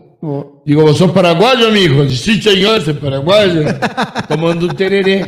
Digo, 0.65 0.81
eu 0.81 0.93
sou 0.93 1.13
paraguaio, 1.13 1.67
amigo? 1.67 2.09
Sim, 2.09 2.41
senhor, 2.41 2.81
você 2.81 2.91
é 2.91 2.93
paraguaio? 2.93 3.63
Tomando 4.27 4.65
um 4.65 4.73
tererê. 4.73 5.21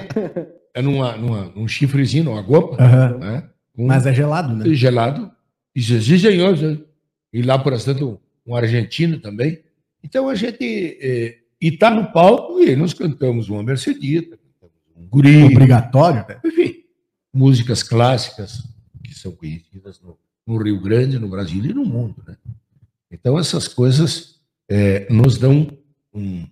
É 0.74 0.82
numa, 0.82 1.16
numa, 1.16 1.46
num 1.56 1.68
chifrezinho, 1.68 2.26
numa 2.26 2.42
gopa, 2.42 2.82
Aham. 2.84 3.18
né? 3.18 3.50
Com 3.74 3.88
Mas 3.88 4.06
é 4.06 4.14
gelado, 4.14 4.54
né? 4.54 4.74
gelado. 4.74 5.32
Disse, 5.76 6.02
sim, 6.02 6.18
senhor. 6.18 6.58
senhor." 6.58 6.86
E 7.32 7.42
lá, 7.42 7.58
por 7.58 7.80
tanto, 7.82 8.20
um 8.46 8.56
argentino 8.56 9.20
também. 9.20 9.64
Então, 10.04 10.28
a 10.28 10.36
gente... 10.36 10.98
eh, 11.02 11.38
e 11.62 11.68
está 11.68 11.92
no 11.92 12.12
palco 12.12 12.60
e 12.60 12.76
nós 12.76 12.94
cantamos 12.94 13.48
uma 13.48 13.62
Mercedita, 13.62 14.36
um 14.36 14.41
guri, 15.10 15.44
Obrigatório, 15.44 16.26
né? 16.28 16.40
enfim, 16.46 16.84
músicas 17.34 17.84
clássicas 17.84 18.64
que 19.04 19.14
são 19.14 19.32
conhecidas 19.32 20.00
no, 20.02 20.18
no 20.46 20.58
Rio 20.62 20.80
Grande, 20.80 21.20
no 21.20 21.28
Brasil 21.28 21.64
e 21.66 21.74
no 21.74 21.86
mundo. 21.86 22.24
Né? 22.28 22.38
Então, 23.10 23.38
essas 23.38 23.68
coisas 23.68 24.40
eh, 24.70 25.08
nos 25.10 25.38
dão 25.38 25.68
um, 26.14 26.48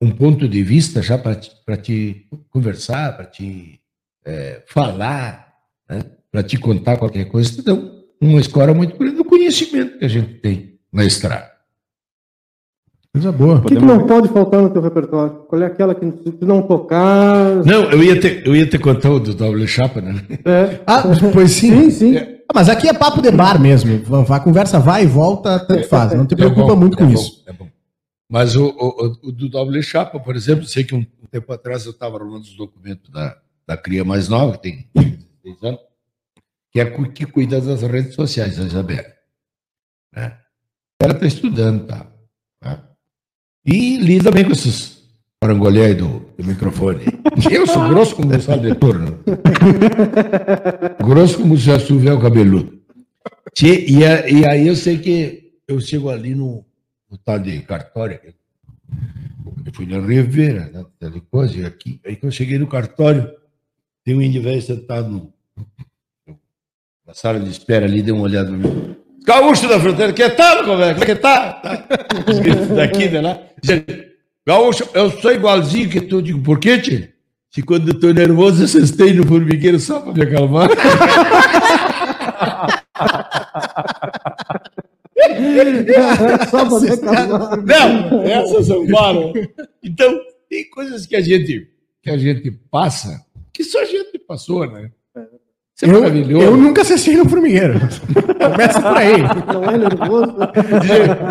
um 0.00 0.10
ponto 0.10 0.48
de 0.48 0.62
vista 0.62 1.02
já 1.02 1.16
para 1.16 1.36
te, 1.36 1.50
te 1.82 2.28
conversar, 2.50 3.16
para 3.16 3.26
te 3.26 3.80
eh, 4.24 4.62
falar, 4.66 5.56
né? 5.88 6.02
para 6.30 6.42
te 6.42 6.56
contar 6.56 6.96
qualquer 6.96 7.26
coisa. 7.26 7.60
Então, 7.60 8.04
uma 8.20 8.40
escola 8.40 8.72
muito 8.72 8.96
grande 8.96 9.16
do 9.16 9.24
conhecimento 9.24 9.98
que 9.98 10.04
a 10.04 10.08
gente 10.08 10.34
tem 10.40 10.78
na 10.92 11.04
estrada. 11.04 11.51
Coisa 13.12 13.30
boa. 13.30 13.58
O 13.58 13.62
que, 13.62 13.76
que 13.76 13.84
não 13.84 14.06
pode 14.06 14.28
faltar 14.28 14.62
no 14.62 14.70
teu 14.70 14.80
repertório? 14.80 15.40
Qual 15.46 15.60
é 15.60 15.66
aquela 15.66 15.94
que 15.94 16.06
se 16.06 16.32
tu 16.32 16.46
não 16.46 16.62
tocar. 16.62 17.56
Não, 17.56 17.90
eu 17.90 18.02
ia 18.02 18.18
te, 18.18 18.42
eu 18.46 18.56
ia 18.56 18.66
te 18.66 18.78
contar 18.78 19.10
o 19.10 19.20
do 19.20 19.34
Doble 19.34 19.68
Chapa, 19.68 20.00
né? 20.00 20.14
É. 20.46 20.80
Ah, 20.86 21.02
pois 21.32 21.50
sim. 21.52 21.90
Sim, 21.90 21.90
sim. 21.90 22.16
Ah, 22.16 22.52
Mas 22.54 22.70
aqui 22.70 22.88
é 22.88 22.94
papo 22.94 23.20
de 23.20 23.30
bar 23.30 23.60
mesmo. 23.60 23.90
A 24.30 24.40
conversa 24.40 24.78
vai 24.80 25.02
e 25.02 25.06
volta, 25.06 25.60
tanto 25.60 25.86
faz. 25.88 26.14
Não 26.14 26.24
te 26.26 26.34
preocupa 26.34 26.62
É 26.62 26.66
bom, 26.68 26.76
muito 26.76 26.96
com 26.96 27.04
é 27.04 27.06
bom, 27.08 27.12
isso. 27.12 27.42
é 27.46 27.52
bom. 27.52 27.68
Mas 28.30 28.56
o, 28.56 28.64
o, 28.68 29.28
o- 29.28 29.32
do 29.32 29.46
Doble 29.50 29.82
Chapa, 29.82 30.18
por 30.18 30.34
exemplo, 30.34 30.64
sei 30.64 30.82
que 30.82 30.94
um, 30.94 31.04
tempo 31.30 31.52
atrás 31.52 31.84
eu 31.84 31.92
estava 31.92 32.16
arrumando 32.16 32.42
os 32.44 32.56
documentos 32.56 33.10
da, 33.10 33.36
da 33.66 33.76
cria 33.76 34.04
mais 34.04 34.26
nova, 34.28 34.52
que 34.56 34.62
tem 34.62 34.88
16 34.94 35.62
anos, 35.64 35.80
que 36.70 36.80
é 36.80 36.86
que 37.08 37.26
cuida 37.26 37.60
das 37.60 37.82
redes 37.82 38.14
sociais, 38.14 38.58
a 38.58 38.62
Isabela. 38.64 39.04
Né? 40.16 40.38
Ela 40.98 41.12
está 41.12 41.26
estudando, 41.26 41.86
tá? 41.86 42.06
Né? 42.64 42.78
E 43.64 43.96
lida 43.98 44.30
bem 44.30 44.44
com 44.44 44.52
esses 44.52 45.02
parangolé 45.40 45.86
aí 45.86 45.94
do, 45.94 46.20
do 46.38 46.44
microfone. 46.44 47.04
Eu 47.50 47.66
sou 47.66 47.88
grosso 47.88 48.14
como 48.16 48.32
o 48.34 48.58
de 48.58 48.74
torno. 48.76 49.18
grosso 51.04 51.38
como 51.38 51.56
se 51.56 51.70
assoviar 51.70 52.16
o 52.16 52.20
cabeludo. 52.20 52.80
E, 53.62 53.98
e 54.40 54.46
aí 54.46 54.66
eu 54.66 54.76
sei 54.76 54.98
que 54.98 55.52
eu 55.68 55.80
chego 55.80 56.08
ali 56.10 56.34
no, 56.34 56.64
no 57.10 57.18
tal 57.18 57.38
de 57.38 57.60
cartório. 57.60 58.18
Eu 59.64 59.72
fui 59.72 59.86
na 59.86 59.98
Rivera, 60.00 60.70
né? 60.72 60.84
tal 60.98 61.20
coisa, 61.20 61.58
e 61.58 61.64
aqui. 61.64 62.00
Aí 62.04 62.16
que 62.16 62.24
eu 62.26 62.30
cheguei 62.30 62.58
no 62.58 62.66
cartório, 62.66 63.30
tem 64.04 64.14
um 64.16 64.22
índio 64.22 64.42
velho 64.42 64.60
sentado 64.62 65.08
no- 65.10 65.32
na 67.06 67.14
sala 67.14 67.40
de 67.40 67.50
espera 67.50 67.84
ali, 67.86 68.02
deu 68.02 68.14
uma 68.14 68.24
olhada 68.24 68.50
no 68.50 68.58
mim. 68.58 68.96
Gaúcho 69.24 69.68
da 69.68 69.78
fronteira, 69.78 70.12
que 70.12 70.28
tal, 70.30 70.64
conversa? 70.64 71.06
Que 71.06 71.14
tal? 71.14 71.60
Tá. 71.60 71.86
Os 72.28 72.38
gritos 72.40 72.68
daqui, 72.68 73.08
lá. 73.08 73.38
Dizendo, 73.60 73.84
Gaúcho, 74.46 74.88
eu 74.94 75.10
sou 75.10 75.32
igualzinho 75.32 75.88
que 75.88 76.00
tu. 76.00 76.20
Digo, 76.20 76.40
por 76.42 76.58
quê, 76.58 76.78
tio? 76.78 77.08
Se 77.50 77.62
quando 77.62 77.88
eu 77.88 78.00
tô 78.00 78.12
nervoso, 78.12 78.62
eu 78.62 78.68
cestei 78.68 79.12
no 79.12 79.26
formigueiro 79.26 79.78
só 79.78 80.00
pra 80.00 80.12
me 80.12 80.22
acalmar. 80.22 80.68
Só 86.50 86.68
pra 86.68 86.78
reclamar. 86.78 87.64
Não, 87.64 88.22
essas 88.22 88.66
são 88.66 88.86
claro. 88.86 89.32
Então, 89.82 90.20
tem 90.48 90.68
coisas 90.70 91.06
que 91.06 91.16
a 91.16 91.20
gente 91.20 91.68
que 92.02 92.10
a 92.10 92.18
gente 92.18 92.50
passa 92.70 93.24
que 93.52 93.62
só 93.62 93.82
a 93.82 93.84
gente 93.84 94.18
passou, 94.18 94.66
né? 94.66 94.90
Isso 95.74 95.86
é 95.86 95.88
Eu, 95.88 96.00
maravilhoso. 96.00 96.44
eu 96.44 96.56
nunca 96.56 96.82
assisti 96.82 97.16
no 97.16 97.28
formigueiro. 97.28 97.74
Começa 98.38 98.80
por 98.80 98.96
aí. 98.96 99.22
Não 99.52 99.64
é 99.64 99.78
nervoso. 99.78 100.34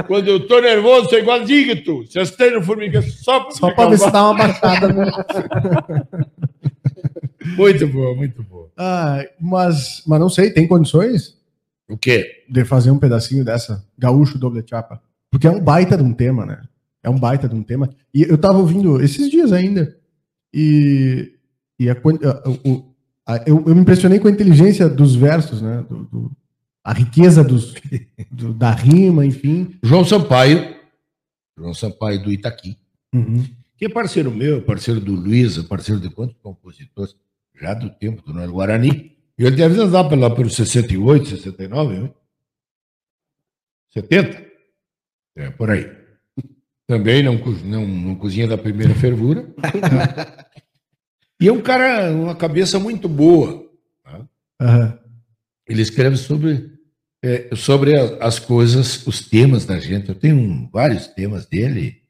Quando 0.07 0.27
eu 0.27 0.47
tô 0.47 0.59
nervoso, 0.59 1.09
sou 1.09 1.19
igualzinho 1.19 1.65
que 1.67 1.75
tu. 1.83 2.05
Se 2.07 2.19
eu 2.19 2.23
no 2.59 2.63
formigueiro 2.63 3.05
só 3.09 3.41
pra 3.41 3.51
Só 3.51 3.67
me 3.67 3.75
pra 3.75 3.89
ver 3.89 3.97
se 3.99 4.11
dá 4.11 4.23
uma 4.29 4.37
baixada. 4.37 4.87
né? 4.93 5.11
Muito 7.57 7.87
boa, 7.87 8.15
muito 8.15 8.43
boa. 8.43 8.69
Ah, 8.77 9.23
mas, 9.39 10.03
mas 10.05 10.19
não 10.19 10.29
sei, 10.29 10.51
tem 10.51 10.67
condições 10.67 11.35
O 11.89 11.97
quê? 11.97 12.43
de 12.49 12.63
fazer 12.63 12.91
um 12.91 12.99
pedacinho 12.99 13.43
dessa 13.43 13.83
Gaúcho 13.97 14.37
Doble 14.37 14.63
Chapa? 14.67 15.01
Porque 15.29 15.47
é 15.47 15.51
um 15.51 15.59
baita 15.59 15.97
de 15.97 16.03
um 16.03 16.13
tema, 16.13 16.45
né? 16.45 16.61
É 17.03 17.09
um 17.09 17.17
baita 17.17 17.49
de 17.49 17.55
um 17.55 17.63
tema. 17.63 17.89
E 18.13 18.23
eu 18.23 18.37
tava 18.37 18.59
ouvindo 18.59 19.01
esses 19.03 19.29
dias 19.29 19.51
ainda. 19.51 19.95
E, 20.53 21.31
e 21.79 21.89
a, 21.89 21.95
o- 22.63 22.90
eu, 23.45 23.63
eu 23.67 23.75
me 23.75 23.81
impressionei 23.81 24.19
com 24.19 24.27
a 24.27 24.31
inteligência 24.31 24.89
dos 24.89 25.15
versos, 25.15 25.61
né? 25.61 25.83
Do- 25.87 26.03
do- 26.05 26.31
a 26.83 26.93
riqueza 26.93 27.43
dos, 27.43 27.73
do- 28.31 28.53
da 28.53 28.71
rima, 28.71 29.25
enfim. 29.25 29.77
João 29.83 30.03
Sampaio, 30.03 30.75
João 31.57 31.73
Sampaio 31.73 32.21
do 32.23 32.31
Itaqui, 32.31 32.77
Uhum. 33.13 33.43
que 33.77 33.85
é 33.85 33.89
parceiro 33.89 34.31
meu, 34.31 34.61
parceiro 34.61 34.99
do 34.99 35.13
Luiz, 35.13 35.57
parceiro 35.63 35.99
de 36.01 36.09
quantos 36.09 36.37
compositores, 36.41 37.15
já 37.59 37.73
do 37.73 37.89
tempo 37.89 38.21
do 38.23 38.33
Noel 38.33 38.51
Guarani. 38.51 39.15
E 39.37 39.43
ele 39.45 39.55
deve 39.55 39.79
andar 39.79 40.03
lá 40.15 40.29
pelos 40.29 40.55
68, 40.55 41.27
69, 41.29 41.99
né? 41.99 42.09
70? 43.93 44.45
É, 45.35 45.49
por 45.51 45.69
aí. 45.69 45.89
Também 46.87 47.23
não, 47.23 47.35
não, 47.63 47.87
não 47.87 48.15
cozinha 48.15 48.47
da 48.47 48.57
primeira 48.57 48.93
fervura. 48.95 49.53
e 51.41 51.47
é 51.47 51.51
um 51.51 51.61
cara, 51.61 52.11
uma 52.11 52.35
cabeça 52.35 52.79
muito 52.79 53.09
boa. 53.09 53.67
tá? 54.03 54.27
Aham. 54.61 54.99
Ele 55.67 55.81
escreve 55.81 56.17
sobre, 56.17 56.71
é, 57.23 57.55
sobre 57.55 57.95
as 57.97 58.39
coisas, 58.39 59.05
os 59.07 59.27
temas 59.27 59.65
da 59.65 59.79
gente. 59.79 60.09
Eu 60.09 60.15
tenho 60.15 60.35
um- 60.37 60.69
vários 60.71 61.07
temas 61.07 61.45
dele. 61.45 62.01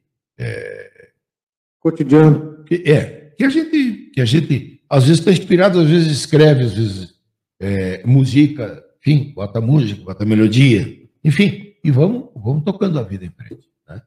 Cotidiano. 1.79 2.63
Que, 2.65 2.75
é, 2.91 3.33
que 3.37 3.43
a 3.43 3.49
gente, 3.49 4.11
que 4.13 4.21
a 4.21 4.25
gente 4.25 4.81
às 4.89 5.03
vezes 5.03 5.19
está 5.19 5.31
inspirado, 5.31 5.79
às 5.79 5.89
vezes 5.89 6.11
escreve, 6.11 6.63
às 6.63 6.73
vezes 6.73 7.13
é, 7.59 8.05
musica 8.05 8.83
enfim, 9.01 9.33
bota 9.33 9.59
música, 9.59 10.03
bota 10.03 10.23
melodia, 10.25 11.01
enfim, 11.23 11.73
e 11.83 11.89
vamos, 11.89 12.29
vamos 12.35 12.63
tocando 12.63 12.99
a 12.99 13.03
vida 13.03 13.25
em 13.25 13.31
frente. 13.31 13.67
Né? 13.89 13.99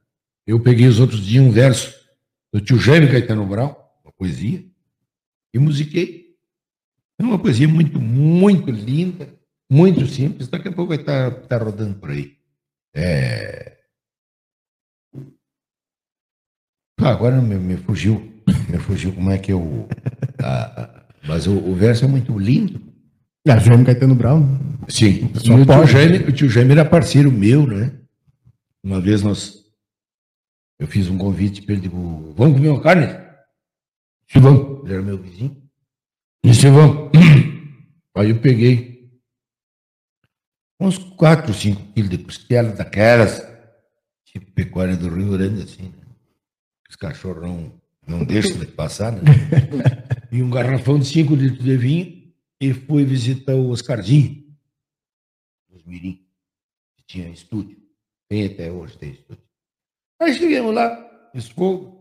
Eu 0.46 0.60
peguei 0.60 0.86
os 0.86 1.00
outros 1.00 1.20
dias 1.20 1.44
um 1.44 1.50
verso 1.50 1.92
do 2.52 2.60
tio 2.60 2.78
Jaime 2.78 3.08
Caetano 3.08 3.44
Brown, 3.44 3.74
uma 4.04 4.12
poesia, 4.16 4.64
e 5.54 5.58
musiquei. 5.58 6.34
É 7.18 7.22
uma 7.22 7.38
poesia 7.38 7.68
muito, 7.68 8.00
muito 8.00 8.70
linda, 8.70 9.32
muito 9.70 10.06
simples, 10.06 10.48
daqui 10.48 10.68
a 10.68 10.72
pouco 10.72 10.88
vai 10.88 10.98
estar 10.98 11.30
tá, 11.30 11.40
tá 11.46 11.64
rodando 11.64 11.94
por 11.94 12.10
aí. 12.10 12.36
É... 12.94 13.78
Ah, 17.00 17.10
agora 17.10 17.40
me, 17.40 17.54
me, 17.54 17.76
fugiu, 17.76 18.32
me 18.68 18.78
fugiu 18.78 19.12
como 19.12 19.30
é 19.30 19.38
que 19.38 19.52
eu... 19.52 19.88
mas 21.26 21.46
o, 21.46 21.56
o 21.56 21.74
verso 21.74 22.04
é 22.04 22.08
muito 22.08 22.36
lindo, 22.36 22.80
é, 23.46 23.60
Jaime 23.60 23.84
Caetano 23.84 24.14
Brown. 24.14 24.58
Sim. 24.88 25.30
O 25.34 25.38
tio, 25.38 25.86
Jaime, 25.86 26.16
o 26.16 26.32
tio 26.32 26.48
Jaime 26.48 26.72
era 26.72 26.84
parceiro 26.84 27.30
meu, 27.30 27.66
né? 27.66 27.92
Uma 28.82 29.00
vez 29.00 29.22
nós. 29.22 29.62
Eu 30.78 30.86
fiz 30.86 31.08
um 31.08 31.18
convite 31.18 31.62
para 31.62 31.74
ele, 31.74 31.82
digo, 31.82 32.32
vamos 32.36 32.56
comer 32.56 32.70
uma 32.70 32.80
carne? 32.80 33.23
Vamos. 34.34 34.84
Ele 34.84 34.94
era 34.94 35.02
meu 35.02 35.18
vizinho. 35.18 35.62
Disse, 36.44 36.68
vamos. 36.68 37.10
Aí 38.16 38.30
eu 38.30 38.40
peguei 38.40 38.94
uns 40.80 40.98
4, 40.98 41.52
5 41.52 41.92
quilos 41.92 42.10
de 42.10 42.18
costela 42.18 42.70
daquelas, 42.70 43.42
tipo 44.24 44.50
pecuária 44.52 44.96
do 44.96 45.08
Rio 45.08 45.32
Grande, 45.32 45.62
assim, 45.62 45.88
né? 45.88 46.04
Os 46.88 46.96
cachorros 46.96 47.42
não, 47.42 47.80
não 48.06 48.24
deixam 48.24 48.58
de 48.58 48.66
passar, 48.66 49.12
né? 49.12 49.22
e 50.30 50.42
um 50.42 50.50
garrafão 50.50 50.98
de 50.98 51.06
5 51.06 51.34
litros 51.34 51.64
de 51.64 51.76
vinho 51.76 52.32
e 52.60 52.72
fui 52.72 53.04
visitar 53.04 53.54
o 53.54 53.70
Oscarzinho, 53.70 54.44
dos 55.68 55.82
Mirim, 55.84 56.24
que 56.96 57.04
tinha 57.06 57.28
estúdio. 57.28 57.76
Tem 58.28 58.46
até 58.46 58.70
hoje, 58.70 58.96
tem 58.98 59.10
estúdio. 59.10 59.42
Aí 60.20 60.34
chegamos 60.34 60.74
lá, 60.74 61.30
fogo, 61.54 62.00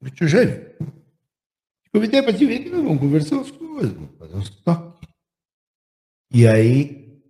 o 0.00 0.10
tio 0.10 0.26
Gêmeo. 0.26 0.74
Convidei 1.94 2.20
para 2.22 2.36
te 2.36 2.44
nós 2.44 2.82
vamos 2.82 2.98
conversar 2.98 3.36
umas 3.36 3.52
coisas, 3.52 3.92
vamos 3.92 4.18
fazer 4.18 4.34
uns 4.34 4.50
toques. 4.50 5.08
E 6.32 6.44
aí, 6.44 7.22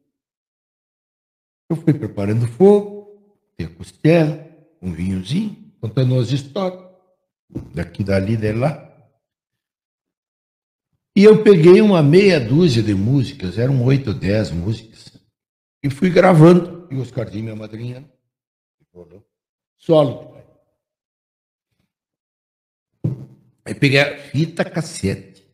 eu 1.69 1.77
fui 1.77 1.93
preparando 1.93 2.47
fogo, 2.47 3.43
tem 3.59 3.67
a 3.67 3.71
costela, 3.71 4.43
um 4.81 4.91
vinhozinho, 4.91 5.71
contando 5.83 6.19
as 6.19 6.31
histórias, 6.31 6.83
daqui, 7.75 8.03
dali, 8.03 8.39
de 8.39 8.53
lá. 8.53 8.91
E 11.15 11.25
eu 11.25 11.45
peguei 11.45 11.83
uma 11.83 12.03
meia 12.03 12.41
dúzia 12.41 12.83
de 12.83 12.95
músicas, 12.95 13.59
eram 13.59 13.85
oito 13.85 14.13
ou 14.13 14.15
dez 14.19 14.51
músicas, 14.51 15.13
e 15.83 15.91
fui 15.91 16.09
gravando. 16.09 16.89
E 16.91 16.95
o 16.95 17.03
Oscarzinho, 17.03 17.45
minha 17.45 17.57
madrinha, 17.57 18.11
solo. 19.77 20.34
Aí 23.65 23.75
peguei 23.75 24.01
a 24.01 24.19
fita 24.19 24.65
cassete. 24.65 25.45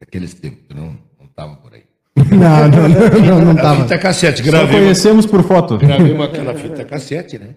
Naqueles 0.00 0.34
tempos, 0.34 0.74
não 0.74 0.98
estava 1.24 1.56
por 1.56 1.74
aí. 1.74 1.84
Não, 2.16 2.68
não, 2.68 2.88
não, 2.88 3.44
não, 3.44 3.52
estava. 3.56 3.82
Fita 3.82 3.98
cassete, 3.98 4.42
gravei. 4.42 4.66
Só 4.66 4.78
conhecemos 4.78 5.26
por 5.26 5.42
foto. 5.42 5.78
Gravei 5.78 6.12
uma, 6.12 6.24
aquela 6.24 6.54
fita 6.54 6.84
cassete, 6.84 7.38
né? 7.38 7.54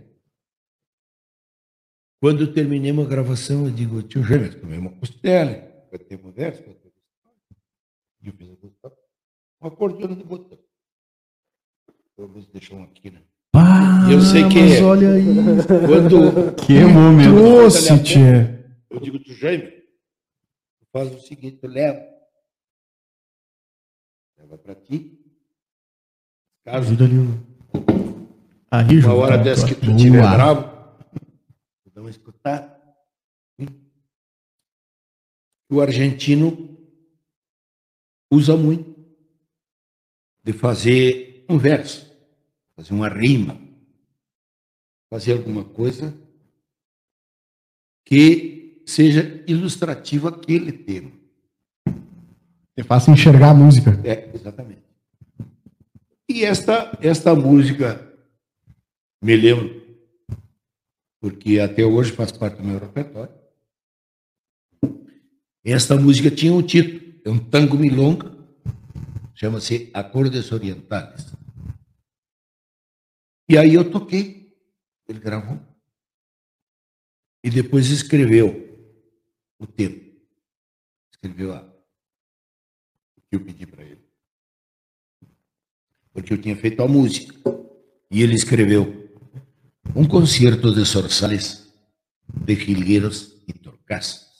Quando 2.22 2.42
eu 2.42 2.54
terminei 2.54 2.92
uma 2.92 3.06
gravação, 3.06 3.66
eu 3.66 3.72
digo, 3.72 4.02
tio 4.04 4.24
Gêmeos, 4.24 4.56
comeu 4.56 4.80
uma 4.80 4.92
costela 4.92 5.74
vai 5.94 6.00
ter 6.00 6.18
mulheres, 6.18 6.60
vai 6.60 6.74
ter 6.74 6.92
E 8.24 8.28
eu 8.28 8.34
fiz 8.34 8.48
a 8.50 8.52
música, 8.52 8.92
uma 9.62 9.68
acordeona 9.72 10.16
de 10.16 10.24
botão. 10.24 10.58
Pelo 12.16 12.30
menos 12.30 12.48
deixou 12.48 12.80
um 12.80 12.84
aqui, 12.84 13.12
né? 13.12 13.22
Ah, 13.56 14.08
eu 14.12 14.20
sei 14.22 14.48
que 14.50 14.60
mas 14.60 14.82
olha 14.82 15.12
aí. 15.12 15.26
Quando 15.86 16.56
que 16.56 16.80
momento. 16.80 17.36
Trouxe, 17.36 18.04
tia. 18.04 18.63
Eu 18.94 19.00
digo, 19.00 19.20
tu 19.20 19.34
Jaime, 19.34 19.84
faz 20.92 21.14
o 21.14 21.20
seguinte, 21.20 21.66
leva. 21.68 22.08
Leva 24.38 24.58
para 24.58 24.76
ti. 24.76 25.20
Caso 26.64 26.94
ali. 26.94 27.16
Aí, 28.72 29.00
uma 29.00 29.14
hora 29.16 29.38
dessa 29.38 29.68
que 29.68 29.76
tu 29.76 29.92
estiver 29.92 30.22
bravo, 30.22 30.62
dá 31.94 32.02
uma 32.02 32.10
escutada 32.10 32.74
o 35.74 35.82
argentino 35.82 36.78
usa 38.32 38.56
muito 38.56 38.94
de 40.44 40.54
fazer 40.54 41.46
um 41.50 41.58
verso, 41.58 42.12
fazer 42.76 42.94
uma 42.94 43.10
rima, 43.10 43.60
fazer 45.10 45.34
alguma 45.34 45.64
coisa 45.64 46.16
que 48.06 48.53
seja 48.86 49.44
ilustrativa 49.48 50.30
aquele 50.30 50.72
tema. 50.72 51.12
É 52.76 52.84
fácil 52.84 53.14
enxergar 53.14 53.52
a 53.52 53.54
música. 53.54 54.00
É, 54.04 54.32
exatamente. 54.34 54.82
E 56.30 56.44
esta, 56.44 56.98
esta 57.02 57.36
música, 57.36 58.12
me 59.22 59.36
lembro, 59.36 59.82
porque 61.20 61.60
até 61.60 61.86
hoje 61.86 62.12
faz 62.12 62.32
parte 62.32 62.58
do 62.58 62.64
meu 62.64 62.80
repertório, 62.80 63.34
esta 65.64 65.96
música 65.96 66.32
tinha 66.32 66.54
um 66.54 66.62
título, 66.62 67.14
é 67.24 67.30
um 67.30 67.40
tango 67.40 67.78
milonga, 67.78 68.36
chama-se 69.36 69.90
Acordes 69.94 70.52
Orientais. 70.52 71.34
E 73.48 73.58
aí 73.58 73.76
eu 73.76 73.90
toquei, 73.90 74.58
ele 75.08 75.20
gravou. 75.20 75.60
E 77.44 77.50
depois 77.50 77.90
escreveu 77.90 78.63
o 79.58 79.68
tema. 79.68 80.02
Escreveu 81.12 81.54
a, 81.54 81.74
o 83.18 83.40
que 83.40 83.66
para 83.66 83.84
ele. 83.84 84.06
Porque 86.12 86.34
eu 86.34 86.42
tinha 86.42 86.56
feito 86.56 86.84
a 86.84 86.88
música. 86.88 87.34
E 88.12 88.22
ele 88.22 88.36
escreveu 88.36 89.12
um 89.96 90.08
concerto 90.08 90.74
de 90.74 90.84
zorzales, 90.86 91.74
de 92.28 92.56
jilgueros 92.56 93.44
e 93.48 93.54
torcas 93.54 94.34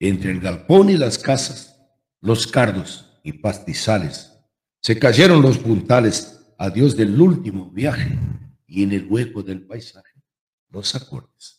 entre 0.00 0.30
el 0.30 0.40
galpón 0.40 0.90
y 0.90 0.96
las 0.96 1.18
casas, 1.18 1.78
los 2.20 2.46
cardos 2.46 3.18
y 3.22 3.32
pastizales. 3.32 4.32
Se 4.80 4.98
cayeron 4.98 5.42
los 5.42 5.58
puntales, 5.58 6.40
adiós 6.58 6.96
del 6.96 7.20
último 7.20 7.70
viaje, 7.70 8.18
y 8.66 8.82
en 8.82 8.92
el 8.92 9.06
hueco 9.10 9.42
del 9.42 9.66
paisaje, 9.66 10.22
los 10.70 10.94
acordes. 10.94 11.55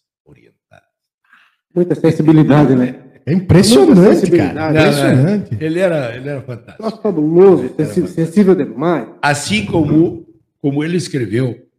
Muita 1.78 1.94
sensibilidade, 1.94 2.76
né? 2.76 3.04
É 3.24 3.34
impressionante, 3.34 4.32
cara. 4.32 4.72
Impressionante. 4.72 5.58
Ele 5.64 5.80
era, 5.80 6.16
ele 6.16 6.28
era 6.28 6.42
fantástico. 6.42 6.82
Nossa, 6.82 6.98
fabuloso, 6.98 7.72
sensível, 7.76 8.10
sensível 8.10 8.56
demais. 8.56 9.08
Assim 9.22 9.64
como, 9.68 10.28
como 10.60 10.84
ele 10.84 10.98
escreveu, 10.98 11.70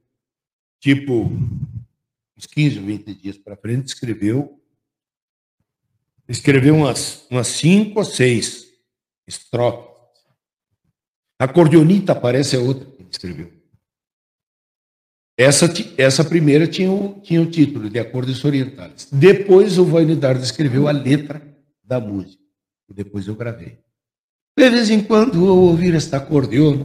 tipo, 0.78 1.32
uns 2.36 2.46
15 2.46 2.78
ou 2.78 2.84
20 2.84 3.14
dias 3.14 3.36
para 3.36 3.56
frente, 3.56 3.88
escreveu 3.88 4.56
escreveu 6.28 6.76
umas, 6.76 7.26
umas 7.28 7.48
cinco 7.48 7.98
ou 7.98 8.04
seis 8.04 8.68
estrofes. 9.26 9.88
A 11.40 11.48
cordionita 11.48 12.14
parece 12.14 12.54
a 12.54 12.60
outra 12.60 12.86
que 12.86 13.02
ele 13.02 13.08
escreveu. 13.10 13.57
Essa, 15.38 15.72
essa 15.96 16.24
primeira 16.24 16.66
tinha 16.66 16.90
o, 16.90 17.20
tinha 17.22 17.40
o 17.40 17.46
título 17.46 17.88
de 17.88 18.00
Acordes 18.00 18.44
Orientais. 18.44 19.06
Depois 19.12 19.78
o 19.78 19.84
Vainidardo 19.84 20.42
escreveu 20.42 20.88
a 20.88 20.90
letra 20.90 21.40
da 21.84 22.00
música. 22.00 22.42
Depois 22.92 23.28
eu 23.28 23.36
gravei. 23.36 23.78
De 24.58 24.68
vez 24.68 24.90
em 24.90 25.00
quando 25.00 25.46
eu 25.46 25.56
ouvir 25.56 25.94
esta 25.94 26.16
acordeona, 26.16 26.84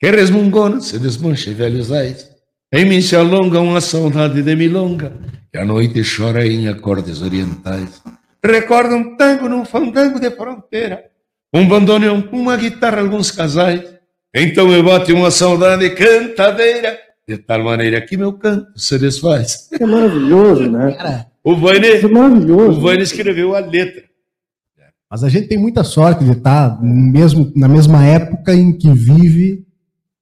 que 0.00 0.10
resmungona 0.10 0.80
se 0.80 0.98
desmancha 0.98 1.50
em 1.50 1.54
velhos 1.54 1.92
ais. 1.92 2.28
Em 2.72 2.84
mim 2.84 3.00
se 3.00 3.14
alonga 3.14 3.60
uma 3.60 3.80
saudade 3.80 4.42
de 4.42 4.56
milonga, 4.56 5.12
que 5.52 5.56
a 5.56 5.64
noite 5.64 6.02
chora 6.02 6.44
em 6.44 6.66
acordes 6.66 7.22
orientais. 7.22 8.02
Recorda 8.44 8.96
um 8.96 9.16
tango 9.16 9.48
num 9.48 9.64
fandango 9.64 10.18
de 10.18 10.32
fronteira, 10.32 11.04
um 11.54 11.68
bandoneão 11.68 12.20
com 12.20 12.40
uma 12.40 12.56
guitarra, 12.56 13.00
alguns 13.00 13.30
casais. 13.30 13.94
Então 14.34 14.66
me 14.66 14.82
bate 14.82 15.12
uma 15.12 15.30
saudade 15.30 15.88
cantadeira, 15.90 16.98
de 17.26 17.38
tal 17.38 17.64
maneira 17.64 18.00
que 18.00 18.16
meu 18.16 18.32
canto 18.34 18.78
se 18.78 18.98
desfaz. 18.98 19.68
É 19.72 19.86
maravilhoso, 19.86 20.70
né? 20.70 20.92
Cara, 20.92 21.26
o 21.42 21.56
Vane, 21.56 21.86
é 21.86 22.08
maravilhoso. 22.08 22.78
O 22.78 22.82
Vane 22.82 23.02
escreveu 23.02 23.54
a 23.54 23.60
letra. 23.60 24.04
Mas 25.10 25.22
a 25.22 25.28
gente 25.28 25.48
tem 25.48 25.58
muita 25.58 25.84
sorte 25.84 26.24
de 26.24 26.32
estar 26.32 26.82
mesmo, 26.82 27.52
na 27.54 27.68
mesma 27.68 28.04
época 28.04 28.52
em 28.54 28.76
que 28.76 28.90
vive, 28.92 29.64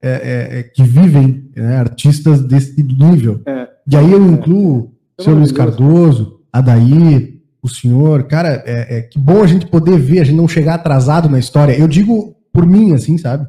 é, 0.03 0.11
é, 0.11 0.59
é 0.59 0.63
que 0.65 0.83
vivem 0.83 1.51
né, 1.57 1.77
artistas 1.77 2.43
desse 2.43 2.83
nível. 2.83 3.41
É. 3.47 3.69
E 3.91 3.97
aí 3.97 4.13
eu 4.13 4.25
incluo 4.25 4.93
o 5.19 5.23
seu 5.23 5.35
Luiz 5.35 5.51
Cardoso, 5.51 6.41
Adair, 6.53 7.41
o 7.63 7.69
senhor. 7.69 8.25
Cara, 8.25 8.63
é, 8.67 8.99
é, 8.99 9.03
que 9.03 9.19
bom 9.19 9.43
a 9.43 9.47
gente 9.47 9.67
poder 9.67 9.99
ver, 9.99 10.21
a 10.21 10.25
gente 10.25 10.37
não 10.37 10.49
chegar 10.49 10.75
atrasado 10.75 11.29
na 11.29 11.39
história. 11.39 11.79
Eu 11.79 11.89
digo 11.89 12.37
por 12.53 12.67
mim, 12.67 12.93
assim, 12.93 13.17
sabe? 13.17 13.47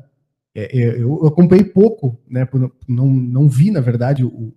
É, 0.56 0.80
é, 0.80 1.02
eu 1.02 1.26
acompanhei 1.26 1.66
pouco, 1.66 2.20
né? 2.28 2.48
Não, 2.88 3.08
não 3.08 3.50
vi, 3.50 3.72
na 3.72 3.82
verdade, 3.82 4.24
o, 4.24 4.54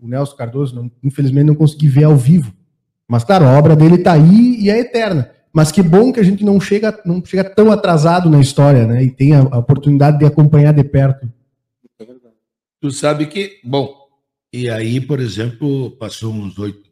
o, 0.00 0.08
Nelson 0.08 0.36
Cardoso, 0.36 0.74
não, 0.74 0.90
infelizmente 1.02 1.46
não 1.46 1.54
consegui 1.54 1.88
ver 1.88 2.04
ao 2.04 2.16
vivo. 2.16 2.54
Mas, 3.08 3.24
claro, 3.24 3.44
a 3.44 3.58
obra 3.58 3.76
dele 3.76 3.96
está 3.96 4.12
aí 4.12 4.56
e 4.60 4.70
é 4.70 4.78
eterna. 4.78 5.30
Mas 5.52 5.70
que 5.70 5.82
bom 5.82 6.12
que 6.12 6.20
a 6.20 6.22
gente 6.22 6.44
não 6.44 6.60
chega, 6.60 7.00
não 7.04 7.24
chega 7.24 7.44
tão 7.44 7.70
atrasado 7.70 8.28
na 8.28 8.40
história, 8.40 8.86
né? 8.86 9.04
E 9.04 9.10
tem 9.10 9.34
a, 9.34 9.40
a 9.40 9.58
oportunidade 9.58 10.18
de 10.18 10.24
acompanhar 10.24 10.72
de 10.72 10.82
perto. 10.82 11.30
Tu 12.80 12.90
sabe 12.90 13.26
que, 13.26 13.60
bom, 13.64 13.94
e 14.52 14.68
aí, 14.68 15.00
por 15.00 15.20
exemplo, 15.20 15.92
passou 15.92 16.32
uns 16.32 16.58
oito, 16.58 16.90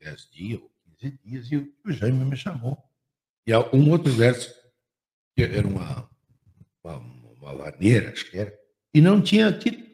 dez 0.00 0.28
dias, 0.32 0.60
ou 0.60 0.70
quinze 0.98 1.18
dias, 1.24 1.52
e 1.52 1.56
o 1.56 1.92
Jaime 1.92 2.24
me 2.24 2.36
chamou. 2.36 2.78
E 3.46 3.52
um 3.72 3.90
outro 3.90 4.12
verso, 4.12 4.52
que 5.34 5.42
era 5.42 5.66
uma, 5.66 6.08
uma, 6.82 7.00
uma 7.52 7.70
maneira, 7.70 8.10
acho 8.10 8.30
que 8.30 8.38
era, 8.38 8.52
e 8.94 9.00
não 9.00 9.20
tinha 9.20 9.52
título. 9.52 9.86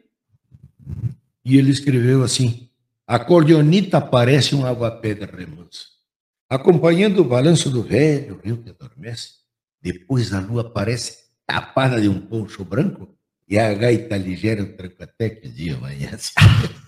E 1.43 1.57
ele 1.57 1.71
escreveu 1.71 2.23
assim: 2.23 2.69
A 3.07 3.19
cordionita 3.19 4.01
parece 4.01 4.55
um 4.55 4.65
aguapé 4.65 5.13
de 5.13 5.25
remanso, 5.25 5.87
acompanhando 6.49 7.19
o 7.19 7.25
balanço 7.25 7.69
do 7.69 7.83
velho 7.83 8.39
rio 8.43 8.57
que 8.57 8.69
adormece. 8.69 9.29
Depois 9.81 10.33
a 10.33 10.39
lua 10.39 10.71
parece 10.71 11.25
tapada 11.45 12.01
de 12.01 12.09
um 12.09 12.19
poncho 12.19 12.65
branco 12.65 13.15
e 13.47 13.59
a 13.59 13.71
gaita 13.73 14.17
ligeira 14.17 14.63
um 14.63 14.75
tranco 14.75 15.03
até 15.03 15.29
que 15.29 15.47
dia 15.47 15.75
amanhece. 15.75 16.31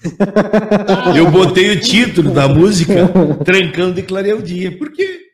Eu 1.15 1.29
botei 1.29 1.69
o 1.69 1.79
título 1.79 2.33
da 2.33 2.47
música 2.47 3.07
Trancando 3.45 3.99
e 3.99 4.03
Clareia 4.03 4.35
o 4.35 4.41
Dia, 4.41 4.75
porque 4.75 5.27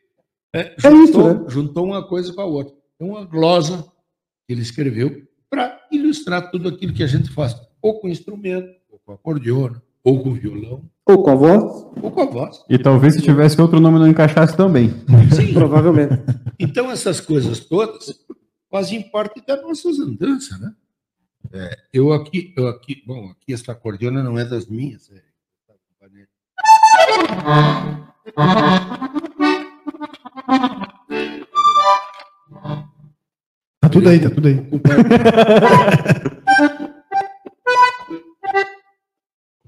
é, 0.54 0.74
juntou, 0.78 0.90
é 0.90 1.04
isso, 1.04 1.34
né? 1.40 1.44
juntou 1.48 1.84
uma 1.86 2.06
coisa 2.06 2.32
com 2.32 2.40
a 2.42 2.44
outra. 2.44 2.74
É 3.00 3.04
uma 3.04 3.24
glosa 3.24 3.86
ele 4.48 4.62
escreveu 4.62 5.26
para 5.48 5.86
ilustrar 5.90 6.50
tudo 6.50 6.68
aquilo 6.68 6.92
que 6.92 7.02
a 7.02 7.06
gente 7.06 7.30
faz, 7.30 7.54
ou 7.80 8.00
com 8.00 8.08
instrumento, 8.08 8.68
ou 8.90 8.98
com 8.98 9.12
acordeona, 9.12 9.82
ou 10.02 10.22
com 10.22 10.34
violão. 10.34 10.88
Ou 11.06 11.22
com 11.22 11.30
a 11.30 11.34
voz. 11.34 11.62
Ou 12.02 12.10
com 12.10 12.20
a 12.22 12.26
voz. 12.26 12.64
E 12.68 12.78
talvez 12.78 13.14
se 13.14 13.22
tivesse 13.22 13.60
outro 13.60 13.78
nome 13.78 13.98
não 13.98 14.08
encaixasse 14.08 14.56
também. 14.56 14.90
Sim. 15.34 15.52
Provavelmente. 15.54 16.22
Então 16.58 16.90
essas 16.90 17.20
coisas 17.20 17.60
todas 17.60 18.24
fazem 18.70 19.02
parte 19.10 19.44
das 19.46 19.62
nossas 19.62 19.98
andanças, 19.98 20.58
né? 20.58 20.74
É, 21.52 21.76
eu 21.92 22.12
aqui, 22.12 22.54
eu 22.56 22.66
aqui, 22.68 23.02
bom, 23.06 23.30
aqui 23.30 23.52
essa 23.52 23.72
acordeona 23.72 24.22
não 24.22 24.38
é 24.38 24.44
das 24.44 24.66
minhas. 24.66 25.10
É, 25.10 25.22
Tá 33.84 33.90
tudo 33.90 34.08
aí, 34.08 34.18
tá 34.18 34.30
tudo 34.30 34.48
aí. 34.48 34.66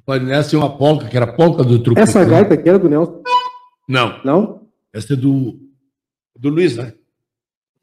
Pai 0.06 0.20
Nelson 0.20 0.48
tinha 0.48 0.62
uma 0.62 0.74
polca, 0.74 1.06
que 1.06 1.16
era 1.16 1.26
a 1.26 1.32
polca 1.34 1.62
do 1.62 1.82
truque. 1.82 2.00
Essa 2.00 2.24
gaita 2.24 2.54
aqui 2.54 2.66
era 2.66 2.78
do 2.78 2.88
Nelson? 2.88 3.22
Não. 3.86 4.18
Não? 4.24 4.62
Essa 4.90 5.12
é 5.12 5.16
do, 5.16 5.60
do 6.34 6.48
Luiz, 6.48 6.78
né? 6.78 6.94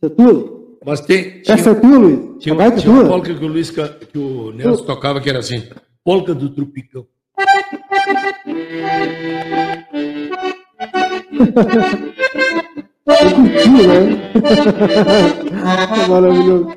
Essa 0.02 0.12
é 0.12 0.16
tua? 0.16 0.64
Mas 0.84 1.02
tem. 1.02 1.44
Tinha, 1.44 1.56
Essa 1.56 1.70
é 1.70 1.76
tua, 1.76 1.98
Luiz? 2.00 2.40
Tinha, 2.40 2.56
uma, 2.56 2.72
tinha 2.72 2.92
uma 2.92 3.08
polca 3.08 3.36
que 3.36 3.46
o 3.46 3.48
Luiz, 3.48 3.70
que 3.70 4.18
o 4.18 4.52
Nelson 4.54 4.86
tocava, 4.86 5.22
que 5.22 5.30
era 5.30 5.38
assim: 5.38 5.70
polca 6.04 6.34
do 6.34 6.50
Trupicão. 6.50 7.06
Eu 13.06 13.32
curti, 13.36 13.88
né? 13.88 14.32
Maravilhoso. 16.08 16.68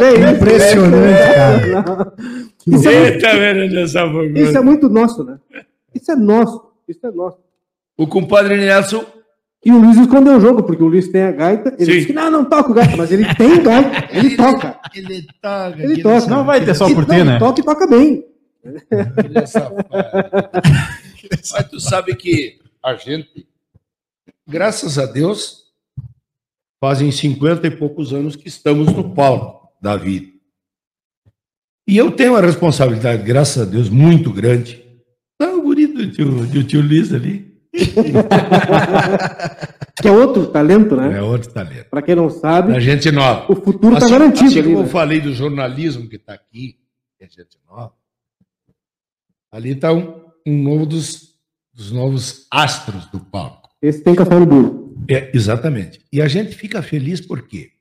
é 0.00 0.30
impressionante, 0.30 1.34
cara. 1.34 2.12
Isso 2.66 2.88
é, 2.88 3.16
isso 4.42 4.58
é 4.58 4.60
muito 4.60 4.88
nosso, 4.90 5.24
né? 5.24 5.38
Isso 5.94 6.12
é 6.12 6.16
nosso. 6.16 6.73
Isso 6.88 7.06
é 7.06 7.10
nosso. 7.10 7.38
O 7.96 8.06
compadre 8.06 8.56
Nelson. 8.56 9.04
E 9.64 9.72
o 9.72 9.78
Luiz 9.78 9.96
escondeu 9.96 10.36
o 10.36 10.40
jogo, 10.40 10.62
porque 10.62 10.82
o 10.82 10.88
Luiz 10.88 11.08
tem 11.08 11.22
a 11.22 11.32
gaita. 11.32 11.74
Ele 11.78 11.86
Sim. 11.86 11.92
disse 11.92 12.06
que 12.08 12.12
não, 12.12 12.30
não 12.30 12.44
toca 12.44 12.74
gaita, 12.74 12.96
mas 12.98 13.10
ele 13.10 13.24
tem 13.34 13.62
gaita. 13.62 14.14
Ele, 14.14 14.26
ele 14.26 14.36
toca. 14.36 14.80
Ele 14.94 15.26
toca. 15.40 15.82
Ele 15.82 16.02
toca. 16.02 16.26
Não 16.26 16.44
vai 16.44 16.62
ter 16.62 16.74
só 16.74 16.92
por 16.92 17.06
ter, 17.06 17.24
né? 17.24 17.32
Ele 17.32 17.38
toca 17.38 17.60
e 17.60 17.64
toca 17.64 17.86
bem. 17.86 18.26
Ele 18.62 19.38
é 19.38 19.46
safado. 19.46 19.76
mas 21.52 21.68
tu 21.70 21.80
sabe 21.80 22.14
que 22.14 22.60
a 22.82 22.94
gente, 22.94 23.46
graças 24.46 24.98
a 24.98 25.06
Deus, 25.06 25.64
fazem 26.78 27.10
50 27.10 27.66
e 27.66 27.70
poucos 27.70 28.12
anos 28.12 28.36
que 28.36 28.48
estamos 28.48 28.92
no 28.92 29.14
palco 29.14 29.70
da 29.80 29.96
vida. 29.96 30.26
E 31.86 31.96
eu 31.96 32.10
tenho 32.10 32.32
uma 32.32 32.40
responsabilidade, 32.42 33.22
graças 33.22 33.62
a 33.62 33.64
Deus, 33.64 33.88
muito 33.88 34.30
grande 34.30 34.83
do 35.94 36.10
tio, 36.10 36.46
do 36.46 36.64
tio 36.64 36.82
Luiz 36.82 37.12
ali. 37.12 37.54
que 40.00 40.08
é 40.08 40.10
outro 40.10 40.46
talento, 40.46 40.96
né? 40.96 41.18
É 41.18 41.22
outro 41.22 41.52
talento. 41.52 41.88
Para 41.88 42.02
quem 42.02 42.14
não 42.14 42.28
sabe, 42.30 42.74
a 42.74 42.80
gente 42.80 43.10
nova. 43.10 43.50
O 43.50 43.56
futuro 43.56 43.94
está 43.94 44.06
assim, 44.06 44.14
garantido. 44.14 44.46
Assim 44.46 44.62
como 44.62 44.78
né? 44.78 44.82
eu 44.82 44.88
falei 44.88 45.20
do 45.20 45.32
jornalismo 45.32 46.08
que 46.08 46.16
está 46.16 46.34
aqui, 46.34 46.78
que 47.16 47.24
é 47.24 47.28
gente 47.28 47.58
nova, 47.66 47.94
ali 49.50 49.70
está 49.70 49.92
um, 49.92 50.22
um 50.46 50.62
novo 50.62 50.86
dos, 50.86 51.36
dos 51.72 51.90
novos 51.90 52.46
astros 52.50 53.06
do 53.06 53.18
palco. 53.20 53.70
Esse 53.80 54.02
tem 54.02 54.14
café 54.14 54.38
no 54.38 54.46
bolo. 54.46 54.94
É, 55.08 55.30
exatamente. 55.34 56.04
E 56.12 56.22
a 56.22 56.28
gente 56.28 56.54
fica 56.54 56.82
feliz 56.82 57.20
por 57.20 57.46
quê? 57.46 57.72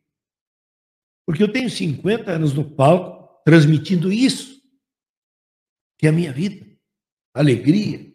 Porque 1.26 1.42
eu 1.42 1.52
tenho 1.52 1.70
50 1.70 2.32
anos 2.32 2.54
no 2.54 2.64
palco 2.64 3.42
transmitindo 3.46 4.12
isso, 4.12 4.62
que 5.98 6.06
é 6.08 6.10
a 6.10 6.14
minha 6.14 6.34
vida 6.34 6.73
alegria, 7.34 8.14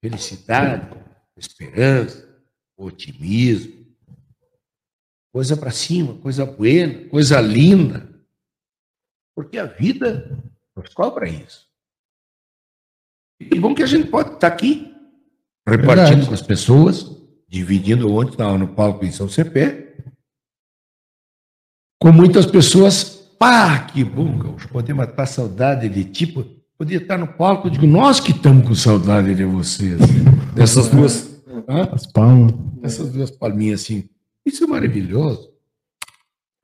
felicidade, 0.00 0.96
esperança, 1.36 2.28
otimismo. 2.76 3.80
Coisa 5.32 5.56
para 5.56 5.70
cima, 5.70 6.14
coisa 6.18 6.44
buena, 6.44 7.08
coisa 7.08 7.40
linda. 7.40 8.08
Porque 9.34 9.58
a 9.58 9.66
vida 9.66 10.42
nos 10.76 10.92
cobra 10.92 11.28
isso. 11.28 11.68
E 13.40 13.58
bom 13.58 13.74
que 13.74 13.82
a 13.82 13.86
gente 13.86 14.08
pode 14.08 14.34
estar 14.34 14.48
aqui, 14.48 14.94
repartindo 15.66 15.96
Verdade. 15.96 16.26
com 16.26 16.34
as 16.34 16.42
pessoas, 16.42 17.06
dividindo 17.48 18.12
ontem 18.12 18.32
estava 18.32 18.58
no 18.58 18.74
palco 18.74 19.04
em 19.04 19.12
São 19.12 19.28
Cepé, 19.28 19.96
com 21.98 22.12
muitas 22.12 22.44
pessoas, 22.44 23.04
pá, 23.38 23.86
que 23.86 24.04
bom, 24.04 24.56
podemos 24.70 25.06
matar 25.06 25.26
saudade 25.26 25.88
de 25.88 26.04
tipo 26.04 26.59
podia 26.80 26.96
estar 26.96 27.18
no 27.18 27.26
palco, 27.26 27.66
eu 27.66 27.72
digo, 27.72 27.86
nós 27.86 28.20
que 28.20 28.30
estamos 28.30 28.66
com 28.66 28.74
saudade 28.74 29.34
de 29.34 29.44
vocês, 29.44 30.00
dessas 30.54 30.88
duas, 30.88 31.42
as 31.92 32.06
palmas, 32.06 32.54
essas 32.82 33.12
duas 33.12 33.30
palminhas 33.30 33.82
assim. 33.82 34.08
Isso 34.46 34.64
é 34.64 34.66
maravilhoso. 34.66 35.52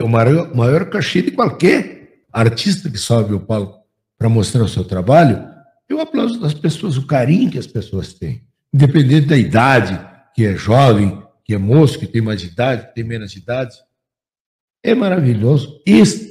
É 0.01 0.05
o 0.05 0.09
maior, 0.09 0.57
maior 0.57 0.89
cachê 0.89 1.21
de 1.21 1.33
qualquer 1.33 2.23
artista 2.33 2.89
que 2.89 2.97
sobe 2.97 3.35
ao 3.35 3.41
palco 3.41 3.85
para 4.17 4.27
mostrar 4.27 4.63
o 4.63 4.69
seu 4.69 4.85
trabalho. 4.85 5.47
Eu 5.87 6.01
aplauso 6.01 6.41
das 6.41 6.55
pessoas, 6.55 6.97
o 6.97 7.07
carinho 7.07 7.51
que 7.51 7.59
as 7.59 7.67
pessoas 7.67 8.15
têm, 8.15 8.41
independente 8.73 9.27
da 9.27 9.37
idade, 9.37 10.01
que 10.35 10.47
é 10.47 10.57
jovem, 10.57 11.23
que 11.45 11.53
é 11.53 11.59
moço, 11.59 11.99
que 11.99 12.07
tem 12.07 12.23
mais 12.23 12.43
idade, 12.43 12.87
que 12.87 12.95
tem 12.95 13.05
menos 13.05 13.37
idade. 13.37 13.77
É 14.83 14.95
maravilhoso. 14.95 15.79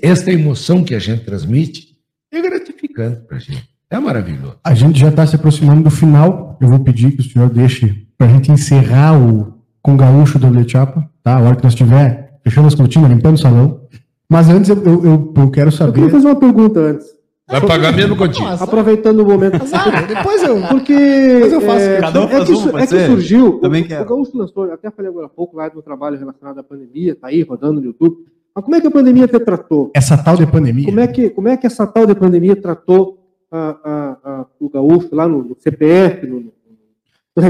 esta 0.02 0.32
emoção 0.32 0.84
que 0.84 0.96
a 0.96 1.00
gente 1.00 1.24
transmite 1.24 1.96
é 2.32 2.42
gratificante 2.42 3.22
para 3.28 3.38
a 3.38 3.40
gente. 3.40 3.75
É 3.90 4.00
maravilhoso. 4.00 4.56
A 4.64 4.74
gente 4.74 5.00
já 5.00 5.10
está 5.10 5.26
se 5.26 5.36
aproximando 5.36 5.84
do 5.84 5.92
final. 5.92 6.58
Eu 6.62 6.68
vou 6.70 6.80
pedir 6.80 7.12
que 7.12 7.22
o 7.22 7.24
senhor 7.24 7.50
deixe 7.50 8.08
para 8.18 8.28
a 8.28 8.30
gente 8.30 8.52
encerrar 8.52 9.18
o 9.18 9.54
com 9.82 9.94
o 9.94 9.98
gaúcho 9.98 10.40
do 10.40 10.50
Lechapa, 10.50 11.08
tá? 11.22 11.36
A 11.36 11.42
hora 11.42 11.56
que 11.56 11.64
nós 11.64 11.74
estiver 11.74 12.40
fechando 12.44 12.68
as 12.68 12.74
cortinas, 12.74 13.08
limpando 13.12 13.36
o 13.36 13.38
salão. 13.38 13.82
Mas 14.28 14.50
antes 14.50 14.68
eu, 14.70 14.84
eu, 14.84 15.34
eu 15.38 15.52
quero 15.52 15.72
saber. 15.72 15.90
Eu 15.90 15.94
queria 15.94 16.10
fazer 16.10 16.28
uma 16.28 16.36
pergunta 16.36 16.80
antes. 16.80 17.06
Vai 17.48 17.62
pagar 17.62 17.94
mesmo 17.94 18.16
contigo. 18.16 18.48
Aproveitando 18.48 19.20
o 19.20 19.26
momento. 19.26 19.60
depois 20.08 20.42
eu. 20.42 20.60
Porque. 20.68 20.96
Depois 20.96 21.54
eu 21.54 21.62
faço. 21.62 21.86
É, 21.86 22.00
Cada 22.00 22.22
um 22.22 22.24
é, 22.24 22.46
que, 22.46 22.52
é 22.78 22.88
que 22.88 23.06
surgiu. 23.06 23.60
Também 23.60 23.84
o, 23.84 23.88
quero. 23.88 24.02
o 24.04 24.08
Gaúcho 24.08 24.36
lançou, 24.36 24.64
até 24.74 24.90
falei 24.90 25.12
agora 25.12 25.28
há 25.28 25.30
pouco 25.30 25.56
lá 25.56 25.70
do 25.70 25.84
trabalho 25.84 26.18
relacionado 26.18 26.58
à 26.58 26.64
pandemia, 26.64 27.16
tá 27.16 27.28
aí 27.28 27.44
rodando 27.44 27.80
no 27.80 27.86
YouTube. 27.86 28.16
Mas 28.56 28.64
como 28.66 28.76
é 28.76 28.82
que 28.82 28.88
a 28.88 28.92
pandemia 28.92 29.28
te 29.28 29.40
tratou? 29.40 29.92
Essa 29.94 30.18
tal 30.18 30.36
de 30.36 30.48
pandemia. 30.48 30.86
Como 30.86 31.00
é 31.00 31.08
que, 31.08 31.30
como 31.30 31.48
é 31.48 31.58
que 31.58 31.68
essa 31.68 31.86
tal 31.86 32.08
de 32.08 32.16
pandemia 32.16 32.56
tratou 32.56 33.20
a, 33.52 34.18
a, 34.24 34.46
o 34.60 34.70
gaúcho 34.70 35.14
lá 35.14 35.28
no, 35.28 35.44
no 35.44 35.56
CPF, 35.56 36.26
no, 36.28 36.40
no, 36.40 36.54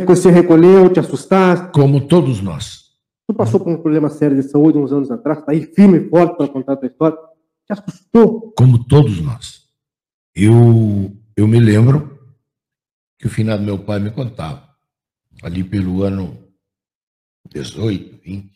você 0.08 0.32
recolheu, 0.32 0.92
te 0.92 1.00
assustaste? 1.00 1.72
Como 1.72 2.08
todos 2.08 2.42
nós. 2.42 2.86
Tu 3.28 3.34
passou 3.34 3.60
por 3.60 3.70
um 3.70 3.82
problema 3.82 4.10
sério 4.10 4.36
de 4.36 4.44
saúde 4.44 4.78
uns 4.78 4.92
anos 4.92 5.12
atrás, 5.12 5.44
tá 5.44 5.52
aí 5.52 5.62
firme 5.62 5.98
e 6.00 6.10
forte 6.10 6.38
para 6.38 6.48
contar 6.48 6.74
a 6.74 6.78
tua 6.78 6.88
história. 6.88 7.18
Te 7.66 7.74
assustou? 7.74 8.54
Como 8.58 8.84
todos 8.84 9.22
nós. 9.22 9.66
Eu, 10.36 11.12
eu 11.36 11.48
me 11.48 11.60
lembro 11.60 12.20
que 13.18 13.28
o 13.28 13.30
finado 13.30 13.64
meu 13.64 13.80
pai 13.80 14.00
me 14.00 14.12
contava, 14.12 14.70
ali 15.42 15.64
pelo 15.64 16.04
ano 16.04 16.38
18, 17.52 18.22
20, 18.24 18.52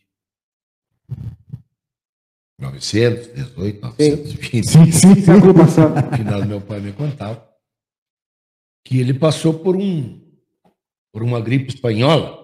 900, 2.60 3.28
18, 3.34 3.82
920. 3.82 4.68
Sim, 4.68 4.92
sim, 4.92 4.92
sim. 4.92 5.22
Século 5.22 5.54
passado. 5.54 5.98
O 5.98 6.18
finado 6.18 6.46
meu 6.46 6.60
pai 6.60 6.82
me 6.82 6.92
contava 6.92 7.48
que 8.86 9.00
ele 9.00 9.14
passou 9.14 9.54
por 9.54 9.76
um 9.76 10.20
por 11.14 11.24
uma 11.24 11.40
gripe 11.40 11.74
espanhola. 11.74 12.38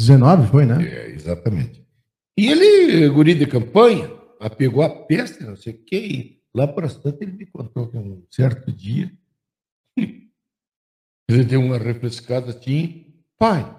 19 0.00 0.48
foi, 0.48 0.66
né? 0.66 0.84
É, 0.84 1.10
exatamente. 1.10 1.86
E 2.38 2.48
ele, 2.48 3.08
guri 3.08 3.34
de 3.34 3.46
campanha, 3.46 4.10
apegou 4.38 4.82
a 4.82 4.90
peste, 4.90 5.42
não 5.42 5.56
sei 5.56 5.72
o 5.72 5.84
quê, 5.84 5.96
e 5.96 6.40
lá 6.54 6.68
para 6.68 6.88
tanto 6.88 7.22
ele 7.22 7.32
me 7.32 7.46
contou 7.46 7.88
que 7.88 7.96
um 7.96 8.22
certo 8.30 8.70
dia 8.70 9.10
ele 9.96 11.44
deu 11.44 11.60
uma 11.62 11.78
refrescada 11.78 12.50
assim, 12.50 13.06
pai, 13.38 13.74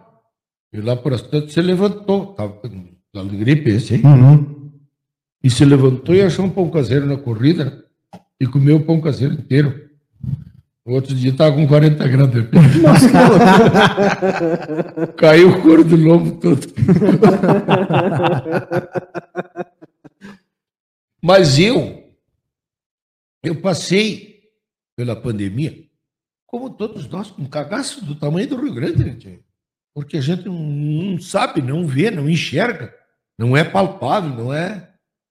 e 0.73 0.81
lá 0.81 0.95
para 0.95 1.19
tanto 1.19 1.51
se 1.51 1.61
levantou, 1.61 2.31
estava 2.31 2.53
com 2.53 2.97
gripe 3.37 3.69
esse 3.69 3.95
aí, 3.95 4.03
Uhum. 4.03 4.56
E 5.43 5.49
se 5.49 5.65
levantou 5.65 6.15
e 6.15 6.21
achou 6.21 6.45
um 6.45 6.49
pão 6.49 6.69
caseiro 6.69 7.05
na 7.05 7.17
corrida 7.17 7.83
e 8.39 8.45
comeu 8.45 8.77
o 8.77 8.85
pão 8.85 9.01
caseiro 9.01 9.33
inteiro. 9.33 9.85
No 10.85 10.93
outro 10.93 11.13
dia 11.13 11.31
estava 11.31 11.53
com 11.53 11.67
40 11.67 12.07
graus 12.07 12.31
de 12.31 12.43
febre. 12.43 12.59
Caiu 15.17 15.49
o 15.49 15.61
couro 15.61 15.83
do 15.83 15.97
lombo 15.97 16.39
todo. 16.39 16.65
Mas 21.21 21.59
eu, 21.59 22.09
eu 23.43 23.55
passei 23.55 24.43
pela 24.95 25.13
pandemia, 25.13 25.77
como 26.45 26.69
todos 26.69 27.05
nós, 27.09 27.31
com 27.31 27.41
um 27.41 27.49
cagaço 27.49 28.05
do 28.05 28.15
tamanho 28.15 28.47
do 28.47 28.55
Rio 28.55 28.73
Grande, 28.73 29.03
gente. 29.03 29.41
porque 29.93 30.15
a 30.15 30.21
gente 30.21 30.45
não, 30.45 30.57
não 30.57 31.19
sabe, 31.19 31.61
não 31.61 31.85
vê, 31.85 32.09
não 32.09 32.29
enxerga, 32.29 32.93
não 33.37 33.57
é 33.57 33.65
palpável, 33.65 34.29
não 34.29 34.53
é. 34.53 34.89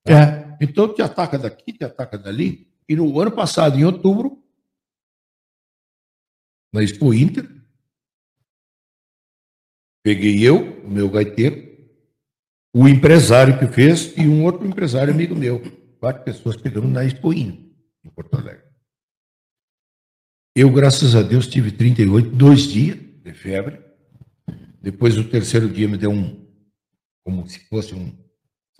É. 0.09 0.57
Então 0.61 0.93
te 0.93 1.03
ataca 1.03 1.39
daqui, 1.39 1.73
te 1.73 1.85
ataca 1.85 2.17
dali. 2.17 2.71
E 2.89 2.95
no 2.95 3.21
ano 3.21 3.33
passado, 3.33 3.79
em 3.79 3.85
outubro, 3.85 4.43
na 6.73 6.83
Expo 6.83 7.13
Inter, 7.13 7.49
peguei 10.05 10.47
eu, 10.47 10.85
o 10.85 10.91
meu 10.91 11.11
gaiteiro, 11.11 11.67
o 12.75 12.87
empresário 12.87 13.59
que 13.59 13.67
fez 13.67 14.17
e 14.17 14.29
um 14.29 14.45
outro 14.45 14.67
empresário 14.67 15.13
amigo 15.13 15.35
meu. 15.35 15.61
Quatro 15.99 16.23
pessoas 16.23 16.57
pegamos 16.57 16.91
na 16.93 17.05
Expo 17.05 17.33
Inter, 17.33 17.67
em 18.05 18.11
Porto 18.11 18.35
Alegre. 18.37 18.67
Eu, 20.55 20.71
graças 20.71 21.15
a 21.15 21.23
Deus, 21.23 21.49
tive 21.49 21.73
38, 21.73 22.31
dois 22.31 22.63
dias 22.63 22.97
de 22.97 23.35
febre. 23.35 23.79
Depois, 24.81 25.19
o 25.19 25.29
terceiro 25.29 25.69
dia, 25.69 25.89
me 25.89 25.99
deu 25.99 26.11
um, 26.11 26.47
como 27.25 27.47
se 27.47 27.59
fosse 27.69 27.95
um, 27.95 28.17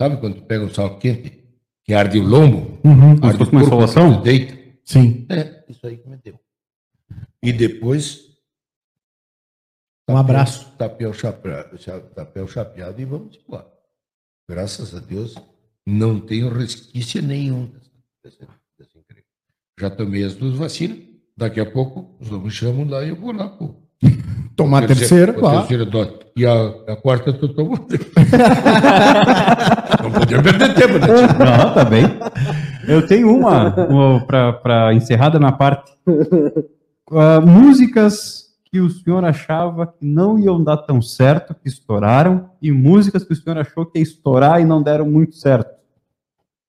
sabe 0.01 0.17
quando 0.17 0.35
tu 0.35 0.43
pega 0.43 0.65
um 0.65 0.73
sal 0.73 0.97
quente, 0.97 1.43
que 1.83 1.93
arde 1.93 2.19
o 2.19 2.23
lombo? 2.23 2.79
Uhum. 2.83 3.11
Arde 3.21 3.43
o 3.43 3.49
corpo, 3.49 4.21
deita. 4.21 4.57
Sim. 4.83 5.25
É, 5.29 5.63
isso 5.69 5.85
aí 5.85 5.97
que 5.97 6.09
me 6.09 6.17
deu. 6.17 6.39
E 7.41 7.51
depois. 7.51 8.25
Um 10.09 10.17
abraço. 10.17 10.71
Tapeu 10.77 11.13
chapeado, 11.13 11.77
cha- 11.77 11.99
tapeu 11.99 12.47
chapeado 12.47 13.01
e 13.01 13.05
vamos 13.05 13.37
embora. 13.45 13.67
Graças 14.49 14.95
a 14.95 14.99
Deus, 14.99 15.35
não 15.85 16.19
tenho 16.21 16.49
resquício 16.49 17.21
nenhum 17.21 17.69
encrenca. 18.25 18.53
Já 19.79 19.89
tomei 19.89 20.23
as 20.23 20.35
duas 20.35 20.55
vacinas. 20.55 20.99
Daqui 21.35 21.59
a 21.59 21.65
pouco 21.69 22.15
os 22.19 22.31
homens 22.31 22.53
chamam 22.53 22.87
lá 22.87 23.03
e 23.03 23.09
eu 23.09 23.15
vou 23.15 23.31
lá. 23.31 23.49
Pô. 23.49 23.75
Tomar 24.55 24.85
a 24.85 24.87
terceira, 24.87 25.33
a 25.33 25.35
claro. 25.35 25.59
terceira 25.59 25.85
dose. 25.85 26.17
E 26.35 26.45
a, 26.45 26.67
a 26.87 26.95
quarta 26.95 27.31
tu 27.33 27.49
tomou. 27.53 27.77
não 27.77 27.87
podia 30.19 30.41
perder 30.41 30.73
tempo, 30.73 30.93
né? 30.93 31.07
tio? 31.07 31.15
Não, 31.39 31.73
tá 31.73 31.85
bem. 31.85 32.05
Eu 32.87 33.05
tenho 33.05 33.35
uma, 33.35 33.71
para 34.61 34.93
encerrar 34.93 35.29
da 35.29 35.39
minha 35.39 35.51
parte. 35.51 35.91
Ah, 37.11 37.39
músicas 37.41 38.47
que 38.65 38.79
o 38.79 38.89
senhor 38.89 39.23
achava 39.23 39.87
que 39.87 40.05
não 40.05 40.37
iam 40.37 40.61
dar 40.61 40.77
tão 40.77 41.01
certo, 41.01 41.55
que 41.55 41.69
estouraram, 41.69 42.51
e 42.61 42.71
músicas 42.71 43.23
que 43.23 43.33
o 43.33 43.35
senhor 43.35 43.57
achou 43.57 43.85
que 43.85 43.97
ia 43.97 44.03
estourar 44.03 44.61
e 44.61 44.65
não 44.65 44.83
deram 44.83 45.09
muito 45.09 45.35
certo. 45.35 45.73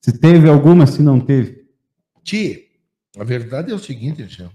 Se 0.01 0.17
teve 0.19 0.49
alguma, 0.49 0.87
se 0.87 1.03
não 1.03 1.19
teve. 1.19 1.67
Tia, 2.23 2.61
a 3.19 3.25
verdade 3.25 3.73
é 3.73 3.75
o 3.75 3.79
seguinte, 3.79 4.25
Jean. 4.29 4.51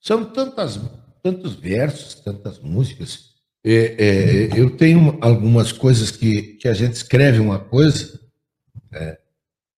São 0.00 0.24
tantas, 0.24 0.80
tantos 1.22 1.54
versos, 1.56 2.14
tantas 2.14 2.58
músicas. 2.60 3.29
É, 3.64 3.94
é, 3.98 4.48
eu 4.58 4.70
tenho 4.70 5.18
algumas 5.20 5.70
coisas 5.70 6.10
que, 6.10 6.54
que 6.54 6.66
a 6.66 6.72
gente 6.72 6.94
escreve 6.94 7.40
uma 7.40 7.58
coisa, 7.58 8.18
é, 8.92 9.18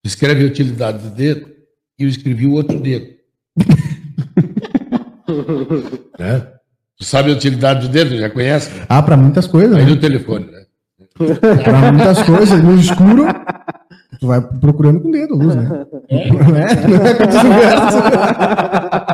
escreve 0.03 0.43
a 0.43 0.47
utilidade 0.47 0.99
do 0.99 1.09
dedo 1.09 1.47
e 1.99 2.03
eu 2.03 2.09
escrevi 2.09 2.47
o 2.47 2.53
outro 2.53 2.79
dedo. 2.79 3.07
né? 6.17 6.47
Tu 6.97 7.03
sabe 7.03 7.31
a 7.31 7.35
utilidade 7.35 7.87
do 7.87 7.91
dedo? 7.91 8.17
Já 8.17 8.29
conhece? 8.29 8.71
Ah, 8.87 9.01
pra 9.01 9.17
muitas 9.17 9.47
coisas, 9.47 9.75
Aí 9.75 9.83
né? 9.83 9.89
no 9.89 9.99
telefone, 9.99 10.45
né? 10.45 10.63
Pra 11.63 11.91
muitas 11.91 12.21
coisas, 12.23 12.63
no 12.63 12.79
escuro, 12.79 13.25
tu 14.23 14.27
vai 14.27 14.41
procurando 14.59 15.01
com 15.01 15.09
o 15.09 15.11
dedo, 15.11 15.35
luz, 15.35 15.53
né? 15.53 15.85
É, 16.07 16.29
não 16.31 16.55
é 16.55 17.13
como 17.15 17.27
diz 17.27 17.43
o 17.43 17.49
verso. 17.49 17.97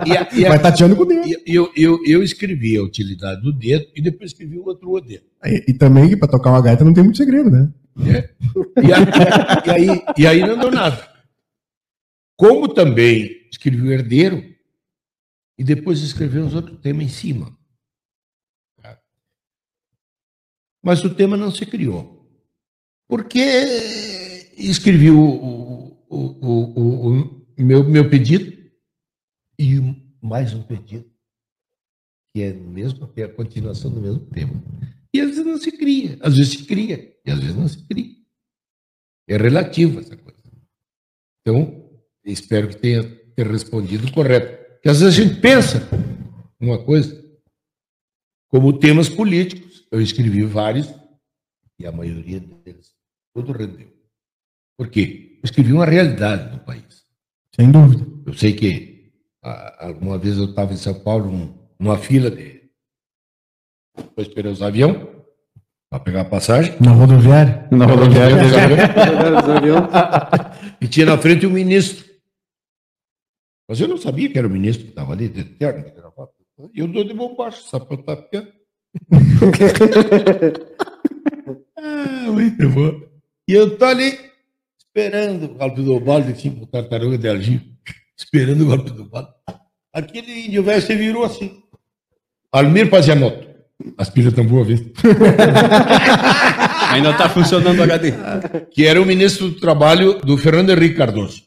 E, 0.05 0.17
a- 0.17 0.29
e 0.33 0.45
a- 0.45 0.49
Vai 0.49 0.61
tateando 0.61 0.95
com 0.95 1.01
o 1.01 1.05
dedo. 1.05 1.27
e 1.27 1.55
eu, 1.55 1.71
eu, 1.75 1.99
eu 2.05 2.21
escrevi 2.21 2.77
a 2.77 2.83
utilidade 2.83 3.41
do 3.41 3.51
dedo 3.51 3.87
e 3.95 4.01
depois 4.03 4.29
escrevi 4.31 4.59
o 4.59 4.65
outro 4.67 4.99
dedo. 5.01 5.23
E, 5.43 5.71
e 5.71 5.73
também 5.73 6.07
que 6.09 6.15
pra 6.15 6.27
tocar 6.27 6.51
uma 6.51 6.61
gaita 6.61 6.85
não 6.85 6.93
tem 6.93 7.03
muito 7.03 7.17
segredo, 7.17 7.49
né? 7.49 7.71
E, 7.97 8.93
a- 8.93 9.63
e 9.65 9.69
aí, 9.71 10.03
e 10.17 10.27
aí 10.27 10.41
não 10.41 10.57
deu 10.59 10.69
nada. 10.71 11.09
Como 12.37 12.67
também 12.67 13.47
escrevi 13.51 13.81
o 13.81 13.91
herdeiro 13.91 14.43
e 15.57 15.63
depois 15.63 16.01
escrevi 16.01 16.37
os 16.37 16.53
outros 16.53 16.79
temas 16.79 17.03
em 17.05 17.09
cima. 17.09 17.57
Mas 20.83 21.03
o 21.03 21.13
tema 21.13 21.35
não 21.35 21.51
se 21.51 21.65
criou. 21.65 22.17
Porque 23.07 23.39
escrevi 24.59 25.09
o, 25.09 25.95
o, 26.09 26.17
o, 26.17 27.09
o, 27.11 27.45
meu, 27.57 27.83
meu 27.83 28.09
pedido 28.09 28.57
e 29.57 29.79
mais 30.21 30.53
um 30.53 30.63
pedido, 30.63 31.09
que 32.33 32.41
é, 32.41 32.53
mesmo, 32.53 33.11
é 33.15 33.23
a 33.23 33.33
continuação 33.33 33.91
do 33.91 34.01
mesmo 34.01 34.25
tema. 34.27 34.53
E 35.13 35.19
às 35.19 35.29
vezes 35.29 35.45
não 35.45 35.57
se 35.57 35.71
cria, 35.71 36.17
às 36.21 36.37
vezes 36.37 36.51
se 36.51 36.65
cria, 36.65 37.15
e 37.25 37.31
às 37.31 37.39
vezes 37.39 37.55
não 37.55 37.67
se 37.67 37.85
cria. 37.87 38.15
É 39.27 39.37
relativo 39.37 39.99
essa 39.99 40.15
coisa. 40.17 40.39
Então, 41.41 41.89
espero 42.25 42.69
que 42.69 42.77
tenha 42.77 43.03
ter 43.35 43.47
respondido 43.47 44.11
correto. 44.11 44.57
Porque 44.73 44.89
às 44.89 44.99
vezes 44.99 45.17
a 45.17 45.23
gente 45.23 45.39
pensa 45.39 45.87
uma 46.59 46.83
coisa, 46.83 47.23
como 48.49 48.77
temas 48.77 49.07
políticos. 49.07 49.87
Eu 49.91 50.01
escrevi 50.01 50.43
vários, 50.43 50.87
e 51.79 51.85
a 51.85 51.91
maioria 51.91 52.39
deles, 52.39 52.93
tudo 53.33 53.51
rendeu. 53.51 53.98
Por 54.79 54.87
quê? 54.89 55.37
Eu 55.43 55.43
escrevi 55.43 55.73
uma 55.73 55.83
realidade 55.85 56.51
do 56.51 56.59
país. 56.63 57.03
Sem 57.53 57.69
dúvida. 57.69 58.07
Eu 58.25 58.33
sei 58.33 58.53
que 58.53 59.11
ah, 59.43 59.87
alguma 59.87 60.17
vez 60.17 60.37
eu 60.37 60.45
estava 60.45 60.71
em 60.71 60.77
São 60.77 60.93
Paulo, 61.01 61.29
num- 61.29 61.53
numa 61.77 61.97
fila 61.97 62.31
de. 62.31 62.61
Depois 63.97 64.29
esperei 64.29 64.49
os 64.49 64.61
aviões 64.61 65.05
para 65.89 65.99
pegar 65.99 66.21
a 66.21 66.25
passagem. 66.25 66.77
Na 66.79 66.91
rodoviária. 66.93 67.67
Na 67.75 67.85
rodoviária. 67.87 68.37
Dos 68.37 69.49
aviões. 69.49 69.83
E 70.79 70.87
tinha 70.87 71.07
na 71.07 71.17
frente 71.17 71.45
um 71.45 71.49
ministro. 71.51 72.05
Mas 73.67 73.81
eu 73.81 73.87
não 73.89 73.97
sabia 73.97 74.31
que 74.31 74.37
era 74.39 74.47
o 74.47 74.51
ministro 74.51 74.85
que 74.85 74.91
estava 74.91 75.11
ali, 75.11 75.27
de 75.27 75.43
terno, 75.43 75.83
de 75.83 75.91
gravata. 75.91 76.31
E 76.73 76.79
eu 76.79 76.87
dou 76.87 77.03
de 77.03 77.13
mão 77.13 77.35
baixo, 77.35 77.67
sapatapia. 77.67 78.47
ah, 81.77 82.31
muito 82.31 82.69
bom. 82.69 83.01
E 83.47 83.53
eu 83.53 83.77
tô 83.77 83.85
ali, 83.85 84.17
esperando 84.89 85.45
o 85.45 85.49
golpe 85.49 85.81
do 85.81 85.99
balde, 85.99 86.33
tipo 86.33 86.65
tartaruga 86.65 87.17
de 87.17 87.29
Algir, 87.29 87.61
esperando 88.17 88.63
o 88.63 88.65
golpe 88.65 88.91
do 88.91 89.05
balde. 89.05 89.29
Aquele 89.93 90.45
índio 90.45 90.63
velho 90.63 90.81
se 90.81 90.95
virou 90.95 91.23
assim. 91.23 91.61
Almir 92.51 92.89
Pazianotto. 92.89 93.47
As 93.97 94.09
pilhas 94.09 94.33
tão 94.33 94.45
boas, 94.45 94.67
viu? 94.67 94.77
Ainda 96.91 97.13
tá 97.13 97.29
funcionando 97.29 97.79
o 97.79 97.83
HD. 97.83 98.13
que 98.71 98.85
era 98.85 99.01
o 99.01 99.05
ministro 99.05 99.49
do 99.49 99.59
Trabalho 99.59 100.19
do 100.19 100.37
Fernando 100.37 100.71
Henrique 100.71 100.95
Cardoso. 100.95 101.43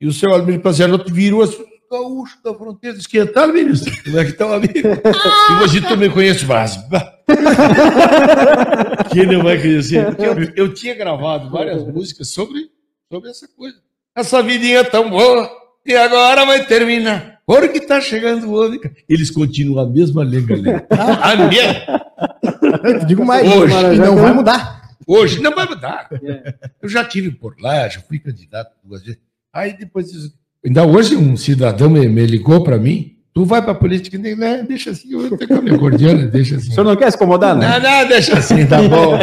E 0.00 0.06
o 0.06 0.12
seu 0.12 0.32
Almir 0.32 0.60
Pazianotto 0.60 1.12
virou, 1.12 1.42
assim, 1.42 1.64
gaúcho 1.90 2.38
da 2.42 2.54
fronteira 2.54 2.96
esquentada, 2.96 3.52
ministro. 3.52 3.92
Como 4.04 4.18
é 4.18 4.24
que 4.24 4.32
tá 4.32 4.46
o 4.46 4.52
amigo? 4.52 4.72
e 4.74 5.54
você 5.60 5.80
tu 5.80 5.96
me 5.96 6.10
conhece 6.10 6.44
mais. 6.46 6.76
Quem 9.12 9.26
não 9.26 9.42
vai 9.42 9.60
conhecer? 9.60 10.06
Porque 10.06 10.22
eu, 10.22 10.34
eu 10.56 10.74
tinha 10.74 10.94
gravado 10.94 11.50
várias 11.50 11.86
músicas 11.86 12.28
sobre, 12.28 12.70
sobre 13.10 13.30
essa 13.30 13.48
coisa. 13.48 13.78
Essa 14.16 14.42
vidinha 14.42 14.84
tão 14.84 15.10
boa, 15.10 15.50
e 15.86 15.94
agora 15.94 16.44
vai 16.44 16.66
terminar. 16.66 17.40
Porque 17.46 17.80
tá 17.80 17.98
chegando 18.00 18.46
o 18.46 18.62
homem. 18.62 18.78
Eles 19.08 19.30
continuam 19.30 19.86
a 19.86 19.88
mesma 19.88 20.22
lenga-lenga. 20.22 20.86
A 20.90 21.34
minha. 21.34 23.06
Digo 23.06 23.24
mais, 23.24 23.50
Hoje, 23.50 23.96
não 23.96 24.16
vai 24.16 24.34
mudar. 24.34 24.78
Hoje 25.06 25.40
não 25.40 25.54
vai 25.54 25.66
mudar. 25.66 26.08
É. 26.22 26.54
Eu 26.82 26.88
já 26.90 27.02
tive 27.02 27.30
por 27.30 27.58
lá, 27.58 27.88
já 27.88 28.00
fui 28.02 28.18
candidato 28.18 28.74
duas 28.84 29.02
vezes. 29.02 29.18
Aí 29.50 29.72
depois, 29.78 30.10
ainda 30.64 30.84
hoje 30.86 31.16
um 31.16 31.36
cidadão 31.36 31.88
me, 31.90 32.08
me 32.08 32.26
ligou 32.26 32.62
para 32.62 32.78
mim. 32.78 33.14
Tu 33.34 33.44
vai 33.44 33.62
para 33.62 33.70
a 33.70 33.74
política? 33.74 34.18
"Né, 34.18 34.64
deixa 34.66 34.90
assim, 34.90 35.12
eu 35.12 35.36
tenho 35.36 35.60
a 35.60 35.62
minha 35.62 35.76
gordiana, 35.76 36.26
deixa 36.26 36.56
assim. 36.56 36.70
O 36.70 36.72
senhor 36.72 36.84
não 36.84 36.96
quer 36.96 37.10
se 37.10 37.16
incomodar, 37.16 37.54
né? 37.54 37.78
Não, 37.78 37.80
não, 38.02 38.08
deixa 38.08 38.36
assim, 38.36 38.66
tá 38.66 38.82
bom. 38.82 39.16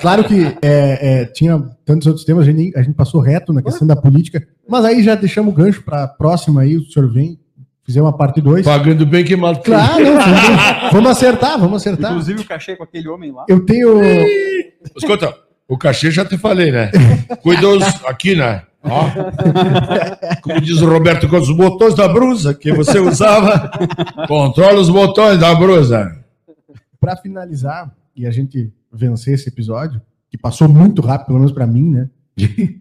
Claro 0.00 0.24
que 0.24 0.56
é, 0.62 1.20
é, 1.22 1.24
tinha 1.26 1.62
tantos 1.84 2.06
outros 2.06 2.24
temas, 2.24 2.48
a 2.48 2.50
gente, 2.50 2.72
a 2.76 2.82
gente 2.82 2.94
passou 2.94 3.20
reto 3.20 3.52
na 3.52 3.60
questão 3.60 3.86
da 3.86 3.94
política, 3.94 4.42
mas 4.66 4.84
aí 4.86 5.02
já 5.02 5.14
deixamos 5.14 5.52
o 5.52 5.56
gancho 5.56 5.82
para 5.82 6.04
a 6.04 6.08
próxima 6.08 6.62
aí, 6.62 6.78
o 6.78 6.84
senhor 6.90 7.12
vem, 7.12 7.38
fizer 7.84 8.00
uma 8.00 8.16
parte 8.16 8.40
2. 8.40 8.64
Pagando 8.64 9.04
bem 9.04 9.22
que 9.22 9.36
mal. 9.36 9.54
Claro, 9.60 10.02
não, 10.02 10.14
vamos, 10.14 10.92
vamos 10.92 11.10
acertar, 11.10 11.58
vamos 11.58 11.82
acertar. 11.82 12.12
Inclusive 12.12 12.40
o 12.40 12.44
cachê 12.44 12.74
com 12.74 12.84
aquele 12.84 13.08
homem 13.08 13.32
lá. 13.32 13.44
Eu 13.48 13.66
tenho. 13.66 14.00
Escuta, 14.96 15.34
o 15.68 15.76
cachê 15.76 16.10
já 16.10 16.24
te 16.24 16.38
falei, 16.38 16.72
né? 16.72 16.90
Cuidados 17.42 17.84
aqui, 18.06 18.34
né? 18.34 18.62
Como 20.42 20.60
diz 20.60 20.80
o 20.80 20.88
Roberto, 20.88 21.28
com 21.28 21.36
os 21.38 21.54
botões 21.54 21.94
da 21.94 22.08
brusa 22.08 22.52
que 22.54 22.72
você 22.72 22.98
usava, 22.98 23.70
controla 24.26 24.80
os 24.80 24.90
botões 24.90 25.38
da 25.38 25.54
brusa. 25.54 26.24
Para 27.00 27.16
finalizar 27.16 27.94
e 28.14 28.26
a 28.26 28.30
gente 28.30 28.72
vencer 28.92 29.34
esse 29.34 29.48
episódio, 29.48 30.00
que 30.30 30.36
passou 30.36 30.68
muito 30.68 31.00
rápido, 31.02 31.26
pelo 31.28 31.38
menos 31.38 31.52
para 31.52 31.66
mim, 31.66 31.90
né? 31.90 32.10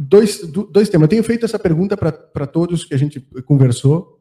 Dois, 0.00 0.46
do- 0.46 0.62
dois 0.64 0.88
temas. 0.88 1.06
Eu 1.06 1.08
tenho 1.08 1.24
feito 1.24 1.44
essa 1.44 1.58
pergunta 1.58 1.96
para 1.96 2.46
todos 2.46 2.84
que 2.84 2.94
a 2.94 2.98
gente 2.98 3.18
conversou. 3.44 4.20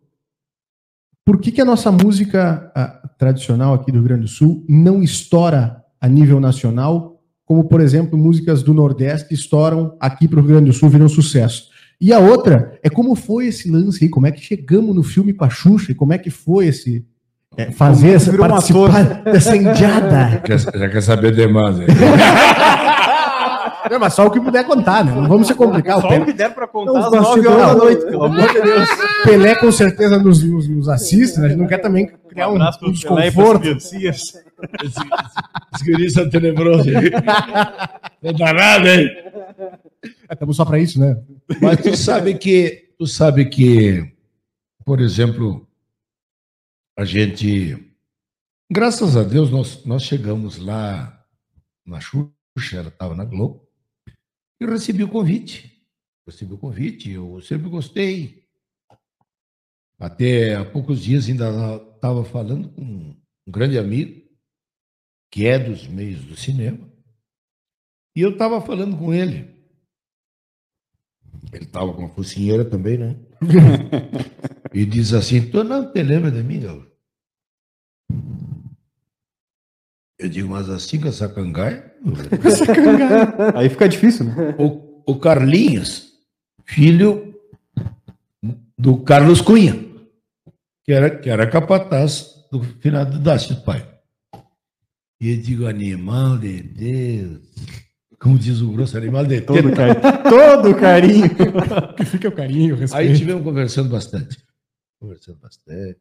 Por 1.24 1.40
que, 1.40 1.52
que 1.52 1.62
a 1.62 1.66
nossa 1.66 1.92
música 1.92 2.72
ah, 2.74 3.08
tradicional 3.16 3.76
aqui 3.76 3.92
do 3.92 4.00
Rio 4.00 4.08
Grande 4.08 4.22
do 4.24 4.28
Sul 4.28 4.66
não 4.68 5.04
estoura 5.04 5.84
a 6.02 6.08
nível 6.08 6.40
nacional, 6.40 7.17
como, 7.48 7.64
por 7.64 7.80
exemplo, 7.80 8.20
músicas 8.20 8.62
do 8.62 8.74
Nordeste 8.74 9.34
estouram 9.34 9.96
aqui 10.02 10.28
para 10.28 10.38
o 10.38 10.42
Rio 10.42 10.52
Grande 10.52 10.66
do 10.70 10.74
Sul, 10.74 10.90
viram 10.90 11.08
sucesso? 11.08 11.70
E 12.00 12.12
a 12.14 12.20
outra 12.20 12.78
é 12.84 12.90
como 12.90 13.16
foi 13.16 13.48
esse 13.48 13.72
lance 13.72 14.04
aí, 14.04 14.10
como 14.10 14.28
é 14.28 14.32
que 14.32 14.42
chegamos 14.42 14.94
no 14.94 15.02
filme 15.02 15.32
com 15.34 15.46
a 15.46 15.50
Xuxa 15.50 15.94
e 15.94 15.96
como 15.96 16.12
é 16.14 16.18
que 16.18 16.30
foi 16.30 16.68
esse 16.68 17.06
é, 17.56 17.72
fazer 17.72 18.10
essa 18.10 18.38
participar 18.38 19.24
dessa 19.32 19.56
indiada. 19.56 20.42
Quer- 20.44 20.60
já 20.60 20.90
quer 20.90 21.02
saber 21.02 21.34
demais. 21.34 21.78
Não, 23.90 24.00
mas 24.00 24.14
só 24.14 24.28
o 24.28 24.32
que 24.32 24.40
puder 24.40 24.66
contar, 24.66 25.04
né? 25.04 25.14
Não 25.14 25.28
vamos 25.28 25.48
se 25.48 25.56
complicar. 25.56 25.98
O 25.98 26.02
Só 26.02 26.08
o 26.08 26.10
Pelé, 26.10 26.26
que 26.26 26.34
der 26.34 26.54
pra 26.54 26.68
contar 26.68 27.00
às 27.00 27.12
9 27.12 27.18
bastidores. 27.18 27.48
horas 27.48 27.68
da 27.68 27.76
noite, 27.76 28.06
pelo 28.06 28.24
amor 28.24 28.54
de 28.54 28.62
Deus. 28.62 28.90
Pelé 29.24 29.56
com 29.56 29.72
certeza 29.72 30.18
nos, 30.18 30.44
nos, 30.44 30.68
nos 30.68 30.90
assiste, 30.90 31.40
né? 31.40 31.46
A 31.46 31.50
gente 31.50 31.60
não 31.60 31.68
quer 31.68 31.80
também 31.80 32.08
criar 32.30 32.50
um, 32.50 32.56
um 32.56 32.58
pras 32.58 32.78
desconforto. 32.80 33.68
Os 35.74 35.82
guris 35.84 36.14
são 36.14 36.30
tenebrosos. 36.30 36.86
Não 38.22 38.34
dá 38.34 38.54
nada, 38.54 38.96
hein? 38.96 39.10
Estamos 40.32 40.56
só 40.56 40.66
para 40.66 40.80
isso, 40.80 41.00
né? 41.00 41.22
Mas 41.62 41.82
tu 41.82 41.96
sabe 41.96 42.38
que, 42.38 42.94
tu 42.98 43.08
sabe 43.08 43.46
que, 43.46 44.12
por 44.84 45.00
exemplo, 45.00 45.68
a 46.98 47.06
gente, 47.06 47.78
graças 48.72 49.16
a 49.16 49.24
Deus, 49.24 49.52
nós, 49.52 49.86
nós 49.86 50.04
chegamos 50.04 50.58
lá 50.58 51.24
na 51.86 52.00
Xuxa, 52.00 52.32
ela 52.74 52.90
estava 52.90 53.16
na 53.16 53.24
Globo, 53.24 53.67
eu 54.60 54.70
recebi 54.70 55.04
o 55.04 55.10
convite. 55.10 55.86
Recebi 56.26 56.54
o 56.54 56.58
convite, 56.58 57.12
eu 57.12 57.42
sempre 57.42 57.70
gostei. 57.70 58.46
Até 60.00 60.56
há 60.56 60.66
poucos 60.66 61.02
dias 61.02 61.28
ainda 61.28 61.50
estava 61.96 62.24
falando 62.24 62.70
com 62.70 62.82
um 62.84 63.52
grande 63.52 63.78
amigo, 63.78 64.22
que 65.32 65.48
é 65.48 65.58
dos 65.58 65.88
meios 65.88 66.24
do 66.26 66.36
cinema, 66.36 66.92
e 68.16 68.22
eu 68.22 68.32
estava 68.32 68.62
falando 68.62 68.98
com 68.98 69.14
ele. 69.14 69.56
Ele 71.54 71.64
estava 71.64 71.94
com 71.94 72.06
a 72.06 72.10
focinheira 72.10 72.66
também, 72.66 72.98
né? 72.98 73.16
e 74.74 74.86
diz 74.86 75.14
assim: 75.14 75.50
Tu 75.50 75.64
não 75.64 75.92
te 75.92 76.04
lembra 76.04 76.30
de 76.30 76.44
mim, 76.44 76.60
Gaúcho? 76.60 76.92
Eu 80.20 80.30
digo, 80.30 80.50
mas 80.50 80.68
assim 80.70 81.00
com 81.00 81.08
essa 81.08 81.30
cangaia? 81.30 81.96
Aí 83.56 83.70
fica 83.70 83.88
difícil, 83.90 84.26
né? 84.26 84.56
o, 84.58 85.04
o 85.06 85.16
Carlinhos, 85.20 86.14
filho 86.66 87.36
do 88.78 88.98
Carlos 89.04 89.42
Cunha, 89.42 89.74
que 90.84 90.92
era, 90.94 91.10
que 91.10 91.30
era 91.30 91.48
capataz 91.50 92.46
do 92.52 92.62
finado 92.64 93.20
Dácio, 93.20 93.62
pai. 93.64 93.88
E 95.20 95.32
eu 95.32 95.38
digo, 95.42 95.66
animal 95.66 96.38
de 96.38 96.62
Deus. 96.62 97.42
Como 98.20 98.38
diz 98.38 98.62
o 98.62 98.72
grosso, 98.72 98.98
animal 98.98 99.26
de 99.26 99.42
Todo 99.42 99.70
teta. 99.70 99.76
carinho. 99.96 100.24
Todo 100.24 100.76
carinho. 100.76 101.28
Que 101.98 102.06
fica 102.06 102.28
o 102.30 102.32
carinho, 102.32 102.74
o 102.74 102.78
Aí 102.78 102.82
respeito. 102.82 103.12
estivemos 103.14 103.44
conversando 103.44 103.90
bastante. 103.90 104.38
Conversando 105.00 105.40
bastante. 105.40 106.00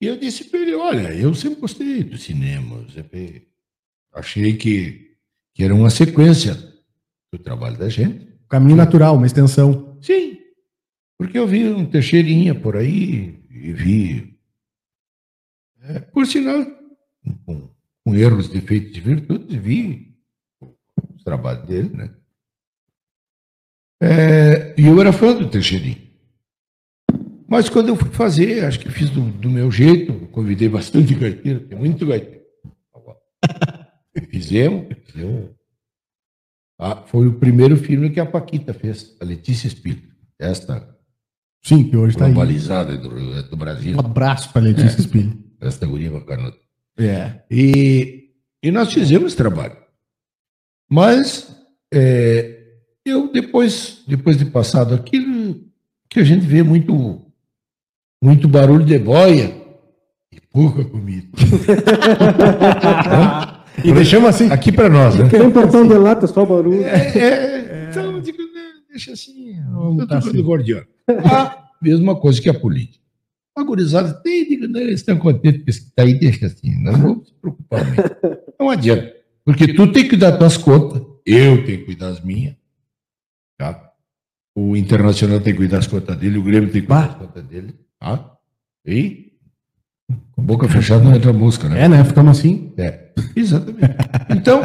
E 0.00 0.06
eu 0.06 0.18
disse 0.18 0.44
para 0.44 0.60
ele: 0.60 0.74
olha, 0.74 1.14
eu 1.14 1.34
sempre 1.34 1.60
gostei 1.60 2.04
do 2.04 2.18
cinema. 2.18 2.84
Sempre 2.90 3.48
achei 4.16 4.56
que, 4.56 5.14
que 5.54 5.62
era 5.62 5.74
uma 5.74 5.90
sequência 5.90 6.54
do 7.32 7.38
trabalho 7.38 7.76
da 7.76 7.88
gente. 7.88 8.26
Caminho 8.48 8.76
natural, 8.76 9.16
uma 9.16 9.26
extensão. 9.26 9.98
Sim. 10.00 10.38
Porque 11.18 11.38
eu 11.38 11.46
vi 11.46 11.68
um 11.68 11.84
Teixeirinha 11.84 12.54
por 12.54 12.76
aí 12.76 13.38
e 13.50 13.72
vi. 13.72 14.38
é, 15.82 16.00
por 16.00 16.26
sinal, 16.26 16.64
com, 17.44 17.68
com 18.04 18.14
erros, 18.14 18.48
defeitos 18.48 18.96
e 18.96 19.00
virtudes, 19.00 19.56
vi 19.56 20.14
os 21.14 21.22
trabalhos 21.22 21.66
dele, 21.66 21.90
né? 21.90 22.10
É, 24.00 24.74
e 24.78 24.86
eu 24.86 25.00
era 25.00 25.12
fã 25.12 25.34
do 25.34 25.48
Teixeirinha. 25.48 26.06
Mas 27.48 27.68
quando 27.68 27.88
eu 27.88 27.96
fui 27.96 28.10
fazer, 28.10 28.64
acho 28.64 28.80
que 28.80 28.90
fiz 28.90 29.08
do, 29.08 29.22
do 29.22 29.48
meu 29.48 29.70
jeito, 29.70 30.26
convidei 30.28 30.68
bastante 30.68 31.14
gaiteiro, 31.14 31.60
tem 31.60 31.78
muito 31.78 32.06
gaiteiro. 32.06 32.35
Fizemos, 34.30 34.86
fizemos. 35.04 35.50
Ah, 36.78 37.02
foi 37.06 37.26
o 37.26 37.38
primeiro 37.38 37.76
filme 37.76 38.10
que 38.10 38.20
a 38.20 38.26
Paquita 38.26 38.74
fez, 38.74 39.16
a 39.20 39.24
Letícia 39.24 39.66
Espírito. 39.66 40.14
Esta 40.38 40.94
Sim, 41.64 41.88
que 41.88 41.96
hoje 41.96 42.14
está 42.14 42.26
aí. 42.26 42.32
globalizada 42.32 42.96
do, 42.96 43.42
do 43.42 43.56
Brasil, 43.56 43.96
Um 43.96 44.00
abraço 44.00 44.52
para 44.52 44.62
Letícia 44.62 45.00
Spilli. 45.00 45.42
esta 45.60 45.86
guria 45.86 46.10
bacana. 46.10 46.52
É. 46.98 47.42
E, 47.50 48.30
e 48.62 48.70
nós 48.70 48.92
fizemos 48.92 49.28
esse 49.28 49.36
trabalho. 49.36 49.76
Mas 50.88 51.56
é, 51.92 52.74
eu, 53.04 53.32
depois, 53.32 54.04
depois 54.06 54.36
de 54.36 54.44
passado 54.44 54.94
aquilo, 54.94 55.64
que 56.08 56.20
a 56.20 56.24
gente 56.24 56.46
vê 56.46 56.62
muito, 56.62 57.26
muito 58.22 58.46
barulho 58.46 58.84
de 58.84 58.98
boia 58.98 59.52
e 60.30 60.40
pouca 60.40 60.84
comida. 60.84 61.26
E 63.84 63.92
deixamos 63.92 64.28
assim. 64.28 64.50
Aqui 64.50 64.72
para 64.72 64.88
nós, 64.88 65.16
né? 65.16 65.28
Tem 65.28 65.50
portão 65.50 65.86
de 65.86 65.94
lata, 65.94 66.26
só 66.26 66.44
barulho. 66.44 66.84
É, 66.84 67.18
é, 67.18 67.88
então, 67.90 68.12
eu 68.12 68.20
digo, 68.20 68.38
né, 68.38 68.62
deixa 68.88 69.12
assim, 69.12 69.56
eu 69.58 70.06
tá 70.06 70.20
tô 70.20 70.28
assim. 70.28 70.42
gordiano. 70.42 70.86
A 71.08 71.68
mesma 71.80 72.16
coisa 72.16 72.40
que 72.40 72.48
a 72.48 72.54
política. 72.54 73.04
A 73.56 73.62
gurizada 73.62 74.12
tem, 74.12 74.46
digo, 74.46 74.68
né, 74.68 74.82
eles 74.82 75.00
estão 75.00 75.16
contentes 75.16 75.78
que 75.78 75.86
está 75.86 76.02
aí, 76.02 76.14
deixa 76.18 76.46
assim, 76.46 76.78
não 76.82 76.92
vamos 76.92 77.28
se 77.28 77.34
preocupar 77.40 77.84
muito. 77.86 78.02
Não 78.60 78.68
adianta, 78.70 79.14
porque 79.44 79.72
tu 79.72 79.90
tem 79.92 80.02
que 80.02 80.10
cuidar 80.10 80.32
das 80.32 80.38
tuas 80.38 80.56
contas, 80.58 81.02
eu 81.24 81.64
tenho 81.64 81.78
que 81.78 81.84
cuidar 81.86 82.10
das 82.10 82.20
minhas, 82.22 82.54
tá? 83.56 83.92
O 84.54 84.76
Internacional 84.76 85.40
tem 85.40 85.54
que 85.54 85.58
cuidar 85.58 85.78
das 85.78 85.86
contas 85.86 86.16
dele, 86.18 86.36
o 86.36 86.42
Grêmio 86.42 86.70
tem 86.70 86.82
que 86.82 86.86
cuidar 86.86 87.02
Bah. 87.02 87.08
das 87.08 87.16
contas 87.16 87.44
dele, 87.44 87.74
tá? 87.98 88.36
E 88.84 89.25
com 90.32 90.42
boca 90.42 90.68
fechada 90.68 91.02
não 91.02 91.14
entra 91.14 91.32
música, 91.32 91.68
né? 91.68 91.84
É, 91.84 91.88
né? 91.88 92.04
Ficamos 92.04 92.38
assim. 92.38 92.72
É, 92.76 93.12
exatamente. 93.34 93.94
Então, 94.30 94.62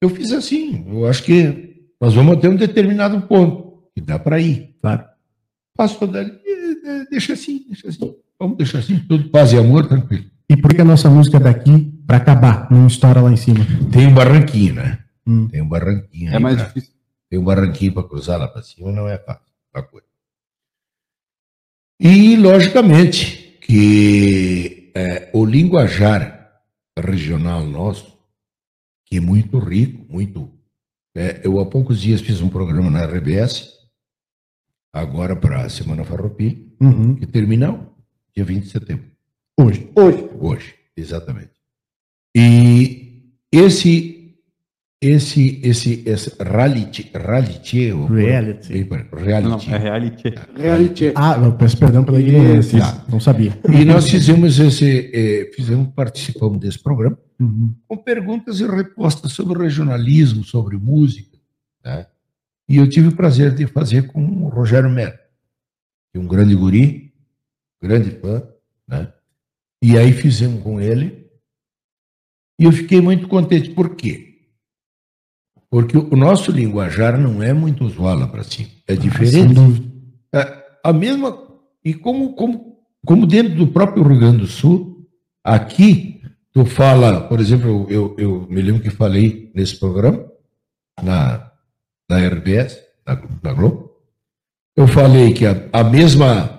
eu 0.00 0.08
fiz 0.10 0.32
assim. 0.32 0.84
Eu 0.88 1.06
acho 1.06 1.22
que 1.24 1.86
nós 2.00 2.14
vamos 2.14 2.38
ter 2.40 2.48
um 2.48 2.56
determinado 2.56 3.20
ponto 3.22 3.88
que 3.94 4.00
dá 4.00 4.18
para 4.18 4.38
ir. 4.40 4.76
Claro. 4.80 5.04
Passou 5.76 6.06
dali, 6.08 6.32
deixa 7.10 7.32
assim, 7.34 7.64
deixa 7.66 7.88
assim. 7.88 8.14
Vamos 8.38 8.56
deixar 8.58 8.78
assim, 8.78 8.98
tudo 9.08 9.28
paz 9.30 9.52
e 9.52 9.58
amor, 9.58 9.86
tranquilo. 9.86 10.24
E 10.48 10.56
por 10.56 10.72
que 10.74 10.80
a 10.80 10.84
nossa 10.84 11.08
música 11.10 11.38
é 11.38 11.40
daqui 11.40 11.92
para 12.06 12.18
acabar, 12.18 12.70
não 12.70 12.86
estoura 12.86 13.20
lá 13.20 13.32
em 13.32 13.36
cima? 13.36 13.64
Tem 13.90 14.06
um 14.06 14.14
barranquinho, 14.14 14.74
né? 14.74 14.98
Hum. 15.26 15.48
Tem 15.48 15.60
um 15.60 15.68
barranquinho. 15.68 16.32
É 16.34 16.38
mais 16.38 16.56
pra- 16.56 16.66
difícil. 16.66 16.92
Tem 17.28 17.38
um 17.38 17.44
barranquinho 17.44 17.92
para 17.92 18.04
cruzar 18.04 18.38
lá 18.38 18.46
para 18.46 18.62
cima, 18.62 18.92
não 18.92 19.08
é 19.08 19.18
fácil. 19.18 19.42
coisa. 19.90 20.06
E, 22.00 22.36
logicamente, 22.36 23.45
que 23.66 24.92
é, 24.94 25.28
o 25.34 25.44
linguajar 25.44 26.62
regional 26.96 27.64
nosso, 27.66 28.16
que 29.04 29.16
é 29.16 29.20
muito 29.20 29.58
rico, 29.58 30.06
muito. 30.08 30.50
é, 31.16 31.40
eu, 31.44 31.58
há 31.58 31.66
poucos 31.66 32.00
dias, 32.00 32.20
fiz 32.20 32.40
um 32.40 32.48
programa 32.48 32.88
na 32.90 33.04
RBS, 33.04 33.72
agora 34.92 35.34
para 35.34 35.62
a 35.62 35.68
Semana 35.68 36.04
Farroupilha, 36.04 36.64
Uhum. 36.80 37.14
que 37.16 37.26
termina 37.26 37.88
dia 38.34 38.44
20 38.44 38.64
de 38.64 38.70
setembro. 38.70 39.10
Hoje. 39.58 39.90
Hoje. 39.96 40.28
Hoje, 40.38 40.74
exatamente. 40.96 41.52
E 42.36 43.32
esse 43.50 44.15
esse 45.08 45.60
esse 45.62 46.02
esse 46.06 46.32
reality 46.42 47.10
reality 47.14 47.92
ou- 47.92 48.06
Reality. 48.06 48.84
Não, 48.84 49.18
reality. 49.24 49.70
é 49.72 49.78
reality. 49.78 50.34
Reality. 50.56 51.12
Ah, 51.14 51.38
eu 51.42 51.52
peço 51.52 51.78
perdão 51.78 52.04
pela 52.04 52.20
ignorância. 52.20 52.80
Ah, 52.84 53.04
não 53.08 53.20
sabia. 53.20 53.58
E 53.72 53.84
nós 53.84 54.08
fizemos 54.10 54.58
esse 54.58 55.10
eh, 55.14 55.50
fizemos 55.54 55.88
participamos 55.94 56.58
desse 56.58 56.78
programa 56.82 57.18
Uhum. 57.38 57.74
com 57.86 57.96
perguntas 57.98 58.60
e 58.60 58.66
respostas 58.66 59.32
sobre 59.32 59.62
regionalismo, 59.62 60.42
sobre 60.42 60.76
música, 60.78 61.36
né? 61.84 62.06
E 62.68 62.76
eu 62.78 62.88
tive 62.88 63.08
o 63.08 63.14
prazer 63.16 63.54
de 63.54 63.66
fazer 63.66 64.06
com 64.08 64.20
o 64.24 64.48
Rogério 64.48 64.88
que 66.12 66.18
é 66.18 66.18
um 66.18 66.26
grande 66.26 66.54
guri, 66.54 67.12
grande 67.82 68.10
fã, 68.12 68.42
né? 68.88 69.12
E 69.82 69.98
aí 69.98 70.12
fizemos 70.12 70.62
com 70.62 70.80
ele. 70.80 71.26
E 72.58 72.64
eu 72.64 72.72
fiquei 72.72 73.02
muito 73.02 73.28
contente. 73.28 73.68
Por 73.70 73.94
quê? 73.94 74.25
Porque 75.70 75.96
o 75.96 76.16
nosso 76.16 76.52
linguajar 76.52 77.18
não 77.18 77.42
é 77.42 77.52
muito 77.52 77.84
usual 77.84 78.18
lá 78.18 78.26
para 78.26 78.44
cima. 78.44 78.68
É 78.86 78.94
Sem 78.94 79.02
diferente. 79.02 79.54
dúvida. 79.54 79.86
É, 80.32 80.64
a 80.84 80.92
mesma. 80.92 81.36
E 81.84 81.94
como, 81.94 82.34
como, 82.34 82.78
como 83.04 83.26
dentro 83.26 83.54
do 83.54 83.66
próprio 83.68 84.02
Rio 84.04 84.18
Grande 84.18 84.38
do 84.38 84.46
Sul, 84.46 85.06
aqui, 85.44 86.20
tu 86.52 86.64
fala, 86.64 87.20
por 87.22 87.40
exemplo, 87.40 87.86
eu, 87.88 88.14
eu 88.18 88.46
me 88.48 88.62
lembro 88.62 88.82
que 88.82 88.90
falei 88.90 89.50
nesse 89.54 89.78
programa, 89.78 90.24
na, 91.02 91.50
na 92.08 92.18
RBS, 92.28 92.78
na, 93.06 93.20
na 93.42 93.52
Globo, 93.52 93.90
eu 94.76 94.86
falei 94.86 95.32
que 95.32 95.46
a, 95.46 95.68
a 95.72 95.82
mesma. 95.82 96.54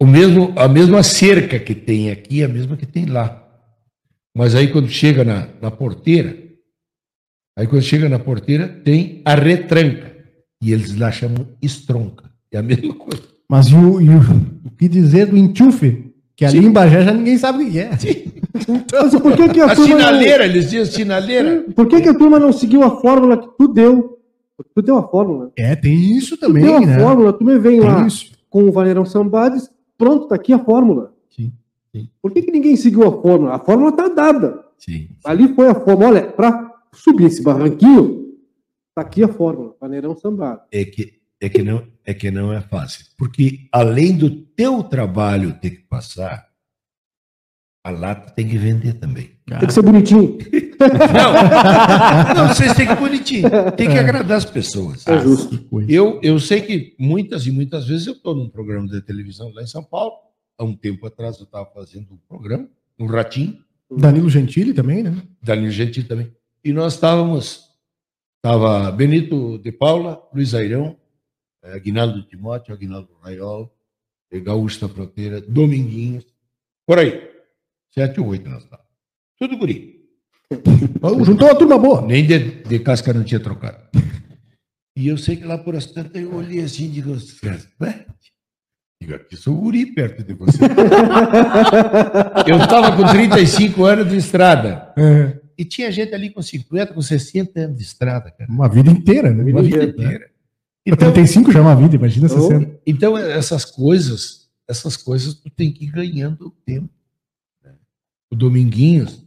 O 0.00 0.06
mesmo, 0.06 0.52
a 0.58 0.66
mesma 0.66 1.02
cerca 1.02 1.60
que 1.60 1.74
tem 1.74 2.10
aqui 2.10 2.42
é 2.42 2.46
a 2.46 2.48
mesma 2.48 2.76
que 2.76 2.86
tem 2.86 3.06
lá. 3.06 3.38
Mas 4.36 4.54
aí 4.54 4.72
quando 4.72 4.88
chega 4.88 5.22
na, 5.22 5.48
na 5.60 5.70
porteira, 5.70 6.36
aí 7.56 7.66
quando 7.66 7.82
chega 7.82 8.08
na 8.08 8.18
porteira 8.18 8.68
tem 8.68 9.22
a 9.24 9.34
retranca. 9.34 10.12
E 10.62 10.72
eles 10.72 10.96
lá 10.96 11.10
chamam 11.10 11.46
estronca. 11.60 12.30
É 12.52 12.58
a 12.58 12.62
mesma 12.62 12.94
coisa. 12.94 13.22
Mas 13.48 13.66
e 13.66 13.74
o, 13.74 14.00
e 14.00 14.08
o, 14.08 14.18
o 14.66 14.70
que 14.78 14.88
dizer 14.88 15.26
do 15.26 15.36
enchufe? 15.36 16.12
Que 16.36 16.44
ali 16.44 16.60
Sim. 16.60 16.66
em 16.66 16.72
Bagé 16.72 17.04
já 17.04 17.12
ninguém 17.12 17.36
sabe 17.36 17.64
o 17.64 17.70
que 17.70 17.78
é. 17.78 17.90
Mas 18.92 19.14
por 19.20 19.36
que, 19.36 19.48
que 19.48 19.60
a, 19.60 19.66
A 19.66 19.76
sinaleira, 19.76 20.44
eles 20.44 20.70
dizem 20.70 20.84
sinaleira. 20.86 21.62
Não, 21.66 21.72
por 21.72 21.86
que, 21.88 22.00
que 22.00 22.08
a 22.08 22.14
turma 22.14 22.38
não 22.38 22.52
seguiu 22.52 22.82
a 22.82 23.00
fórmula 23.00 23.36
que 23.36 23.48
tu 23.58 23.68
deu? 23.68 24.18
Tu 24.74 24.82
deu 24.82 24.96
a 24.98 25.08
fórmula. 25.08 25.50
É, 25.56 25.74
tem 25.74 26.16
isso 26.16 26.36
Tu 26.36 26.40
também, 26.40 26.62
deu 26.62 26.76
a 26.76 26.80
né? 26.80 26.98
fórmula, 26.98 27.32
tu 27.32 27.44
me 27.44 27.58
vem 27.58 27.80
lá 27.80 27.96
Tem 27.96 28.06
isso. 28.06 28.30
com 28.48 28.62
o 28.64 28.72
Vaneirão 28.72 29.04
Sambades, 29.04 29.68
pronto, 29.98 30.28
tá 30.28 30.36
aqui 30.36 30.52
a 30.52 30.58
fórmula. 30.58 31.12
Sim, 31.34 31.52
sim. 31.94 32.08
Por 32.22 32.30
que, 32.32 32.42
que 32.42 32.52
ninguém 32.52 32.76
seguiu 32.76 33.06
a 33.06 33.20
fórmula? 33.20 33.54
A 33.54 33.58
fórmula 33.58 33.92
tá 33.92 34.08
dada. 34.08 34.60
Sim. 34.78 35.08
Ali 35.24 35.52
foi 35.54 35.68
a 35.68 35.74
fórmula. 35.74 36.08
Olha, 36.10 36.22
para 36.22 36.71
subir 36.94 37.26
esse 37.26 37.42
barranquinho, 37.42 38.34
tá 38.94 39.02
aqui 39.02 39.22
a 39.22 39.28
fórmula. 39.28 39.74
Vaneirão 39.80 40.16
Sambades. 40.16 40.66
É 40.72 40.84
que, 40.84 41.20
é, 41.40 41.48
que 41.48 41.62
não, 41.62 41.86
é 42.04 42.14
que 42.14 42.30
não 42.30 42.52
é 42.52 42.60
fácil. 42.60 43.06
Porque 43.16 43.66
além 43.72 44.16
do 44.16 44.30
teu 44.30 44.82
trabalho 44.82 45.58
ter 45.60 45.70
que 45.70 45.82
passar, 45.82 46.48
a 47.84 47.90
lata 47.90 48.30
tem 48.32 48.48
que 48.48 48.56
vender 48.56 48.94
também. 48.94 49.30
Tem 49.46 49.66
que 49.66 49.72
ser 49.72 49.82
bonitinho. 49.82 50.38
Não, 50.82 52.34
não 52.34 52.48
vocês 52.48 52.74
têm 52.74 52.86
que 52.86 52.92
ir 52.92 52.98
bonitinho. 52.98 53.48
Tem 53.76 53.88
que 53.88 53.96
agradar 53.96 54.36
as 54.36 54.44
pessoas. 54.44 55.06
É 55.06 55.16
justo. 55.20 55.62
Coisa. 55.66 55.92
Eu, 55.92 56.18
eu 56.24 56.40
sei 56.40 56.60
que 56.60 56.96
muitas 56.98 57.46
e 57.46 57.52
muitas 57.52 57.86
vezes 57.86 58.08
eu 58.08 58.14
estou 58.14 58.34
num 58.34 58.48
programa 58.48 58.88
de 58.88 59.00
televisão 59.00 59.52
lá 59.54 59.62
em 59.62 59.66
São 59.68 59.84
Paulo. 59.84 60.14
Há 60.58 60.64
um 60.64 60.74
tempo 60.74 61.06
atrás 61.06 61.38
eu 61.38 61.44
estava 61.44 61.66
fazendo 61.66 62.12
um 62.12 62.18
programa, 62.28 62.68
um 62.98 63.06
ratinho, 63.06 63.62
Danilo 63.96 64.28
Gentili 64.28 64.72
também, 64.72 65.02
né? 65.02 65.22
Danilo 65.42 65.70
Gentil 65.70 66.06
também. 66.06 66.32
E 66.64 66.72
nós 66.72 66.94
estávamos, 66.94 67.68
estava 68.36 68.90
Benito 68.92 69.58
de 69.58 69.72
Paula, 69.72 70.22
Luiz 70.32 70.54
Airão, 70.54 70.96
eh, 71.62 71.74
Aguinaldo 71.74 72.22
Timóteo, 72.22 72.72
Aguinaldo 72.72 73.10
Raiol, 73.20 73.74
Gaúcho 74.32 74.80
da 74.80 74.88
Fronteira, 74.88 75.40
Dominguinhos, 75.40 76.24
por 76.86 76.98
aí. 76.98 77.30
Sete 77.90 78.20
ou 78.20 78.28
oito 78.28 78.48
nós 78.48 78.62
estávamos. 78.62 78.90
Tudo 79.38 79.58
guri. 79.58 80.06
Juntou 81.24 81.48
uma 81.48 81.58
turma 81.58 81.78
boa. 81.78 82.02
Nem 82.02 82.26
de, 82.26 82.62
de 82.62 82.78
casca 82.78 83.12
não 83.12 83.24
tinha 83.24 83.40
trocado. 83.40 83.78
E 84.96 85.08
eu 85.08 85.18
sei 85.18 85.36
que 85.36 85.44
lá 85.44 85.58
por 85.58 85.74
as 85.74 85.86
tantas 85.86 86.22
eu 86.22 86.34
olhei 86.34 86.60
assim 86.62 86.84
e 86.84 86.88
digo? 86.88 87.16
Digo, 89.00 89.14
aqui 89.14 89.36
sou 89.36 89.56
guri 89.56 89.86
perto 89.86 90.22
de 90.22 90.34
você. 90.34 90.58
eu 92.46 92.56
estava 92.56 92.96
com 92.96 93.04
35 93.04 93.84
anos 93.84 94.08
de 94.08 94.16
estrada. 94.16 94.92
É, 94.96 95.41
E 95.56 95.64
tinha 95.64 95.90
gente 95.90 96.14
ali 96.14 96.30
com 96.30 96.42
50, 96.42 96.94
com 96.94 97.02
60 97.02 97.60
anos 97.60 97.76
de 97.76 97.82
estrada, 97.82 98.30
cara. 98.30 98.50
uma 98.50 98.68
vida 98.68 98.90
inteira, 98.90 99.32
né? 99.32 99.42
Uma 99.42 99.62
vida 99.62 99.84
inteira. 99.84 99.90
inteira. 99.90 100.32
Pra 100.84 100.94
Então, 100.94 101.12
35 101.12 101.52
já 101.52 101.58
é 101.58 101.62
uma 101.62 101.76
vida, 101.76 101.94
imagina 101.94 102.28
60. 102.28 102.80
então, 102.86 103.16
essas 103.16 103.64
coisas, 103.64 104.50
essas 104.66 104.96
coisas 104.96 105.34
tu 105.34 105.50
tem 105.50 105.72
que 105.72 105.84
ir 105.84 105.90
ganhando 105.90 106.46
o 106.46 106.50
tempo. 106.50 106.90
né? 107.62 107.72
O 108.30 108.36
Dominguinhos 108.36 109.24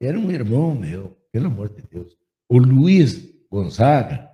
era 0.00 0.18
um 0.18 0.30
irmão 0.30 0.74
meu, 0.74 1.16
pelo 1.30 1.46
amor 1.46 1.70
de 1.70 1.82
Deus. 1.82 2.16
O 2.48 2.58
Luiz 2.58 3.22
Gonzaga, 3.50 4.28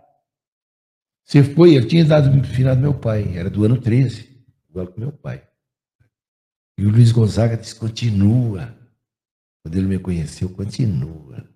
você 1.24 1.45
foi, 1.45 1.74
ele 1.74 1.87
tinha 1.87 2.05
dado 2.05 2.35
no 2.35 2.43
final 2.43 2.74
do 2.74 2.83
meu 2.83 2.95
pai, 2.95 3.37
era 3.37 3.51
do 3.51 3.64
ano 3.64 3.81
13, 3.81 4.29
igual 4.70 4.87
que 4.87 4.99
meu 4.99 5.12
pai. 5.12 5.43
E 6.79 6.87
o 6.87 6.91
Luiz 6.91 7.11
Gonzaga 7.11 7.57
disse, 7.57 7.74
continua. 7.74 8.78
Quando 9.69 9.77
ele 9.77 9.87
me 9.87 9.99
conheceu, 9.99 10.49
continua. 10.49 11.47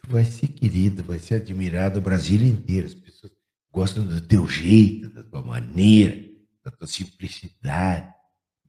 Tu 0.00 0.08
vai 0.08 0.24
ser 0.24 0.48
querido, 0.48 1.02
vai 1.02 1.18
ser 1.18 1.34
admirado 1.34 1.98
o 1.98 2.02
Brasil 2.02 2.40
inteiro. 2.42 2.86
As 2.86 2.94
pessoas 2.94 3.30
gostam 3.70 4.06
do 4.06 4.22
teu 4.22 4.48
jeito, 4.48 5.10
da 5.10 5.22
tua 5.22 5.42
maneira, 5.42 6.16
da 6.64 6.70
tua 6.70 6.86
simplicidade 6.86 8.10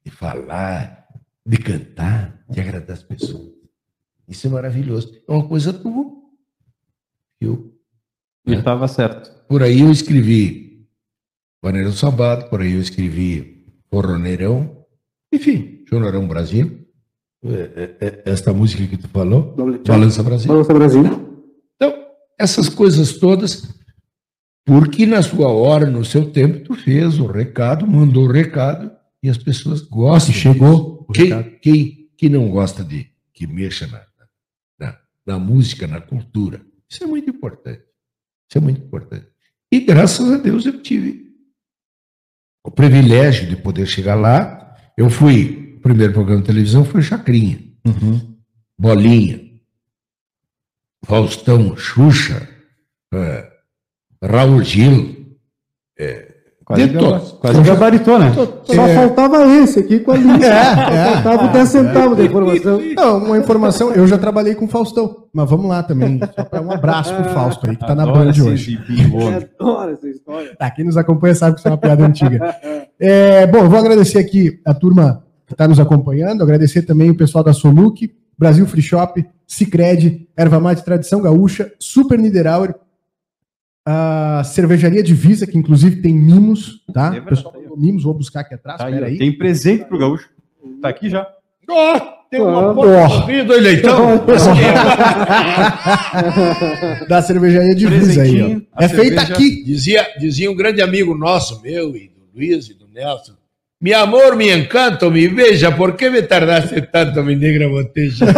de 0.03 0.11
falar, 0.11 1.07
de 1.45 1.57
cantar, 1.59 2.43
de 2.49 2.59
agradar 2.59 2.97
as 2.97 3.03
pessoas. 3.03 3.53
Isso 4.28 4.47
é 4.47 4.49
maravilhoso. 4.49 5.18
É 5.26 5.32
uma 5.32 5.47
coisa 5.47 5.72
tua. 5.72 6.13
Eu, 7.39 7.74
E 8.45 8.51
estava 8.53 8.86
certo. 8.89 9.32
por 9.47 9.63
aí 9.63 9.80
eu 9.80 9.91
escrevi 9.91 10.86
Vaneirão 11.63 11.93
Sabado, 11.93 12.49
por 12.49 12.59
aí 12.59 12.74
eu 12.74 12.82
escrevi 12.82 13.65
Forroneirão, 13.89 14.86
enfim, 15.32 15.86
Chororão 15.88 16.28
Brasil. 16.28 16.86
É, 17.43 17.49
é, 17.49 18.07
é, 18.07 18.23
Esta 18.25 18.53
música 18.53 18.85
que 18.88 18.97
tu 18.97 19.07
falou. 19.07 19.55
Balança 19.85 20.23
Brasil. 20.23 20.47
Balança 20.47 20.73
Brasil. 20.73 21.03
Então, 21.75 21.93
essas 22.38 22.69
coisas 22.69 23.17
todas, 23.17 23.67
porque 24.65 25.05
na 25.05 25.21
sua 25.21 25.47
hora, 25.47 25.89
no 25.89 26.03
seu 26.03 26.31
tempo, 26.31 26.63
tu 26.63 26.75
fez 26.75 27.19
o 27.19 27.27
recado, 27.27 27.88
mandou 27.88 28.25
o 28.25 28.31
recado 28.31 28.91
e 29.21 29.29
as 29.29 29.38
pessoas 29.38 29.81
gostam. 29.81 30.33
E 30.33 30.38
chegou. 30.38 31.07
Quem, 31.13 31.57
quem, 31.61 32.09
quem 32.17 32.29
não 32.29 32.49
gosta 32.49 32.83
de 32.83 33.09
que 33.33 33.47
mexa 33.47 33.88
na, 33.88 34.01
na, 34.79 34.97
na 35.25 35.39
música, 35.39 35.88
na 35.88 36.01
cultura? 36.01 36.61
Isso 36.89 37.03
é 37.03 37.07
muito 37.07 37.29
importante. 37.29 37.83
Isso 38.49 38.57
é 38.57 38.61
muito 38.61 38.81
importante. 38.81 39.27
E 39.71 39.79
graças 39.81 40.31
a 40.31 40.38
Deus 40.38 40.65
eu 40.65 40.81
tive 40.81 41.27
o 42.65 42.71
privilégio 42.71 43.47
de 43.47 43.55
poder 43.55 43.85
chegar 43.85 44.15
lá. 44.15 44.75
Eu 44.97 45.09
fui, 45.09 45.66
primeiro 45.88 46.13
programa 46.13 46.41
de 46.41 46.47
televisão 46.47 46.83
foi 46.85 47.01
Chacrinha. 47.01 47.59
Uhum. 47.85 48.19
Bolinha, 48.79 49.39
Faustão, 51.05 51.75
Xuxa, 51.77 52.47
eh, 53.13 53.49
Raul 54.23 54.61
Gil, 54.63 55.15
Quase, 56.65 56.85
De 56.85 56.97
todos. 56.99 57.29
gaba- 57.31 57.39
quase 57.39 57.61
gabaritou, 57.61 58.19
né? 58.19 58.33
Só 58.33 58.88
faltava 58.89 59.45
esse 59.55 59.79
aqui 59.79 59.99
com 60.01 60.11
a 60.11 60.17
linha. 60.19 60.38
Só 60.41 60.89
é, 60.91 61.13
faltava 61.21 61.47
10 61.47 61.69
centavos 61.69 62.17
da 62.17 62.25
informação. 62.25 62.81
Não, 62.93 63.17
uma 63.23 63.38
informação, 63.38 63.93
eu 63.93 64.05
já 64.05 64.17
trabalhei 64.17 64.53
com 64.53 64.65
o 64.65 64.67
Faustão, 64.67 65.27
mas 65.33 65.49
vamos 65.49 65.67
lá 65.67 65.81
também. 65.81 66.19
Só 66.19 66.61
um 66.61 66.69
abraço 66.69 67.15
pro 67.15 67.23
Fausto 67.33 67.69
aí, 67.69 67.75
que 67.77 67.88
tá 67.88 67.95
na 67.95 68.03
Adoro 68.03 68.17
banda 68.19 68.31
esse 68.31 68.41
hoje. 68.41 68.77
adoro 69.57 69.91
essa 69.93 70.09
história. 70.09 70.55
Tá, 70.57 70.69
quem 70.69 70.83
nos 70.83 70.97
acompanha 70.97 71.35
sabe 71.35 71.53
que 71.55 71.61
isso 71.61 71.69
é 71.69 71.71
uma 71.71 71.77
piada 71.77 72.05
antiga. 72.05 72.53
É, 72.99 73.47
bom, 73.47 73.59
eu 73.59 73.69
vou 73.69 73.79
agradecer 73.79 74.17
aqui 74.19 74.59
a 74.65 74.73
turma 74.73 75.23
está 75.53 75.67
nos 75.67 75.79
acompanhando, 75.79 76.43
agradecer 76.43 76.81
também 76.83 77.09
o 77.09 77.15
pessoal 77.15 77.43
da 77.43 77.53
Soluc, 77.53 78.13
Brasil 78.37 78.67
Free 78.67 78.81
Shop, 78.81 79.25
Cicred, 79.47 80.27
Erva 80.35 80.59
Mate 80.59 80.83
Tradição 80.83 81.21
Gaúcha, 81.21 81.71
Super 81.79 82.19
Niederauer, 82.19 82.75
a 83.85 84.43
Cervejaria 84.43 85.01
Divisa, 85.01 85.47
que 85.47 85.57
inclusive 85.57 86.01
tem 86.01 86.13
mimos, 86.13 86.83
tá? 86.93 87.15
É 87.15 87.19
O 87.19 87.25
pessoal, 87.25 87.53
verdade. 87.53 87.79
Mimos, 87.79 88.03
vou 88.03 88.13
buscar 88.13 88.41
aqui 88.41 88.53
atrás, 88.55 88.79
Tá 88.79 88.87
aí. 88.87 89.17
Tem 89.17 89.31
presente 89.37 89.85
pro 89.85 89.97
gaúcho. 89.97 90.27
Tá 90.81 90.89
aqui 90.89 91.09
já. 91.09 91.25
Ó, 91.69 91.99
tem 92.29 92.41
uma 92.41 92.71
Ah, 92.71 92.73
porta 92.73 93.31
ele 93.31 93.73
então. 93.75 94.25
Da 97.07 97.21
cervejaria 97.21 97.75
de 97.75 97.87
Luiz 97.87 98.17
aí, 98.17 98.67
ó. 98.75 98.83
É 98.83 98.89
feita 98.89 99.21
aqui. 99.21 99.63
Dizia, 99.63 100.05
dizia 100.19 100.51
um 100.51 100.55
grande 100.55 100.81
amigo 100.81 101.15
nosso, 101.15 101.61
meu, 101.61 101.95
e 101.95 102.09
do 102.09 102.21
Luiz 102.35 102.67
e 102.69 102.73
do 102.73 102.87
Nelson. 102.87 103.33
Mi 103.80 103.93
amor, 103.93 104.36
mi 104.36 104.49
encanto, 104.49 105.11
mi 105.11 105.28
beija, 105.28 105.75
por 105.75 105.95
que 105.95 106.09
me 106.09 106.23
tardaste 106.23 106.82
tanto, 106.82 107.23
mi 107.23 107.36
negra 107.36 107.67
boteja? 107.67 108.25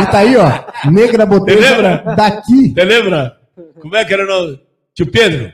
E 0.00 0.06
tá 0.10 0.18
aí, 0.18 0.36
ó. 0.36 0.48
Negra 0.90 1.26
boteja 1.26 1.70
Lembra? 1.76 2.14
daqui. 2.16 2.70
Você 2.72 2.84
lembra? 2.84 3.36
Como 3.80 3.96
é 3.96 4.04
que 4.04 4.12
era 4.14 4.24
o 4.24 4.26
nome? 4.26 4.60
Tio 4.94 5.10
Pedro? 5.10 5.52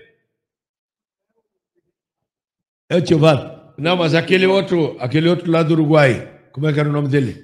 É 2.91 2.97
o 2.97 3.01
tio 3.01 3.19
Vado. 3.19 3.57
Não, 3.79 3.97
mas 3.97 4.15
aquele 4.15 4.47
outro, 4.47 4.97
aquele 5.01 5.29
outro 5.29 5.51
lá 5.51 5.63
do 5.63 5.73
Uruguai, 5.73 6.29
como 6.53 6.69
é 6.69 6.73
que 6.73 6.81
era 6.81 6.89
o 6.89 6.93
nome 6.93 7.09
dele? 7.09 7.43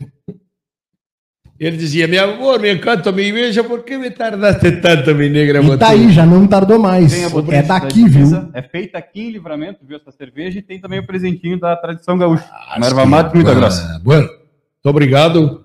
Ele 1.62 1.76
dizia, 1.76 2.08
meu 2.08 2.24
amor, 2.24 2.58
me 2.58 2.74
encanta, 2.74 3.12
me 3.12 3.32
beija, 3.32 3.62
por 3.62 3.84
que 3.84 3.96
me 3.96 4.10
tardaste 4.10 4.80
tanto, 4.80 5.14
mi 5.14 5.28
negra 5.28 5.62
E 5.62 5.78
tá 5.78 5.90
aí, 5.90 6.10
já 6.10 6.26
não 6.26 6.44
tardou 6.44 6.76
mais. 6.76 7.14
É 7.52 7.62
daqui, 7.62 8.08
viu? 8.08 8.26
É 8.52 8.60
feita 8.60 8.98
aqui 8.98 9.20
em 9.20 9.30
Livramento, 9.30 9.86
viu 9.86 9.96
essa 9.96 10.10
cerveja, 10.10 10.58
e 10.58 10.62
tem 10.62 10.80
também 10.80 10.98
o 10.98 11.06
presentinho 11.06 11.60
da 11.60 11.76
tradição 11.76 12.18
gaúcha. 12.18 12.44
Ah, 12.50 12.74
Uma 12.78 12.86
erva 12.86 13.06
mate 13.06 13.34
muito 13.36 13.46
bueno, 13.46 13.60
grossa. 13.60 14.00
Bueno, 14.02 14.26
muito 14.26 14.86
obrigado. 14.86 15.64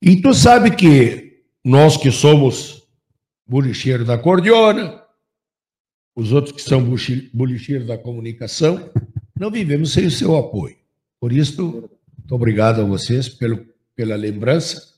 E 0.00 0.22
tu 0.22 0.32
sabe 0.32 0.70
que 0.70 1.40
nós 1.64 1.96
que 1.96 2.12
somos 2.12 2.84
bolicheiros 3.44 4.06
da 4.06 4.16
cordiona, 4.16 5.02
os 6.14 6.32
outros 6.32 6.54
que 6.54 6.62
são 6.62 6.86
bolicheiros 7.34 7.88
da 7.88 7.98
comunicação, 7.98 8.90
não 9.36 9.50
vivemos 9.50 9.92
sem 9.92 10.06
o 10.06 10.10
seu 10.10 10.36
apoio. 10.36 10.76
Por 11.18 11.32
isso, 11.32 11.90
muito 12.16 12.32
obrigado 12.32 12.80
a 12.80 12.84
vocês 12.84 13.28
pelo, 13.28 13.66
pela 13.96 14.14
lembrança 14.14 14.89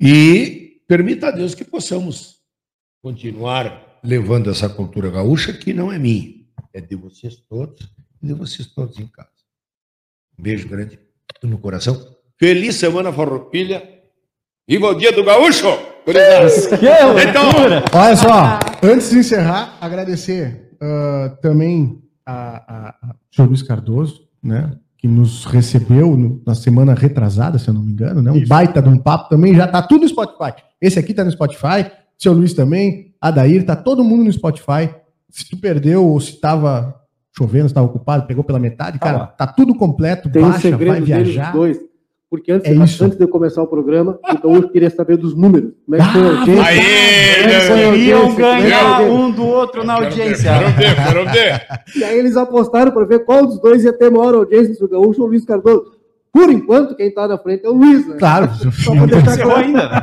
e 0.00 0.82
permita 0.86 1.28
a 1.28 1.30
Deus 1.30 1.54
que 1.54 1.64
possamos 1.64 2.38
continuar 3.02 4.00
levando 4.02 4.50
essa 4.50 4.68
cultura 4.68 5.10
gaúcha 5.10 5.52
que 5.52 5.72
não 5.72 5.92
é 5.92 5.98
minha, 5.98 6.34
é 6.72 6.80
de 6.80 6.96
vocês 6.96 7.36
todos 7.48 7.90
e 8.22 8.26
de 8.26 8.32
vocês 8.34 8.68
todos 8.68 8.98
em 8.98 9.06
casa. 9.06 9.28
Um 10.38 10.42
beijo 10.42 10.68
grande 10.68 10.98
no 11.42 11.58
coração. 11.58 12.16
Feliz 12.38 12.76
Semana 12.76 13.12
Farroupilha. 13.12 13.82
Viva 14.68 14.88
o 14.88 14.94
Dia 14.94 15.12
do 15.12 15.24
Gaúcho! 15.24 15.66
Então, 17.28 17.50
Olha 17.92 18.16
só, 18.16 18.58
antes 18.82 19.10
de 19.10 19.18
encerrar, 19.18 19.76
agradecer 19.80 20.76
ah, 20.80 21.36
também 21.42 22.02
a, 22.24 22.88
a, 22.88 22.88
a 22.88 23.16
senhor 23.30 23.48
Luiz 23.48 23.62
Cardoso, 23.62 24.28
né? 24.42 24.78
Que 24.98 25.06
nos 25.08 25.44
recebeu 25.44 26.42
na 26.44 26.54
semana 26.54 26.92
retrasada, 26.92 27.58
se 27.58 27.68
eu 27.68 27.74
não 27.74 27.82
me 27.82 27.92
engano, 27.92 28.20
né? 28.20 28.30
Um 28.32 28.44
baita 28.44 28.82
de 28.82 28.88
um 28.88 28.98
papo 28.98 29.28
também, 29.28 29.54
já 29.54 29.66
tá 29.66 29.80
tudo 29.80 30.02
no 30.02 30.08
Spotify. 30.08 30.52
Esse 30.80 30.98
aqui 30.98 31.14
tá 31.14 31.24
no 31.24 31.30
Spotify, 31.30 31.86
seu 32.16 32.32
Luiz 32.32 32.52
também, 32.52 33.14
Adair, 33.20 33.64
tá 33.64 33.76
todo 33.76 34.02
mundo 34.02 34.24
no 34.24 34.32
Spotify. 34.32 34.90
Se 35.30 35.48
tu 35.48 35.56
perdeu 35.56 36.04
ou 36.04 36.18
se 36.20 36.40
tava 36.40 36.94
chovendo, 37.36 37.68
se 37.68 37.74
tava 37.74 37.86
ocupado, 37.86 38.26
pegou 38.26 38.42
pela 38.42 38.58
metade, 38.58 38.98
cara, 38.98 39.18
lá. 39.18 39.26
tá 39.28 39.46
tudo 39.46 39.72
completo, 39.74 40.28
Tem 40.28 40.42
baixa, 40.42 40.76
vai 40.76 41.00
viajar. 41.00 41.52
dois. 41.52 41.78
Porque 42.30 42.52
antes, 42.52 42.70
É 42.70 42.74
isso. 42.74 43.02
antes 43.04 43.16
de 43.16 43.24
eu 43.24 43.28
começar 43.28 43.62
o 43.62 43.66
programa, 43.66 44.18
o 44.22 44.38
Gaúcho 44.48 44.68
queria 44.68 44.90
saber 44.90 45.16
dos 45.16 45.34
números. 45.34 45.72
Como 45.86 45.96
é 45.96 45.98
que 45.98 46.12
foi 46.12 46.20
a 46.20 46.24
Ah, 46.26 46.38
audiência? 46.40 46.64
Aê, 46.64 46.78
é 46.78 47.56
a 47.56 47.90
Queriam 47.92 48.20
audiência? 48.22 48.36
ganhar 48.36 49.02
é 49.02 49.10
um 49.10 49.30
do 49.30 49.46
outro 49.46 49.82
na 49.84 49.94
audiência. 49.94 50.50
Quero 50.52 50.76
ver, 50.76 50.94
quero 50.96 51.24
ver. 51.32 51.66
E 51.96 52.04
aí 52.04 52.18
eles 52.18 52.36
apostaram 52.36 52.92
para 52.92 53.06
ver 53.06 53.24
qual 53.24 53.46
dos 53.46 53.58
dois 53.60 53.82
ia 53.82 53.92
ter 53.94 54.10
maior 54.10 54.34
audiência, 54.34 54.74
se 54.74 54.84
o 54.84 54.88
Gaúcho 54.88 55.22
ou 55.22 55.26
o 55.26 55.30
Luiz 55.30 55.44
Cardoso. 55.46 55.96
Por 56.30 56.50
enquanto, 56.50 56.94
quem 56.94 57.10
tá 57.12 57.26
na 57.26 57.38
frente 57.38 57.64
é 57.64 57.70
o 57.70 57.72
Luiz, 57.72 58.06
né? 58.06 58.16
Claro, 58.18 58.50
Só 58.72 58.92
deixar 59.06 59.30
Encerrou 59.32 59.56
ainda, 59.56 59.88
né? 59.88 60.02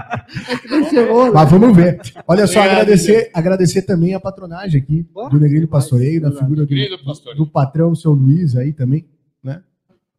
que 0.59 0.67
não 0.67 0.79
encerrou, 0.79 1.25
né? 1.25 1.31
Mas 1.31 1.51
vamos 1.51 1.77
ver. 1.77 1.99
Olha 2.27 2.47
só, 2.47 2.59
Obrigado, 2.61 2.81
agradecer, 2.81 3.29
agradecer 3.31 3.81
também 3.83 4.15
a 4.15 4.19
patronagem 4.19 4.81
aqui 4.81 5.05
do 5.29 5.39
Negrinho 5.39 5.67
Pastoreiro, 5.67 6.25
na 6.25 6.31
figura 6.31 6.65
do, 6.65 7.35
do 7.37 7.45
patrão, 7.45 7.93
seu 7.93 8.11
Luiz 8.13 8.55
aí 8.57 8.73
também, 8.73 9.01
né? 9.01 9.07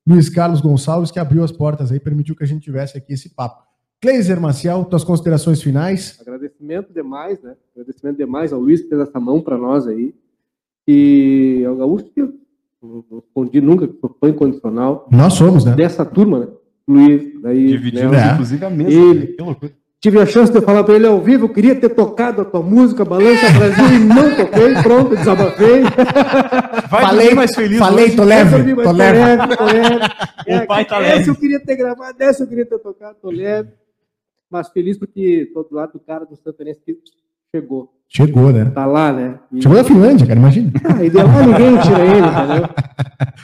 Luiz 0.06 0.28
Carlos 0.28 0.60
Gonçalves, 0.60 1.10
que 1.10 1.18
abriu 1.18 1.42
as 1.42 1.50
portas 1.50 1.90
aí, 1.90 1.98
permitiu 1.98 2.36
que 2.36 2.44
a 2.44 2.46
gente 2.46 2.62
tivesse 2.62 2.96
aqui 2.96 3.12
esse 3.12 3.30
papo. 3.30 3.66
Cleiser 4.00 4.40
Maciel, 4.40 4.84
tuas 4.84 5.02
considerações 5.02 5.60
finais. 5.62 6.18
Agradecimento 6.20 6.92
demais, 6.92 7.42
né? 7.42 7.56
Agradecimento 7.74 8.16
demais 8.16 8.52
ao 8.52 8.60
Luiz 8.60 8.82
que 8.82 8.88
fez 8.88 9.00
essa 9.00 9.18
mão 9.18 9.40
para 9.40 9.56
nós 9.56 9.86
aí. 9.88 10.14
E 10.86 11.64
ao 11.66 11.76
Gaúcho, 11.76 12.04
que 12.04 12.20
eu 12.20 12.34
não 12.80 13.18
escondi 13.18 13.60
nunca, 13.60 13.88
que 13.88 13.98
sou 13.98 14.14
fã 14.20 14.28
incondicional 14.28 15.08
Nós 15.10 15.34
somos, 15.34 15.64
né? 15.64 15.74
dessa 15.74 16.04
turma, 16.04 16.38
né? 16.40 16.48
Luiz, 16.86 17.40
daí. 17.42 17.66
Dividimos, 17.66 18.12
né? 18.12 18.34
Inclusive, 18.34 18.64
a 18.64 18.70
mesa. 18.70 18.90
Ele. 18.92 19.26
Que 19.28 19.42
loucura. 19.42 19.72
Tive 20.06 20.20
a 20.20 20.26
chance 20.26 20.52
de 20.52 20.60
falar 20.60 20.84
para 20.84 20.94
ele 20.94 21.06
ao 21.08 21.20
vivo, 21.20 21.46
eu 21.46 21.48
queria 21.48 21.74
ter 21.74 21.88
tocado 21.88 22.42
a 22.42 22.44
tua 22.44 22.62
música, 22.62 23.04
Balança 23.04 23.50
Brasil, 23.58 23.96
e 23.96 23.98
não 24.04 24.36
toquei, 24.36 24.74
pronto, 24.80 25.16
desabafei. 25.16 25.82
Vai 26.88 27.02
Falei, 27.02 27.34
mais 27.34 27.52
feliz 27.52 27.76
falei, 27.76 28.04
hoje. 28.04 28.14
tô 28.16 28.22
Essa 28.22 28.56
leve, 28.56 28.74
mas 28.76 28.86
tô 28.86 28.92
leve. 28.92 29.56
tô 29.56 29.64
leve. 29.64 30.04
O 30.62 30.66
pai 30.68 30.84
tá 30.84 31.02
Essa 31.02 31.16
leve. 31.16 31.30
eu 31.30 31.34
queria 31.34 31.58
ter 31.58 31.74
gravado, 31.74 32.16
essa 32.22 32.44
eu 32.44 32.46
queria 32.46 32.64
ter 32.64 32.78
tocado, 32.78 33.16
tô 33.20 33.30
leve. 33.30 33.70
Mas 34.48 34.68
feliz 34.68 34.96
porque 34.96 35.50
todo 35.52 35.74
lado 35.74 35.94
do 35.94 35.98
cara 35.98 36.24
do 36.24 36.36
Santanense 36.36 36.78
que 36.86 36.96
chegou. 37.52 37.92
Chegou, 38.08 38.52
né? 38.52 38.66
Tá 38.66 38.86
lá, 38.86 39.12
né? 39.12 39.40
E, 39.52 39.60
Chegou 39.60 39.76
da 39.76 39.82
Finlândia, 39.82 40.24
cara, 40.24 40.38
imagina. 40.38 40.70
ah, 40.88 41.04
e 41.04 41.10
de 41.10 41.16
lá 41.16 41.42
ninguém 41.44 41.80
tira 41.80 42.04
ele, 42.06 42.28
entendeu? 42.28 42.68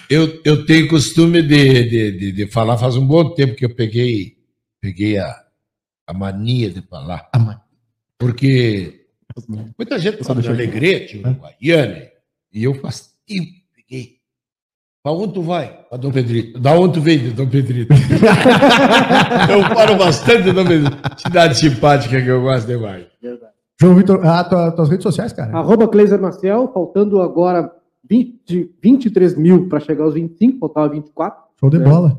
Eu, 0.09 0.41
eu 0.45 0.65
tenho 0.65 0.87
costume 0.87 1.43
de, 1.43 1.89
de, 1.89 2.13
de, 2.13 2.33
de 2.33 2.47
falar, 2.47 2.79
faz 2.79 2.97
um 2.97 3.05
bom 3.05 3.35
tempo 3.35 3.57
que 3.57 3.65
eu 3.65 3.75
peguei, 3.75 4.37
peguei 4.81 5.19
a, 5.19 5.43
a 6.13 6.19
mania 6.19 6.71
de 6.71 6.83
falar. 6.83 7.29
A 7.33 7.39
ma- 7.39 7.61
Porque 8.19 9.07
muita 9.79 9.99
gente 9.99 10.23
fala 10.23 10.43
de 10.43 10.49
Alegrete, 10.49 11.19
Uruguaiana, 11.19 12.03
e 12.53 12.65
eu 12.65 12.75
faço, 12.75 13.11
e 13.29 13.41
peguei. 13.75 14.17
Pra 15.03 15.11
onde 15.13 15.33
tu 15.35 15.43
vai? 15.43 15.81
Pra 15.89 15.99
Dom 15.99 16.13
Pedrito. 16.13 16.61
Da 16.61 16.79
onde 16.79 16.95
tu 16.95 17.01
vem 17.01 17.19
de 17.19 17.31
Dom 17.33 17.49
Pedrito? 17.49 17.93
eu 19.51 19.63
falo 19.75 19.97
bastante 19.97 20.43
de 20.45 20.53
Dom 20.53 20.65
Pedrito. 20.65 20.97
Cidade 21.21 21.59
simpática 21.59 22.23
que 22.23 22.29
eu 22.29 22.43
gosto 22.43 22.67
demais. 22.69 23.07
Verdade. 23.21 23.53
João 23.81 23.97
Vitor, 23.97 24.25
ah, 24.25 24.45
tua, 24.45 24.71
tuas 24.71 24.89
redes 24.91 25.03
sociais, 25.03 25.33
cara. 25.33 25.57
Arroba 25.59 25.89
Cleiser 25.89 26.21
Marcel, 26.21 26.71
faltando 26.73 27.21
agora 27.21 27.73
20, 28.09 28.71
23 28.81 29.37
mil 29.37 29.69
para 29.69 29.81
chegar 29.81 30.05
aos 30.05 30.15
25, 30.15 30.59
faltava 30.61 30.89
24. 30.91 31.43
Show 31.59 31.71
de 31.71 31.79
É. 31.79 31.81
bola. 31.81 32.11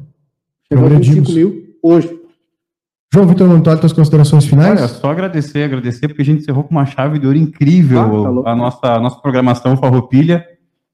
Chegou 0.67 0.84
aos 0.85 0.91
Progredimos. 0.93 1.30
25 1.30 1.31
mil 1.34 1.77
hoje. 1.81 2.19
João 3.14 3.27
Vitor 3.27 3.48
Montoya, 3.48 3.77
tuas 3.77 3.94
considerações 3.94 4.44
finais? 4.44 4.80
Olha, 4.80 4.88
só 4.88 5.11
agradecer, 5.11 5.65
agradecer, 5.65 6.07
porque 6.07 6.23
a 6.23 6.26
gente 6.26 6.41
encerrou 6.41 6.64
com 6.64 6.72
uma 6.72 6.84
chave 6.84 7.19
de 7.19 7.27
ouro 7.27 7.38
incrível 7.38 7.99
Ah, 7.99 8.44
tá 8.44 8.52
a, 8.52 8.56
nossa, 8.56 8.88
a 8.88 8.99
nossa 8.99 9.19
programação 9.19 9.77
Farroupilha. 9.77 10.44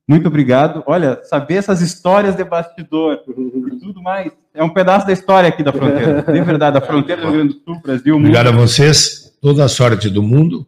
Muito 0.05 0.27
obrigado. 0.27 0.83
Olha, 0.85 1.21
saber 1.23 1.53
essas 1.53 1.79
histórias 1.79 2.35
de 2.35 2.43
bastidor 2.43 3.21
e 3.25 3.79
tudo 3.79 4.01
mais, 4.01 4.33
é 4.53 4.61
um 4.61 4.67
pedaço 4.67 5.07
da 5.07 5.13
história 5.13 5.47
aqui 5.47 5.63
da 5.63 5.71
fronteira. 5.71 6.21
De 6.29 6.41
verdade, 6.41 6.73
da 6.73 6.85
fronteira 6.85 7.21
do 7.21 7.27
Rio 7.27 7.37
Grande 7.37 7.53
do 7.53 7.59
Sul, 7.61 7.81
Brasil, 7.81 8.15
mundo. 8.15 8.25
Obrigado 8.25 8.47
a 8.47 8.51
vocês. 8.51 9.37
Toda 9.41 9.63
a 9.63 9.69
sorte 9.69 10.09
do 10.09 10.21
mundo. 10.21 10.67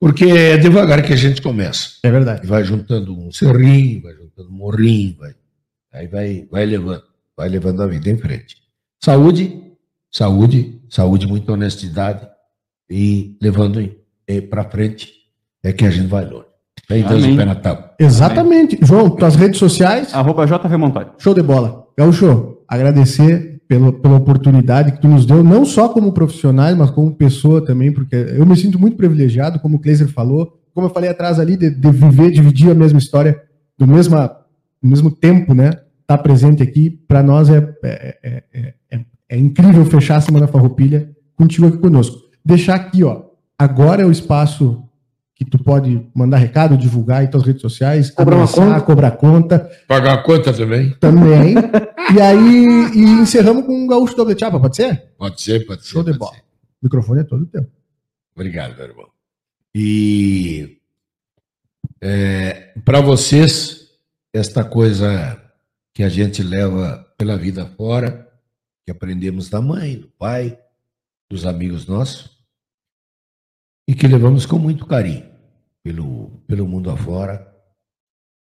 Porque 0.00 0.24
é 0.24 0.56
devagar 0.56 1.02
que 1.02 1.12
a 1.12 1.16
gente 1.16 1.42
começa. 1.42 1.98
É 2.02 2.10
verdade. 2.10 2.46
Vai 2.46 2.64
juntando 2.64 3.12
um 3.12 3.30
cerrinho, 3.30 4.00
vai 4.00 4.14
juntando 4.14 4.48
um 4.48 4.56
morrinho, 4.56 5.14
vai, 5.18 5.34
aí 5.92 6.06
vai, 6.06 6.48
vai 6.50 6.64
levando, 6.64 7.02
vai 7.36 7.50
levando 7.50 7.82
a 7.82 7.86
vida 7.86 8.08
em 8.08 8.16
frente. 8.16 8.56
Saúde, 8.98 9.71
saúde, 10.12 10.80
saúde, 10.90 11.26
muita 11.26 11.52
honestidade 11.52 12.28
e 12.88 13.36
levando 13.42 13.90
para 14.50 14.64
frente 14.64 15.10
é 15.64 15.72
que 15.72 15.84
a 15.84 15.90
gente 15.90 16.06
vai 16.08 16.24
longe. 16.24 16.46
Tem 16.86 17.02
Deus 17.02 17.24
Amém. 17.24 17.36
pé 17.36 17.44
na 17.44 17.54
tábua. 17.54 17.92
Exatamente. 17.98 18.78
João, 18.82 19.08
tuas 19.10 19.34
redes 19.34 19.58
sociais? 19.58 20.12
Arroba 20.12 20.44
JV. 20.44 21.12
Show 21.18 21.32
de 21.32 21.42
bola. 21.42 21.86
Gaúcho, 21.96 22.58
agradecer 22.68 23.62
pelo, 23.68 23.92
pela 23.92 24.16
oportunidade 24.16 24.92
que 24.92 25.00
tu 25.00 25.08
nos 25.08 25.24
deu, 25.24 25.42
não 25.42 25.64
só 25.64 25.88
como 25.88 26.12
profissionais, 26.12 26.76
mas 26.76 26.90
como 26.90 27.14
pessoa 27.14 27.64
também, 27.64 27.92
porque 27.92 28.16
eu 28.16 28.44
me 28.44 28.56
sinto 28.56 28.78
muito 28.78 28.96
privilegiado, 28.96 29.58
como 29.60 29.76
o 29.76 29.78
Kleiser 29.78 30.08
falou, 30.08 30.58
como 30.74 30.86
eu 30.86 30.90
falei 30.90 31.08
atrás 31.08 31.38
ali, 31.38 31.56
de, 31.56 31.70
de 31.70 31.90
viver, 31.90 32.30
dividir 32.30 32.70
a 32.70 32.74
mesma 32.74 32.98
história, 32.98 33.40
do 33.78 33.86
mesma, 33.86 34.26
do 34.82 34.88
mesmo 34.88 35.10
tempo, 35.10 35.54
né? 35.54 35.70
Estar 36.00 36.18
presente 36.18 36.62
aqui, 36.62 36.90
para 36.90 37.22
nós 37.22 37.48
é, 37.48 37.74
é, 37.82 38.16
é, 38.22 38.74
é- 38.90 39.00
é- 39.34 39.38
incrível 39.38 39.84
fechar 39.86 40.16
a 40.16 40.20
Semana 40.20 40.46
Farroupilha 40.46 41.10
contigo 41.36 41.66
aqui 41.66 41.78
conosco. 41.78 42.18
Deixar 42.44 42.74
aqui, 42.74 43.02
ó, 43.04 43.22
agora 43.58 44.02
é 44.02 44.06
o 44.06 44.10
espaço 44.10 44.82
que 45.34 45.44
tu 45.44 45.58
pode 45.58 46.06
mandar 46.14 46.36
recado, 46.36 46.76
divulgar 46.76 47.24
em 47.24 47.26
tuas 47.30 47.42
redes 47.44 47.62
sociais, 47.62 48.10
Cobrar 48.10 48.36
uma 48.36 48.44
abraçar, 48.44 48.66
conta. 48.74 48.80
cobrar 48.86 49.10
conta, 49.12 49.70
Pagar 49.88 50.14
a 50.14 50.22
conta 50.22 50.52
também? 50.52 50.90
também. 51.00 51.54
e 52.14 52.20
aí, 52.20 52.90
e 52.94 53.00
encerramos 53.20 53.64
com 53.66 53.72
um 53.74 53.86
gaúcho 53.86 54.14
doble 54.16 54.38
chapa, 54.38 54.60
pode 54.60 54.76
ser? 54.76 55.10
Pode 55.18 55.40
ser, 55.42 55.66
pode 55.66 55.82
ser. 55.84 55.88
Show 55.92 56.04
de 56.04 56.12
bola. 56.12 56.32
O 56.36 56.84
microfone 56.84 57.20
é 57.20 57.24
todo 57.24 57.46
teu. 57.46 57.66
Obrigado, 58.36 58.76
meu 58.76 58.86
irmão. 58.86 59.06
E 59.74 60.78
É, 62.00 62.72
Para 62.84 63.00
vocês, 63.00 63.88
esta 64.32 64.64
coisa 64.64 65.40
que 65.94 66.02
a 66.02 66.08
gente 66.08 66.42
leva 66.42 67.04
pela 67.18 67.36
vida 67.36 67.66
fora, 67.76 68.21
que 68.84 68.90
aprendemos 68.90 69.48
da 69.48 69.60
mãe, 69.60 69.98
do 69.98 70.08
pai, 70.08 70.58
dos 71.30 71.46
amigos 71.46 71.86
nossos, 71.86 72.30
e 73.88 73.94
que 73.94 74.06
levamos 74.06 74.46
com 74.46 74.58
muito 74.58 74.86
carinho 74.86 75.30
pelo, 75.82 76.42
pelo 76.46 76.66
mundo 76.66 76.90
afora, 76.90 77.52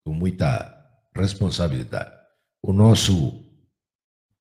com 0.04 0.12
muita 0.12 0.72
responsabilidade. 1.14 2.12
O 2.62 2.72
nosso, 2.72 3.44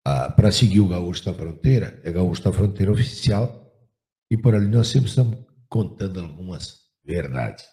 para 0.03 0.51
seguir 0.51 0.81
o 0.81 0.87
Gaúcho 0.87 1.25
da 1.25 1.33
Fronteira, 1.33 2.01
é 2.03 2.11
Gaúcho 2.11 2.43
da 2.43 2.53
Fronteira 2.53 2.91
Oficial, 2.91 3.71
e 4.31 4.37
por 4.37 4.55
ali 4.55 4.67
nós 4.67 4.87
sempre 4.87 5.09
estamos 5.09 5.37
contando 5.69 6.19
algumas 6.19 6.81
verdades. 7.03 7.65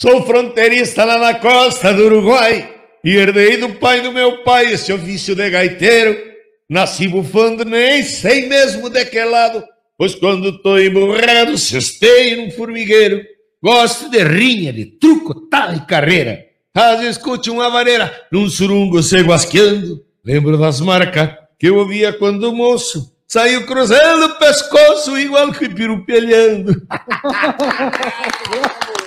Sou 0.00 0.26
fronteirista 0.26 1.04
lá 1.04 1.18
na 1.18 1.38
costa 1.38 1.94
do 1.94 2.04
Uruguai, 2.06 2.74
e 3.04 3.10
herdei 3.10 3.58
do 3.58 3.74
pai 3.74 4.00
do 4.00 4.12
meu 4.12 4.42
pai 4.42 4.72
esse 4.72 4.92
ofício 4.92 5.34
de 5.34 5.50
gaiteiro. 5.50 6.33
Nasci 6.68 7.08
bufando, 7.08 7.64
nem 7.64 8.02
sei 8.02 8.48
mesmo 8.48 8.88
de 8.88 9.04
que 9.04 9.22
lado, 9.22 9.62
pois 9.98 10.14
quando 10.14 10.62
tô 10.62 10.78
emburrado, 10.78 11.58
cesteio 11.58 12.38
num 12.38 12.50
formigueiro. 12.50 13.22
Gosto 13.62 14.10
de 14.10 14.22
rinha, 14.24 14.72
de 14.72 14.86
truco, 14.86 15.48
tal 15.48 15.74
e 15.74 15.80
carreira. 15.80 16.44
Às 16.74 17.02
escute 17.02 17.50
uma 17.50 17.70
vareira 17.70 18.12
num 18.32 18.48
surungo 18.48 19.02
se 19.02 19.20
guasqueando. 19.20 20.02
Lembro 20.24 20.58
das 20.58 20.80
marcas 20.80 21.30
que 21.58 21.68
eu 21.68 21.76
ouvia 21.76 22.12
quando 22.12 22.52
moço 22.52 23.12
saiu 23.26 23.66
cruzando 23.66 24.26
o 24.26 24.38
pescoço 24.38 25.18
igual 25.18 25.52
que 25.52 25.68
pirupelhando. 25.68 26.74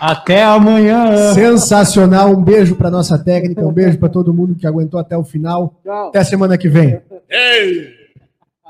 Até 0.00 0.42
amanhã. 0.42 1.32
Sensacional. 1.32 2.30
Um 2.30 2.42
beijo 2.42 2.76
para 2.76 2.90
nossa 2.90 3.18
técnica, 3.18 3.64
um 3.64 3.72
beijo 3.72 3.98
para 3.98 4.08
todo 4.08 4.32
mundo 4.32 4.54
que 4.54 4.66
aguentou 4.66 5.00
até 5.00 5.16
o 5.16 5.24
final. 5.24 5.74
Tchau. 5.82 6.08
Até 6.08 6.24
semana 6.24 6.58
que 6.58 6.68
vem. 6.68 7.00
Ei! 7.30 7.95